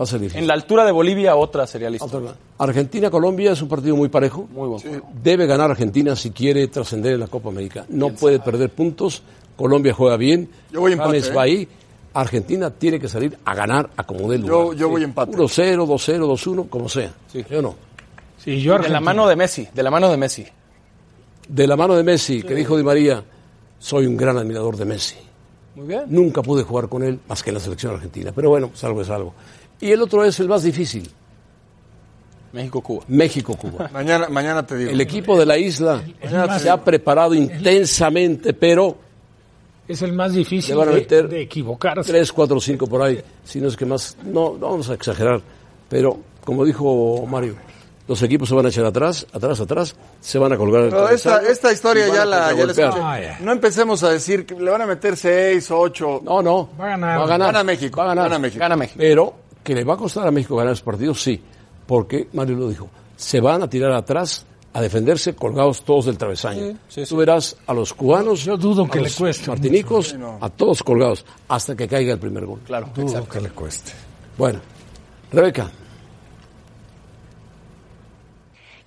va 0.00 0.04
a 0.04 0.06
ser 0.06 0.20
difícil. 0.20 0.40
En 0.40 0.46
la 0.48 0.54
altura 0.54 0.84
de 0.86 0.92
Bolivia 0.92 1.36
otra 1.36 1.66
sería 1.66 1.90
la 1.90 1.96
historia. 1.96 2.30
Otra- 2.30 2.40
Argentina-Colombia 2.58 3.52
es 3.52 3.60
un 3.62 3.68
partido 3.68 3.94
muy 3.96 4.08
parejo. 4.08 4.48
Muy 4.52 4.68
buen 4.68 4.80
juego. 4.80 5.06
Debe 5.22 5.46
ganar 5.46 5.70
Argentina 5.70 6.16
si 6.16 6.30
quiere 6.30 6.66
trascender 6.68 7.14
en 7.14 7.20
la 7.20 7.26
Copa 7.26 7.50
América. 7.50 7.84
No 7.88 8.10
puede 8.14 8.40
perder 8.40 8.70
puntos. 8.70 9.22
Colombia 9.56 9.92
juega 9.92 10.16
bien. 10.16 10.48
Yo 10.72 10.80
voy 10.80 10.92
empate, 10.92 11.10
James 11.20 11.28
¿eh? 11.28 11.34
va 11.34 11.42
ahí. 11.42 11.68
Argentina 12.14 12.70
tiene 12.70 12.98
que 12.98 13.08
salir 13.08 13.38
a 13.44 13.54
ganar 13.54 13.90
a 13.96 14.04
como 14.04 14.28
dé 14.30 14.38
lugar. 14.38 14.52
Yo- 14.52 14.72
yo 14.72 14.88
voy 14.88 15.04
empate. 15.04 15.32
1-0, 15.36 15.86
2-0, 15.86 16.26
2-1, 16.26 16.68
como 16.68 16.88
sea. 16.88 17.12
¿Sí 17.30 17.44
o 17.54 17.62
no? 17.62 17.74
Sí, 18.38 18.60
yo 18.60 18.72
De 18.72 18.78
la 18.78 18.84
Argentina. 18.86 19.00
mano 19.00 19.28
de 19.28 19.36
Messi, 19.36 19.68
de 19.74 19.82
la 19.82 19.90
mano 19.90 20.10
de 20.10 20.16
Messi. 20.16 20.46
De 21.48 21.66
la 21.66 21.76
mano 21.76 21.94
de 21.94 22.02
Messi, 22.02 22.42
que 22.42 22.54
dijo 22.54 22.76
Di 22.76 22.82
María, 22.82 23.22
soy 23.78 24.06
un 24.06 24.16
gran 24.16 24.36
admirador 24.38 24.76
de 24.76 24.84
Messi. 24.86 25.16
Muy 25.74 25.86
bien. 25.86 26.02
Nunca 26.08 26.42
pude 26.42 26.62
jugar 26.64 26.88
con 26.88 27.02
él 27.02 27.20
más 27.28 27.42
que 27.42 27.50
en 27.50 27.54
la 27.54 27.60
selección 27.60 27.94
argentina. 27.94 28.32
Pero 28.34 28.48
bueno, 28.50 28.70
algo 28.82 29.02
es 29.02 29.10
algo. 29.10 29.34
Y 29.80 29.90
el 29.92 30.02
otro 30.02 30.24
es 30.24 30.38
el 30.40 30.48
más 30.48 30.62
difícil. 30.62 31.10
México-Cuba. 32.52 33.04
México-Cuba. 33.08 33.90
Mañana, 33.92 34.28
mañana 34.28 34.66
te 34.66 34.76
digo. 34.76 34.90
El 34.90 35.00
equipo 35.00 35.38
de 35.38 35.46
la 35.46 35.56
isla 35.56 36.02
se 36.58 36.68
ha 36.68 36.82
preparado 36.82 37.32
intensamente, 37.34 38.52
pero 38.52 38.98
Es 39.86 40.02
el 40.02 40.12
más 40.12 40.32
difícil 40.34 40.74
Le 40.74 40.78
van 40.78 40.88
a 40.88 40.92
de, 40.92 40.96
meter 40.98 41.28
de 41.28 41.42
equivocarse. 41.42 42.10
3, 42.10 42.32
4, 42.32 42.60
5 42.60 42.86
por 42.86 43.02
ahí, 43.02 43.22
si 43.44 43.60
no 43.60 43.68
es 43.68 43.76
que 43.76 43.86
más, 43.86 44.16
no, 44.24 44.56
no 44.58 44.70
vamos 44.70 44.90
a 44.90 44.94
exagerar, 44.94 45.40
pero 45.88 46.18
como 46.44 46.64
dijo 46.64 47.24
Mario, 47.26 47.54
los 48.08 48.20
equipos 48.22 48.48
se 48.48 48.54
van 48.56 48.66
a 48.66 48.68
echar 48.70 48.84
atrás, 48.84 49.24
atrás, 49.32 49.60
atrás, 49.60 49.94
se 50.20 50.38
van 50.38 50.52
a 50.52 50.56
colgar. 50.56 50.82
el 50.84 50.90
Pero 50.90 51.08
esta, 51.08 51.72
historia 51.72 52.08
ya 52.08 52.24
la, 52.24 52.52
ya 52.52 52.66
la 52.66 52.66
contragolpear. 52.74 52.88
escuché. 52.88 53.28
Ah. 53.30 53.38
No 53.42 53.52
empecemos 53.52 54.02
a 54.02 54.10
decir 54.10 54.44
que 54.44 54.54
le 54.56 54.68
van 54.68 54.82
a 54.82 54.86
meter 54.86 55.16
6, 55.16 55.70
8. 55.70 56.22
No, 56.24 56.42
no, 56.42 56.70
Va 56.80 56.86
a 56.86 56.88
ganar. 56.88 57.20
va 57.20 57.24
a 57.24 57.26
ganar, 57.28 57.52
Gana 57.52 57.62
México, 57.64 57.98
va 57.98 58.04
a 58.06 58.08
ganar, 58.08 58.24
gana 58.24 58.38
México. 58.40 58.58
Gana 58.60 58.76
México. 58.76 58.96
pero 58.98 59.34
que 59.62 59.74
le 59.74 59.84
va 59.84 59.94
a 59.94 59.96
costar 59.96 60.26
a 60.26 60.30
México 60.30 60.56
ganar 60.56 60.72
esos 60.72 60.84
partidos, 60.84 61.22
sí, 61.22 61.40
porque 61.86 62.28
Mario 62.32 62.56
lo 62.56 62.68
dijo, 62.68 62.88
se 63.16 63.40
van 63.40 63.62
a 63.62 63.68
tirar 63.68 63.92
atrás 63.92 64.46
a 64.72 64.80
defenderse 64.80 65.34
colgados 65.34 65.82
todos 65.82 66.06
del 66.06 66.16
travesaño. 66.16 66.78
sí, 66.88 67.04
sí. 67.04 67.08
Tú 67.08 67.16
verás 67.16 67.56
a 67.66 67.74
los 67.74 67.92
cubanos, 67.92 68.44
Yo 68.44 68.56
dudo 68.56 68.84
a 68.84 68.88
que 68.88 68.98
le 68.98 69.04
los 69.04 69.16
cueste 69.16 69.48
martinicos, 69.48 70.14
a 70.40 70.48
todos 70.48 70.82
colgados, 70.82 71.24
hasta 71.48 71.74
que 71.74 71.88
caiga 71.88 72.12
el 72.12 72.20
primer 72.20 72.46
gol. 72.46 72.60
Claro, 72.64 72.88
Dudo 72.94 73.06
exacto. 73.08 73.30
que 73.30 73.40
le 73.40 73.50
cueste. 73.50 73.92
Bueno, 74.38 74.60
Rebeca. 75.32 75.70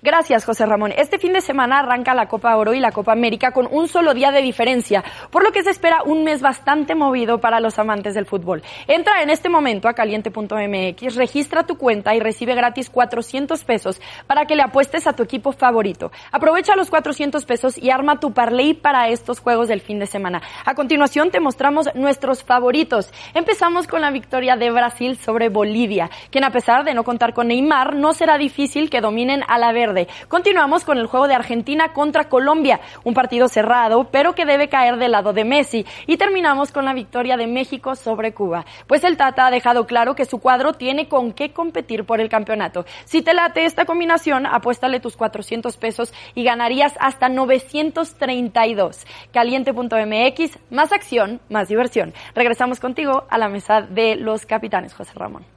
Gracias, 0.04 0.44
José 0.44 0.66
Ramón. 0.66 0.92
Este 0.98 1.18
fin 1.18 1.32
de 1.32 1.40
semana 1.40 1.80
arranca 1.80 2.14
la 2.14 2.28
Copa 2.28 2.54
Oro 2.58 2.74
y 2.74 2.82
la 2.82 2.92
Copa 2.92 3.14
América 3.14 3.52
con 3.52 3.70
un 3.72 3.88
solo 3.88 4.14
día 4.14 4.32
de 4.32 4.42
diferencia, 4.42 5.02
por 5.32 5.46
lo 5.46 5.54
que 5.54 5.64
se 5.64 5.70
espera 5.70 6.04
un 6.04 6.26
mes 6.26 6.42
bastante 6.42 6.94
movido 6.94 7.40
para 7.40 7.62
los 7.62 7.80
amantes 7.80 8.14
del 8.14 8.26
fútbol. 8.26 8.64
Entra 8.86 9.24
en 9.24 9.30
este 9.30 9.48
momento 9.48 9.88
a 9.88 9.94
caliente.mx, 9.94 11.16
registra 11.16 11.64
tu 11.64 11.78
cuenta 11.78 12.14
y 12.14 12.20
recibe 12.20 12.54
gratis 12.54 12.90
400 12.90 13.64
pesos 13.64 14.02
para 14.28 14.44
que 14.44 14.58
le 14.58 14.64
apuestes 14.64 15.08
a 15.08 15.14
tu 15.14 15.24
equipo 15.24 15.54
favorito. 15.54 16.12
Aprovecha 16.34 16.76
los 16.76 16.90
400 16.90 17.46
pesos 17.46 17.78
y 17.78 17.90
arma 17.90 18.20
tu 18.20 18.34
parlay 18.34 18.74
para 18.74 19.08
estos 19.08 19.40
juegos 19.40 19.70
del 19.70 19.80
fin 19.80 20.00
de 20.00 20.06
semana. 20.06 20.42
A 20.66 20.76
continuación 20.76 21.32
te 21.32 21.40
mostramos 21.40 21.88
nuestros 21.96 22.44
favoritos. 22.44 23.10
Empezamos 23.34 23.88
con 23.88 24.02
la 24.02 24.12
victoria 24.12 24.58
de 24.58 24.70
Brasil 24.70 25.18
sobre 25.18 25.48
Bolivia, 25.48 26.10
quien 26.30 26.44
a 26.44 26.52
pesar 26.52 26.84
de 26.84 26.94
no 26.94 27.06
contar 27.06 27.34
con 27.34 27.48
Neymar, 27.48 27.96
no 27.96 28.12
será 28.12 28.38
difícil 28.38 28.90
que 28.90 29.00
dominen 29.00 29.44
a 29.48 29.58
la 29.58 29.72
verde. 29.72 29.93
Continuamos 30.28 30.84
con 30.84 30.98
el 30.98 31.08
juego 31.08 31.28
de 31.28 31.36
Argentina 31.36 31.94
contra 31.94 32.26
Colombia, 32.26 32.80
un 33.04 33.14
partido 33.14 33.48
cerrado, 33.48 34.10
pero 34.12 34.36
que 34.36 34.46
debe 34.46 34.70
caer 34.70 34.98
del 34.98 35.12
lado 35.12 35.34
de 35.34 35.46
Messi. 35.46 35.86
Y 36.08 36.18
terminamos 36.18 36.72
con 36.72 36.86
la 36.86 36.94
victoria 36.94 37.38
de 37.38 37.48
México 37.48 37.96
sobre 37.96 38.34
Cuba, 38.34 38.66
pues 38.88 39.04
el 39.04 39.18
Tata 39.18 39.48
ha 39.48 39.52
dejado 39.52 39.86
claro 39.86 40.16
que 40.16 40.26
su 40.26 40.40
cuadro 40.40 40.74
tiene 40.74 41.08
con 41.08 41.34
qué 41.34 41.52
competir 41.54 42.06
por 42.06 42.20
el 42.20 42.30
campeonato. 42.30 42.86
Si 43.06 43.22
te 43.22 43.34
late 43.34 43.66
esta 43.66 43.86
combinación, 43.86 44.46
apuéstale 44.46 45.00
tus 45.00 45.16
400 45.16 45.78
pesos 45.78 46.14
y 46.36 46.44
ganarías 46.44 46.94
hasta 47.00 47.30
932. 47.30 49.06
Caliente.mx, 49.32 50.60
más 50.70 50.92
acción, 50.92 51.40
más 51.50 51.68
diversión. 51.68 52.14
Regresamos 52.36 52.80
contigo 52.80 53.26
a 53.30 53.38
la 53.38 53.50
mesa 53.50 53.82
de 53.82 54.16
los 54.16 54.46
capitanes, 54.46 54.94
José 54.94 55.14
Ramón. 55.16 55.53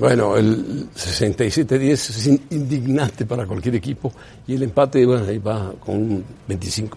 Bueno, 0.00 0.36
el 0.36 0.88
67-10 0.94 1.92
es 1.92 2.26
in- 2.26 2.42
indignante 2.50 3.26
para 3.26 3.46
cualquier 3.46 3.74
equipo 3.76 4.12
y 4.46 4.54
el 4.54 4.62
empate, 4.62 5.04
bueno, 5.04 5.24
ahí 5.28 5.38
va 5.38 5.72
con 5.78 5.96
un 5.96 6.24
25%. 6.48 6.88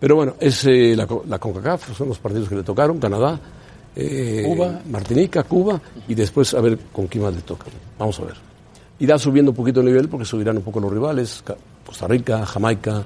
Pero 0.00 0.16
bueno, 0.16 0.34
es 0.40 0.64
eh, 0.64 0.94
la, 0.96 1.06
la 1.26 1.38
CONCACAF, 1.38 1.96
son 1.96 2.08
los 2.08 2.18
partidos 2.18 2.48
que 2.48 2.54
le 2.56 2.62
tocaron, 2.62 2.98
Canadá, 2.98 3.38
eh, 3.96 4.44
Cuba. 4.46 4.80
Martinica, 4.90 5.42
Cuba 5.42 5.80
y 6.06 6.14
después 6.14 6.54
a 6.54 6.60
ver 6.60 6.78
con 6.92 7.06
quién 7.08 7.24
más 7.24 7.34
le 7.34 7.42
toca. 7.42 7.66
Vamos 7.98 8.18
a 8.20 8.24
ver. 8.24 8.34
Irá 9.00 9.18
subiendo 9.18 9.50
un 9.52 9.56
poquito 9.56 9.80
el 9.80 9.86
nivel 9.86 10.08
porque 10.08 10.24
subirán 10.24 10.56
un 10.56 10.62
poco 10.62 10.80
los 10.80 10.92
rivales, 10.92 11.42
Costa 11.84 12.06
Rica, 12.06 12.46
Jamaica, 12.46 13.04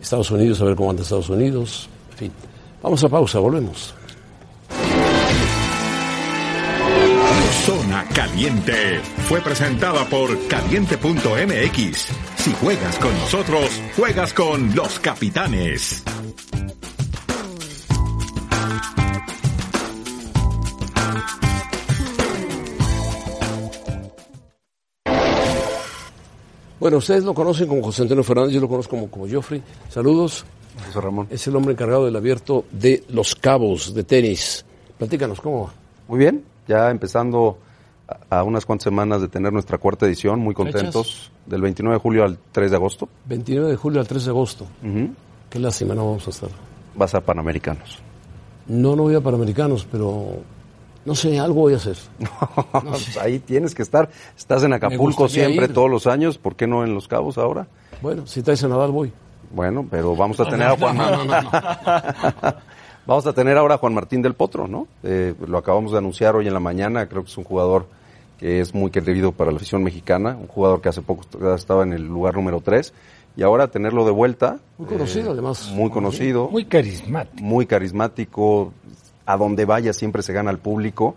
Estados 0.00 0.30
Unidos, 0.30 0.60
a 0.60 0.64
ver 0.64 0.74
cómo 0.76 0.90
anda 0.90 1.02
Estados 1.02 1.28
Unidos, 1.30 1.88
en 2.12 2.16
fin. 2.16 2.32
Vamos 2.82 3.04
a 3.04 3.08
pausa, 3.08 3.38
volvemos. 3.38 3.94
Zona 7.66 8.06
Caliente 8.14 9.00
fue 9.28 9.40
presentada 9.42 10.06
por 10.06 10.46
caliente.mx. 10.48 12.08
Si 12.36 12.52
juegas 12.54 12.98
con 12.98 13.12
nosotros, 13.18 13.82
juegas 13.96 14.32
con 14.32 14.74
los 14.74 14.98
capitanes. 14.98 16.02
Bueno, 26.80 26.96
ustedes 26.96 27.24
lo 27.24 27.34
conocen 27.34 27.68
como 27.68 27.82
José 27.82 28.02
Antonio 28.02 28.24
Fernández, 28.24 28.54
yo 28.54 28.60
lo 28.62 28.68
conozco 28.68 28.96
como, 28.96 29.10
como 29.10 29.28
Joffrey. 29.30 29.62
Saludos. 29.90 30.46
José 30.86 31.00
Ramón. 31.00 31.26
Es 31.28 31.46
el 31.46 31.54
hombre 31.54 31.74
encargado 31.74 32.06
del 32.06 32.16
abierto 32.16 32.64
de 32.72 33.04
Los 33.10 33.34
Cabos 33.34 33.92
de 33.92 34.02
tenis. 34.02 34.64
Platícanos, 34.96 35.42
¿cómo 35.42 35.64
va? 35.66 35.74
Muy 36.08 36.18
bien, 36.18 36.42
ya 36.70 36.90
empezando 36.90 37.58
a, 38.30 38.44
unas 38.44 38.64
cuantas 38.64 38.84
semanas 38.84 39.20
de 39.20 39.28
tener 39.28 39.52
nuestra 39.52 39.78
cuarta 39.78 40.06
edición, 40.06 40.38
muy 40.38 40.54
contentos. 40.54 41.32
Del 41.46 41.60
29 41.60 41.96
de 41.96 42.00
julio 42.00 42.24
al 42.24 42.38
3 42.52 42.70
de 42.70 42.76
agosto. 42.76 43.08
29 43.26 43.70
de 43.70 43.76
julio 43.76 44.00
al 44.00 44.06
3 44.06 44.24
de 44.24 44.30
agosto. 44.30 44.66
Ujú. 44.82 45.10
Qué 45.50 45.58
lástima, 45.58 45.94
no 45.94 46.06
vamos 46.06 46.26
a 46.28 46.30
estar. 46.30 46.50
Vas 46.94 47.14
a 47.14 47.20
Panamericanos. 47.20 47.98
No, 48.68 48.94
no 48.94 49.02
voy 49.02 49.16
a 49.16 49.20
Panamericanos, 49.20 49.84
pero 49.90 50.36
no 51.04 51.14
sé, 51.16 51.40
algo 51.40 51.62
voy 51.62 51.74
a 51.74 51.76
hacer. 51.76 51.96
Pues 52.84 53.16
ahí 53.16 53.40
tienes 53.40 53.74
que 53.74 53.82
estar. 53.82 54.08
Estás 54.38 54.62
en 54.62 54.72
Acapulco 54.72 55.28
siempre, 55.28 55.66
ir. 55.66 55.72
todos 55.72 55.90
los 55.90 56.06
años. 56.06 56.38
¿Por 56.38 56.54
qué 56.54 56.68
no 56.68 56.84
en 56.84 56.94
Los 56.94 57.08
Cabos 57.08 57.36
ahora? 57.36 57.66
Bueno, 58.00 58.26
si 58.26 58.42
traes 58.42 58.62
a 58.62 58.68
Nadal 58.68 58.92
voy. 58.92 59.12
Bueno, 59.50 59.84
pero 59.90 60.14
vamos 60.14 60.38
a 60.38 60.44
tener 60.44 60.68
a 60.68 60.76
Juan 60.76 60.96
no, 60.96 61.24
no. 61.24 61.34
Vamos 63.10 63.26
a 63.26 63.32
tener 63.32 63.58
ahora 63.58 63.74
a 63.74 63.78
Juan 63.78 63.92
Martín 63.92 64.22
del 64.22 64.34
Potro, 64.34 64.68
¿no? 64.68 64.86
Eh, 65.02 65.34
lo 65.44 65.58
acabamos 65.58 65.90
de 65.90 65.98
anunciar 65.98 66.36
hoy 66.36 66.46
en 66.46 66.54
la 66.54 66.60
mañana. 66.60 67.08
Creo 67.08 67.24
que 67.24 67.28
es 67.28 67.36
un 67.36 67.42
jugador 67.42 67.86
que 68.38 68.60
es 68.60 68.72
muy 68.72 68.92
querido 68.92 69.32
para 69.32 69.50
la 69.50 69.56
afición 69.56 69.82
mexicana. 69.82 70.36
Un 70.40 70.46
jugador 70.46 70.80
que 70.80 70.90
hace 70.90 71.02
poco 71.02 71.24
estaba 71.56 71.82
en 71.82 71.92
el 71.92 72.06
lugar 72.06 72.36
número 72.36 72.60
3. 72.60 72.94
Y 73.36 73.42
ahora 73.42 73.66
tenerlo 73.66 74.04
de 74.04 74.12
vuelta. 74.12 74.60
Muy 74.78 74.86
conocido, 74.86 75.30
eh, 75.30 75.32
además. 75.32 75.72
Muy 75.74 75.90
conocido. 75.90 76.48
Muy 76.50 76.66
carismático. 76.66 77.42
Muy 77.42 77.66
carismático. 77.66 78.72
A 79.26 79.36
donde 79.36 79.64
vaya 79.64 79.92
siempre 79.92 80.22
se 80.22 80.32
gana 80.32 80.50
al 80.50 80.58
público. 80.58 81.16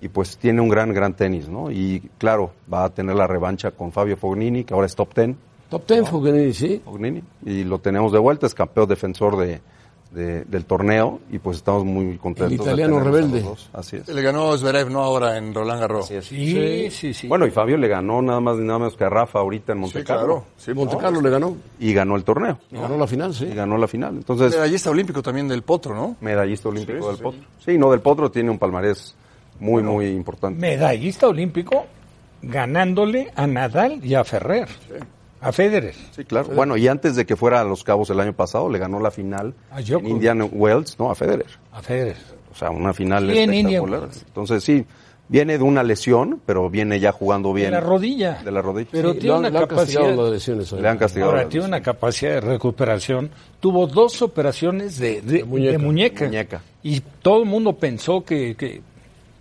Y 0.00 0.08
pues 0.08 0.38
tiene 0.38 0.60
un 0.60 0.68
gran, 0.68 0.92
gran 0.92 1.14
tenis, 1.14 1.48
¿no? 1.48 1.70
Y 1.70 2.00
claro, 2.18 2.50
va 2.72 2.82
a 2.82 2.88
tener 2.90 3.14
la 3.14 3.28
revancha 3.28 3.70
con 3.70 3.92
Fabio 3.92 4.16
Fognini, 4.16 4.64
que 4.64 4.74
ahora 4.74 4.88
es 4.88 4.96
top 4.96 5.14
10. 5.14 5.36
Top 5.70 5.86
10, 5.86 6.10
Fognini, 6.10 6.52
sí. 6.52 6.82
Fognini. 6.84 7.22
Y 7.46 7.62
lo 7.62 7.78
tenemos 7.78 8.10
de 8.10 8.18
vuelta, 8.18 8.46
es 8.46 8.54
campeón 8.54 8.88
defensor 8.88 9.36
de, 9.36 9.60
de- 10.10 10.44
del 10.44 10.64
torneo 10.64 11.20
y 11.30 11.38
pues 11.38 11.58
estamos 11.58 11.84
muy 11.84 12.16
contentos. 12.16 12.52
El 12.52 12.60
italiano 12.62 12.98
rebelde. 13.00 13.44
Así 13.74 13.96
es. 13.96 14.08
Le 14.08 14.22
ganó 14.22 14.56
Zverev, 14.56 14.90
¿no? 14.90 15.02
Ahora 15.02 15.36
en 15.36 15.52
Roland 15.52 15.80
Garros. 15.80 16.06
Sí, 16.22 16.90
sí, 16.90 17.12
sí. 17.12 17.28
Bueno, 17.28 17.46
y 17.46 17.50
Fabio 17.50 17.76
le 17.76 17.88
ganó 17.88 18.22
nada 18.22 18.40
más 18.40 18.56
ni 18.56 18.64
nada 18.66 18.78
menos 18.78 18.96
que 18.96 19.04
a 19.04 19.10
Rafa 19.10 19.40
ahorita 19.40 19.72
en 19.72 19.78
Sí, 19.78 19.82
Montecarlo. 19.82 20.24
claro. 20.24 20.44
Sí, 20.56 20.72
Monte 20.72 20.94
no, 20.94 21.00
Carlo 21.00 21.20
le 21.20 21.30
ganó. 21.30 21.56
Y 21.78 21.92
ganó 21.92 22.16
el 22.16 22.24
torneo. 22.24 22.58
Y 22.72 22.76
ganó 22.76 22.96
la 22.96 23.06
final, 23.06 23.34
sí. 23.34 23.44
Y 23.46 23.54
ganó 23.54 23.76
la 23.76 23.86
final. 23.86 24.16
Entonces, 24.16 24.52
Medallista 24.52 24.90
olímpico 24.90 25.22
también 25.22 25.46
del 25.48 25.62
Potro, 25.62 25.94
¿no? 25.94 26.16
medallista 26.22 26.68
olímpico 26.70 27.00
Sí, 27.02 27.06
del 27.08 27.16
sí, 27.16 27.22
Potro. 27.22 27.40
Sí, 27.64 27.78
no, 27.78 27.90
del 27.90 28.00
Potro 28.00 28.30
tiene 28.30 28.50
un 28.50 28.58
palmarés 28.58 29.14
muy, 29.60 29.82
muy 29.82 30.06
importante. 30.06 30.58
Medallista 30.58 31.28
olímpico 31.28 31.84
ganándole 32.40 33.30
a 33.34 33.46
Nadal 33.46 34.00
y 34.04 34.14
a 34.14 34.24
Ferrer. 34.24 34.68
A 35.40 35.52
Federer. 35.52 35.94
Sí, 36.10 36.24
claro. 36.24 36.48
Bueno, 36.48 36.76
y 36.76 36.88
antes 36.88 37.14
de 37.16 37.24
que 37.26 37.36
fuera 37.36 37.60
a 37.60 37.64
Los 37.64 37.84
Cabos 37.84 38.10
el 38.10 38.18
año 38.20 38.32
pasado, 38.32 38.68
le 38.68 38.78
ganó 38.78 38.98
la 39.00 39.10
final 39.10 39.54
A 39.70 39.80
en. 39.82 40.06
Indian 40.06 40.48
Wells, 40.52 40.98
no, 40.98 41.10
a 41.10 41.14
Federer. 41.14 41.46
A 41.72 41.80
Federer. 41.82 42.16
O 42.50 42.54
sea, 42.54 42.70
una 42.70 42.92
final 42.92 43.30
Sí, 43.30 43.38
espectacular. 43.38 44.00
Wells. 44.00 44.24
Entonces, 44.26 44.64
sí, 44.64 44.84
viene 45.28 45.56
de 45.58 45.62
una 45.62 45.82
lesión, 45.84 46.40
pero 46.44 46.68
viene 46.68 46.98
ya 46.98 47.12
jugando 47.12 47.52
bien. 47.52 47.66
De 47.66 47.72
la 47.72 47.80
rodilla. 47.80 48.40
De 48.42 48.50
la 48.50 48.62
rodilla. 48.62 48.88
Pero 48.90 49.12
Sí, 49.12 49.18
tiene 49.20 49.34
lo 49.34 49.38
una 49.40 49.50
lo 49.50 49.58
han 49.60 49.66
castigado 49.66 50.06
capacidad. 50.06 50.24
las 50.24 50.32
lesiones. 50.32 50.72
Le 50.72 50.88
han 50.88 50.98
castigado. 50.98 51.30
Ahora 51.30 51.42
la 51.44 51.48
tiene 51.48 51.66
una 51.66 51.82
capacidad 51.82 52.30
de 52.32 52.40
recuperación. 52.40 53.30
Tuvo 53.60 53.86
dos 53.86 54.22
operaciones 54.22 54.98
de, 54.98 55.20
de- 55.22 55.38
de 55.38 55.44
muñeca. 55.44 55.78
muñeca. 55.78 56.24
Muñeca. 56.24 56.62
Y 56.82 57.00
todo 57.22 57.42
el 57.42 57.48
mundo 57.48 57.74
pensó 57.74 58.24
que, 58.24 58.56
que 58.56 58.80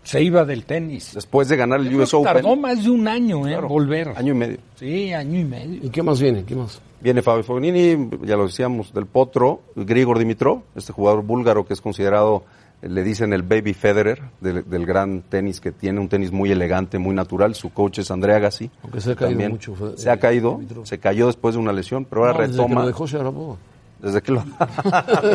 se 0.07 0.23
iba 0.23 0.45
del 0.45 0.63
tenis. 0.63 1.11
Después 1.13 1.49
de 1.49 1.57
ganar 1.57 1.81
el 1.81 1.93
US 1.95 2.13
Open. 2.13 2.33
Tardó 2.33 2.55
más 2.55 2.81
de 2.83 2.89
un 2.89 3.07
año 3.07 3.39
en 3.45 3.53
Claro, 3.53 3.67
volver. 3.67 4.13
Año 4.15 4.33
y 4.33 4.37
medio. 4.37 4.57
Sí, 4.75 5.11
año 5.11 5.39
y 5.39 5.43
medio. 5.43 5.85
¿Y 5.85 5.89
qué 5.89 6.01
más 6.01 6.21
viene? 6.21 6.45
¿Qué 6.45 6.55
más? 6.55 6.79
Viene 7.01 7.21
Fabio 7.21 7.43
Fognini, 7.43 8.09
ya 8.23 8.37
lo 8.37 8.45
decíamos, 8.47 8.93
del 8.93 9.05
Potro, 9.05 9.61
Grigor 9.75 10.17
Dimitrov, 10.17 10.61
este 10.75 10.93
jugador 10.93 11.23
búlgaro 11.23 11.65
que 11.65 11.73
es 11.73 11.81
considerado, 11.81 12.43
eh, 12.81 12.87
le 12.89 13.03
dicen 13.03 13.33
el 13.33 13.43
baby 13.43 13.73
Federer, 13.73 14.19
del, 14.41 14.67
del 14.67 14.85
gran 14.85 15.21
tenis, 15.23 15.59
que 15.59 15.71
tiene 15.73 15.99
un 15.99 16.07
tenis 16.09 16.31
muy 16.31 16.51
elegante, 16.51 16.97
muy 16.97 17.13
natural. 17.13 17.53
Su 17.53 17.71
coach 17.71 17.99
es 17.99 18.09
Andrea 18.09 18.39
Gassi. 18.39 18.71
Aunque 18.83 19.01
se 19.01 19.11
ha 19.11 19.15
caído 19.15 19.49
mucho, 19.49 19.75
Se 19.97 20.09
ha 20.09 20.13
eh, 20.13 20.19
caído, 20.19 20.51
Dimitrov. 20.53 20.85
se 20.87 20.97
cayó 20.99 21.27
después 21.27 21.53
de 21.55 21.61
una 21.61 21.73
lesión, 21.73 22.05
pero 22.05 22.21
ahora 22.21 22.33
No, 22.33 22.39
desde 22.39 22.53
que 22.55 22.61
retoma. 22.63 22.81
lo 22.81 22.87
dejó 22.87 23.05
Sharapova. 23.07 23.57
Desde 23.99 24.21
que 24.21 24.31
lo... 24.31 24.43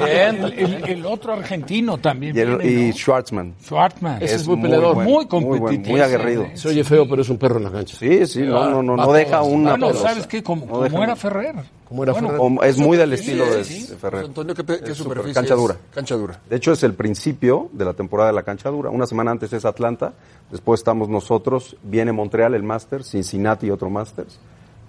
El, 0.06 0.52
el- 0.52 0.84
el 0.88 1.06
otro 1.06 1.32
argentino 1.32 1.98
también. 1.98 2.36
y, 2.36 2.40
el- 2.40 2.56
viene, 2.58 2.70
y 2.84 2.86
¿no? 2.88 2.92
Schwartzman. 2.94 3.54
Schwartzman. 3.62 4.22
Ese 4.22 4.36
es 4.36 4.46
muy 4.46 4.56
peleador. 4.62 4.94
bueno, 4.94 5.10
Muy 5.10 5.24
buen, 5.26 5.28
competitivo. 5.28 5.90
muy 5.92 6.00
aguerrido. 6.00 6.46
Se 6.54 6.68
oye 6.68 6.84
feo, 6.84 7.08
pero 7.08 7.22
es 7.22 7.28
un 7.28 7.38
perro 7.38 7.56
en 7.58 7.64
la 7.64 7.70
cancha. 7.72 7.96
Sí, 7.98 8.26
sí, 8.26 8.42
no, 8.42 8.70
no, 8.70 8.82
no, 8.82 8.96
no 8.96 9.08
Va 9.08 9.16
deja 9.16 9.42
una 9.42 9.72
Bueno. 9.76 9.94
¿sabes 9.94 10.26
qué? 10.26 10.42
Como, 10.42 10.66
No 10.66 10.72
como 10.88 11.02
era 11.02 11.16
Ferrer. 11.16 11.56
Como 11.88 12.04
era 12.04 12.12
Bueno, 12.12 12.28
Ferrer. 12.28 12.38
Como- 12.40 12.62
es 12.62 12.78
muy 12.78 12.96
del 12.96 13.10
Sí, 13.10 13.14
estilo 13.16 13.46
de, 13.46 13.64
sí. 13.64 13.86
de 13.86 13.96
Ferrer. 13.96 14.24
Antonio, 14.26 14.54
¿qué, 14.54 14.64
qué 14.64 14.94
superficie 14.94 15.34
cancha 15.34 15.54
es? 15.54 15.60
dura. 15.60 15.76
Cancha 15.94 16.14
dura. 16.14 16.40
De 16.48 16.56
hecho, 16.56 16.72
es 16.72 16.82
el 16.84 16.94
principio 16.94 17.68
de 17.72 17.84
la 17.84 17.94
temporada 17.94 18.30
de 18.30 18.36
la 18.36 18.42
cancha 18.44 18.70
dura. 18.70 18.90
Una 18.90 19.06
semana 19.06 19.30
antes 19.32 19.52
es 19.52 19.64
Atlanta, 19.64 20.12
después 20.50 20.80
estamos 20.80 21.08
nosotros, 21.08 21.76
viene 21.82 22.12
Montreal, 22.12 22.54
el 22.54 22.62
Masters, 22.62 23.10
Cincinnati, 23.10 23.70
otro 23.70 23.90
Masters, 23.90 24.38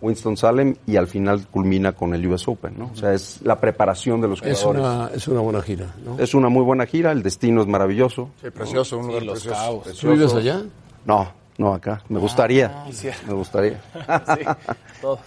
Winston-Salem 0.03 0.75
y 0.85 0.97
al 0.97 1.07
final 1.07 1.47
culmina 1.49 1.93
con 1.93 2.13
el 2.13 2.27
US 2.27 2.47
Open, 2.47 2.75
¿no? 2.77 2.91
O 2.93 2.95
sea, 2.95 3.13
es 3.13 3.39
la 3.43 3.59
preparación 3.59 4.19
de 4.21 4.27
los 4.27 4.41
Es 4.43 4.61
jugadores. 4.61 4.81
una, 5.09 5.09
es 5.15 5.27
una 5.27 5.39
buena 5.39 5.61
gira, 5.61 5.87
¿no? 6.05 6.19
Es 6.19 6.33
una 6.33 6.49
muy 6.49 6.63
buena 6.63 6.85
gira, 6.85 7.11
el 7.11 7.23
destino 7.23 7.61
es 7.61 7.67
maravilloso. 7.67 8.29
Sí, 8.41 8.49
precioso, 8.49 8.97
un 8.99 9.07
lugar 9.07 9.23
precioso. 9.25 9.83
¿Tú 9.99 10.11
vives 10.11 10.33
allá? 10.33 10.61
No, 11.05 11.31
no 11.57 11.73
acá. 11.73 12.01
Me 12.09 12.19
gustaría. 12.19 12.85
me 13.27 13.33
gustaría. 13.33 13.79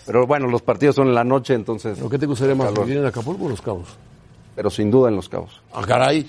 Pero 0.07 0.27
bueno, 0.27 0.47
los 0.49 0.62
partidos 0.62 0.97
son 0.97 1.09
en 1.09 1.14
la 1.14 1.24
noche, 1.24 1.55
entonces. 1.55 1.97
¿Pero 1.97 2.11
qué 2.11 2.18
te 2.18 2.27
gustaría 2.27 2.55
más, 2.55 2.72
vivir 2.74 2.99
en 2.99 3.07
Acapulco 3.07 3.43
o 3.43 3.47
en 3.47 3.51
Los 3.53 3.62
Cabos? 3.62 3.89
Pero 4.55 4.70
sin 4.70 4.91
duda 4.91 5.09
en 5.11 5.16
Los 5.16 5.29
Cabos. 5.29 5.61
Ah, 5.72 5.83
caray. 5.87 6.29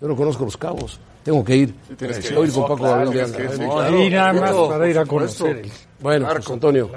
Yo 0.00 0.08
no 0.08 0.16
conozco 0.16 0.44
Los 0.44 0.56
Cabos. 0.56 1.00
Tengo 1.24 1.44
que 1.44 1.56
ir. 1.56 1.74
tienes 1.98 2.18
que 2.20 2.34
Voy 2.34 2.46
a 2.46 2.48
ir 2.48 2.54
con 2.54 2.62
No, 2.62 2.68
Paco 2.68 2.82
Gabriel 2.84 3.32
que 3.32 3.48
sí, 3.48 3.56
sí. 3.58 4.02
Y 4.06 4.10
nada 4.10 4.32
más 4.32 4.52
para 4.52 4.88
ir 4.88 4.98
a 4.98 5.04
conocer. 5.04 5.62
Bueno, 6.00 6.26
pues 6.30 6.50
Antonio, 6.50 6.90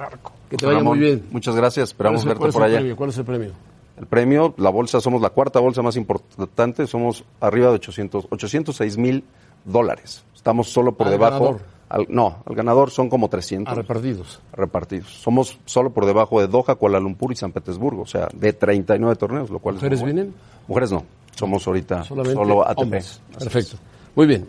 que 0.49 0.58
te 0.58 0.66
vaya 0.66 0.78
Ramón, 0.80 0.97
muy 0.97 1.06
bien. 1.08 1.28
Muchas 1.32 1.56
gracias. 1.56 1.89
Esperamos 1.89 2.22
¿Cuál 2.24 2.32
es 2.32 2.38
el- 2.38 2.39
verte 2.41 2.54
por 2.54 2.64
allá. 2.64 2.78
premio? 2.78 2.95
¿Cuál 2.95 3.10
es 3.10 3.18
el 3.18 3.26
premio? 3.26 3.51
El 3.97 4.06
premio, 4.08 4.54
la 4.58 4.70
bolsa, 4.70 4.99
somos 5.01 5.22
la 5.22 5.30
cuarta 5.30 5.60
bolsa 5.60 5.82
más 5.82 5.95
importante, 5.95 6.88
somos 6.88 7.24
arriba 7.39 7.68
de 7.70 7.76
800, 7.76 8.28
806 8.30 8.97
mil 8.97 9.24
dólares. 9.66 10.24
Estamos 10.36 10.70
solo 10.70 10.93
por 10.93 11.08
Al 11.08 11.14
debajo. 11.14 11.39
ganador. 11.39 11.62
al- 11.89 12.08
no, 12.10 12.38
al 12.45 12.56
ganador 12.56 12.89
son 12.89 13.08
como 13.08 13.30
300 13.30 13.72
A 13.72 13.76
repartidos. 13.76 14.39
repartidos. 14.51 15.10
Somos 15.22 15.60
solo 15.66 15.91
por 15.91 16.08
debajo 16.08 16.41
de 16.41 16.47
Doha, 16.47 16.74
Kuala 16.76 16.99
Lumpur 16.99 17.32
y 17.32 17.36
San 17.36 17.51
Petersburgo, 17.51 18.01
o 18.01 18.08
sea, 18.08 18.28
de 18.34 18.51
39 18.51 19.16
torneos, 19.16 19.51
lo 19.51 19.60
cual 19.60 19.76
es 19.76 19.82
¿Mujeres 19.84 20.04
vienen? 20.04 20.34
Mujeres 20.68 20.91
no, 20.91 21.04
somos 21.36 21.68
ahorita 21.68 22.04
Solamente 22.04 22.34
solo 22.41 22.68
ATP. 22.68 22.82
hombres. 22.82 23.22
Perfecto. 23.38 23.78
Muy 24.16 24.26
bien. 24.26 24.47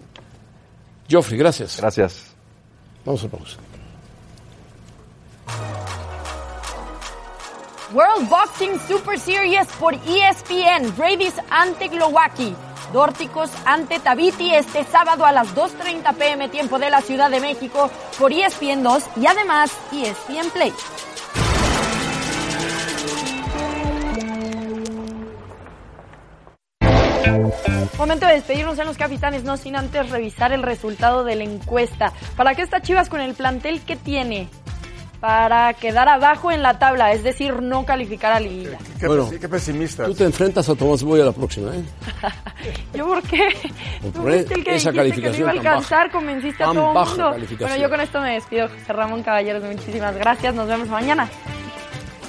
Joffrey, 1.11 1.38
gracias. 1.38 1.76
Gracias. 1.80 2.34
Vamos 3.05 3.22
a 3.24 3.28
pausa. 3.28 3.59
World 7.95 8.28
Boxing 8.28 8.76
Super 8.88 9.20
Series 9.20 9.68
por 9.78 9.95
ESPN. 9.95 10.97
Bravis 10.97 11.34
ante 11.49 11.86
Glowacki. 11.86 12.53
Dórticos 12.92 13.53
ante 13.64 14.01
Tabiti 14.01 14.53
este 14.53 14.82
sábado 14.82 15.24
a 15.24 15.30
las 15.30 15.55
2.30 15.55 16.12
pm 16.16 16.49
tiempo 16.49 16.80
de 16.80 16.90
la 16.90 17.01
Ciudad 17.03 17.30
de 17.30 17.38
México 17.38 17.88
por 18.18 18.32
ESPN 18.32 18.82
2 18.82 19.05
y 19.16 19.26
además 19.26 19.70
ESPN 19.92 20.51
Play. 20.53 20.72
Momento 27.97 28.26
de 28.26 28.34
despedirnos 28.34 28.76
en 28.80 28.86
los 28.86 28.97
capitanes, 28.97 29.45
no 29.45 29.57
sin 29.57 29.76
antes 29.76 30.11
revisar 30.11 30.53
el 30.53 30.64
resultado 30.64 31.22
de 31.22 31.36
la 31.36 31.45
encuesta. 31.45 32.12
¿Para 32.36 32.57
qué 32.57 32.62
está 32.62 32.82
Chivas 32.82 33.09
con 33.09 33.20
el 33.20 33.34
plantel 33.34 33.80
que 33.82 33.95
tiene? 33.95 34.49
Para 35.25 35.72
quedar 35.72 36.07
abajo 36.07 36.53
en 36.53 36.62
la 36.62 36.79
tabla, 36.79 37.12
es 37.12 37.22
decir, 37.22 37.62
no 37.62 37.87
calificar 37.87 38.33
a 38.35 38.41
Liga. 38.41 38.77
Qué, 39.01 39.07
Bueno, 39.07 39.31
pesi- 39.31 39.39
qué 39.41 39.49
pesimista. 39.49 40.05
Tú 40.05 40.12
te 40.14 40.25
enfrentas 40.25 40.68
a 40.68 40.75
Tomás 40.75 41.03
Boy 41.03 41.22
a 41.22 41.25
la 41.25 41.33
próxima, 41.33 41.75
¿eh? 41.75 41.83
¿Yo 42.95 43.07
por 43.07 43.22
qué? 43.22 43.49
Por 44.14 44.31
el 44.31 44.45
que 44.45 44.53
esa 44.53 44.91
dijiste 44.91 44.91
que 44.91 44.93
no 44.93 44.97
calificación 44.99 45.41
iba 45.41 45.49
a 45.49 45.53
alcanzar, 45.53 46.07
baja. 46.09 46.18
convenciste 46.18 46.62
a 46.62 46.66
todo 46.66 46.89
el 46.93 47.09
mundo. 47.09 47.37
Bueno, 47.59 47.77
yo 47.77 47.89
con 47.89 48.01
esto 48.03 48.20
me 48.20 48.35
despido. 48.35 48.68
José 48.68 48.93
Ramón 48.93 49.22
Caballeros, 49.22 49.64
muchísimas 49.64 50.14
gracias. 50.14 50.55
Nos 50.55 50.68
vemos 50.68 50.89
mañana. 50.89 51.27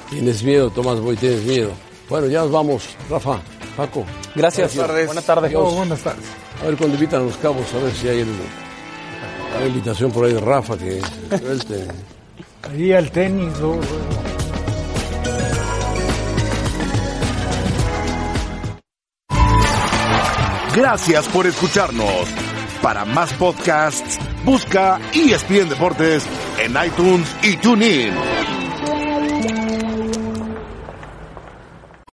Tienes 0.09 0.41
miedo, 0.43 0.69
Tomás 0.69 1.01
Boy, 1.01 1.17
tienes 1.17 1.43
miedo. 1.43 1.71
Bueno, 2.09 2.27
ya 2.27 2.43
nos 2.43 2.51
vamos. 2.53 2.95
Rafa, 3.09 3.39
Paco. 3.75 4.05
Gracias. 4.35 4.73
Buenas 4.73 4.87
tardes. 4.87 5.05
Buenas 5.07 5.25
tardes. 5.25 5.53
Oh, 5.53 5.69
buenas 5.71 5.99
tardes. 5.99 6.25
A 6.61 6.65
ver 6.67 6.77
cuando 6.77 6.95
invitan 6.95 7.23
a 7.23 7.23
los 7.25 7.35
cabos, 7.35 7.65
a 7.73 7.77
ver 7.83 7.91
si 7.91 8.07
hay 8.07 8.19
el- 8.21 8.29
una 9.57 9.65
invitación 9.67 10.13
por 10.13 10.23
ahí 10.27 10.31
de 10.33 10.39
Rafa 10.39 10.77
que 10.77 11.01
suelte. 11.37 11.87
Ahí 12.69 12.91
al 12.93 13.11
tenis. 13.11 13.53
Gracias 20.75 21.27
por 21.29 21.47
escucharnos. 21.47 22.27
Para 22.81 23.05
más 23.05 23.33
podcasts, 23.33 24.19
busca 24.43 24.99
ESPN 25.13 25.69
Deportes 25.69 26.25
en 26.59 26.75
iTunes 26.85 27.35
y 27.43 27.55
TuneIn. 27.57 28.13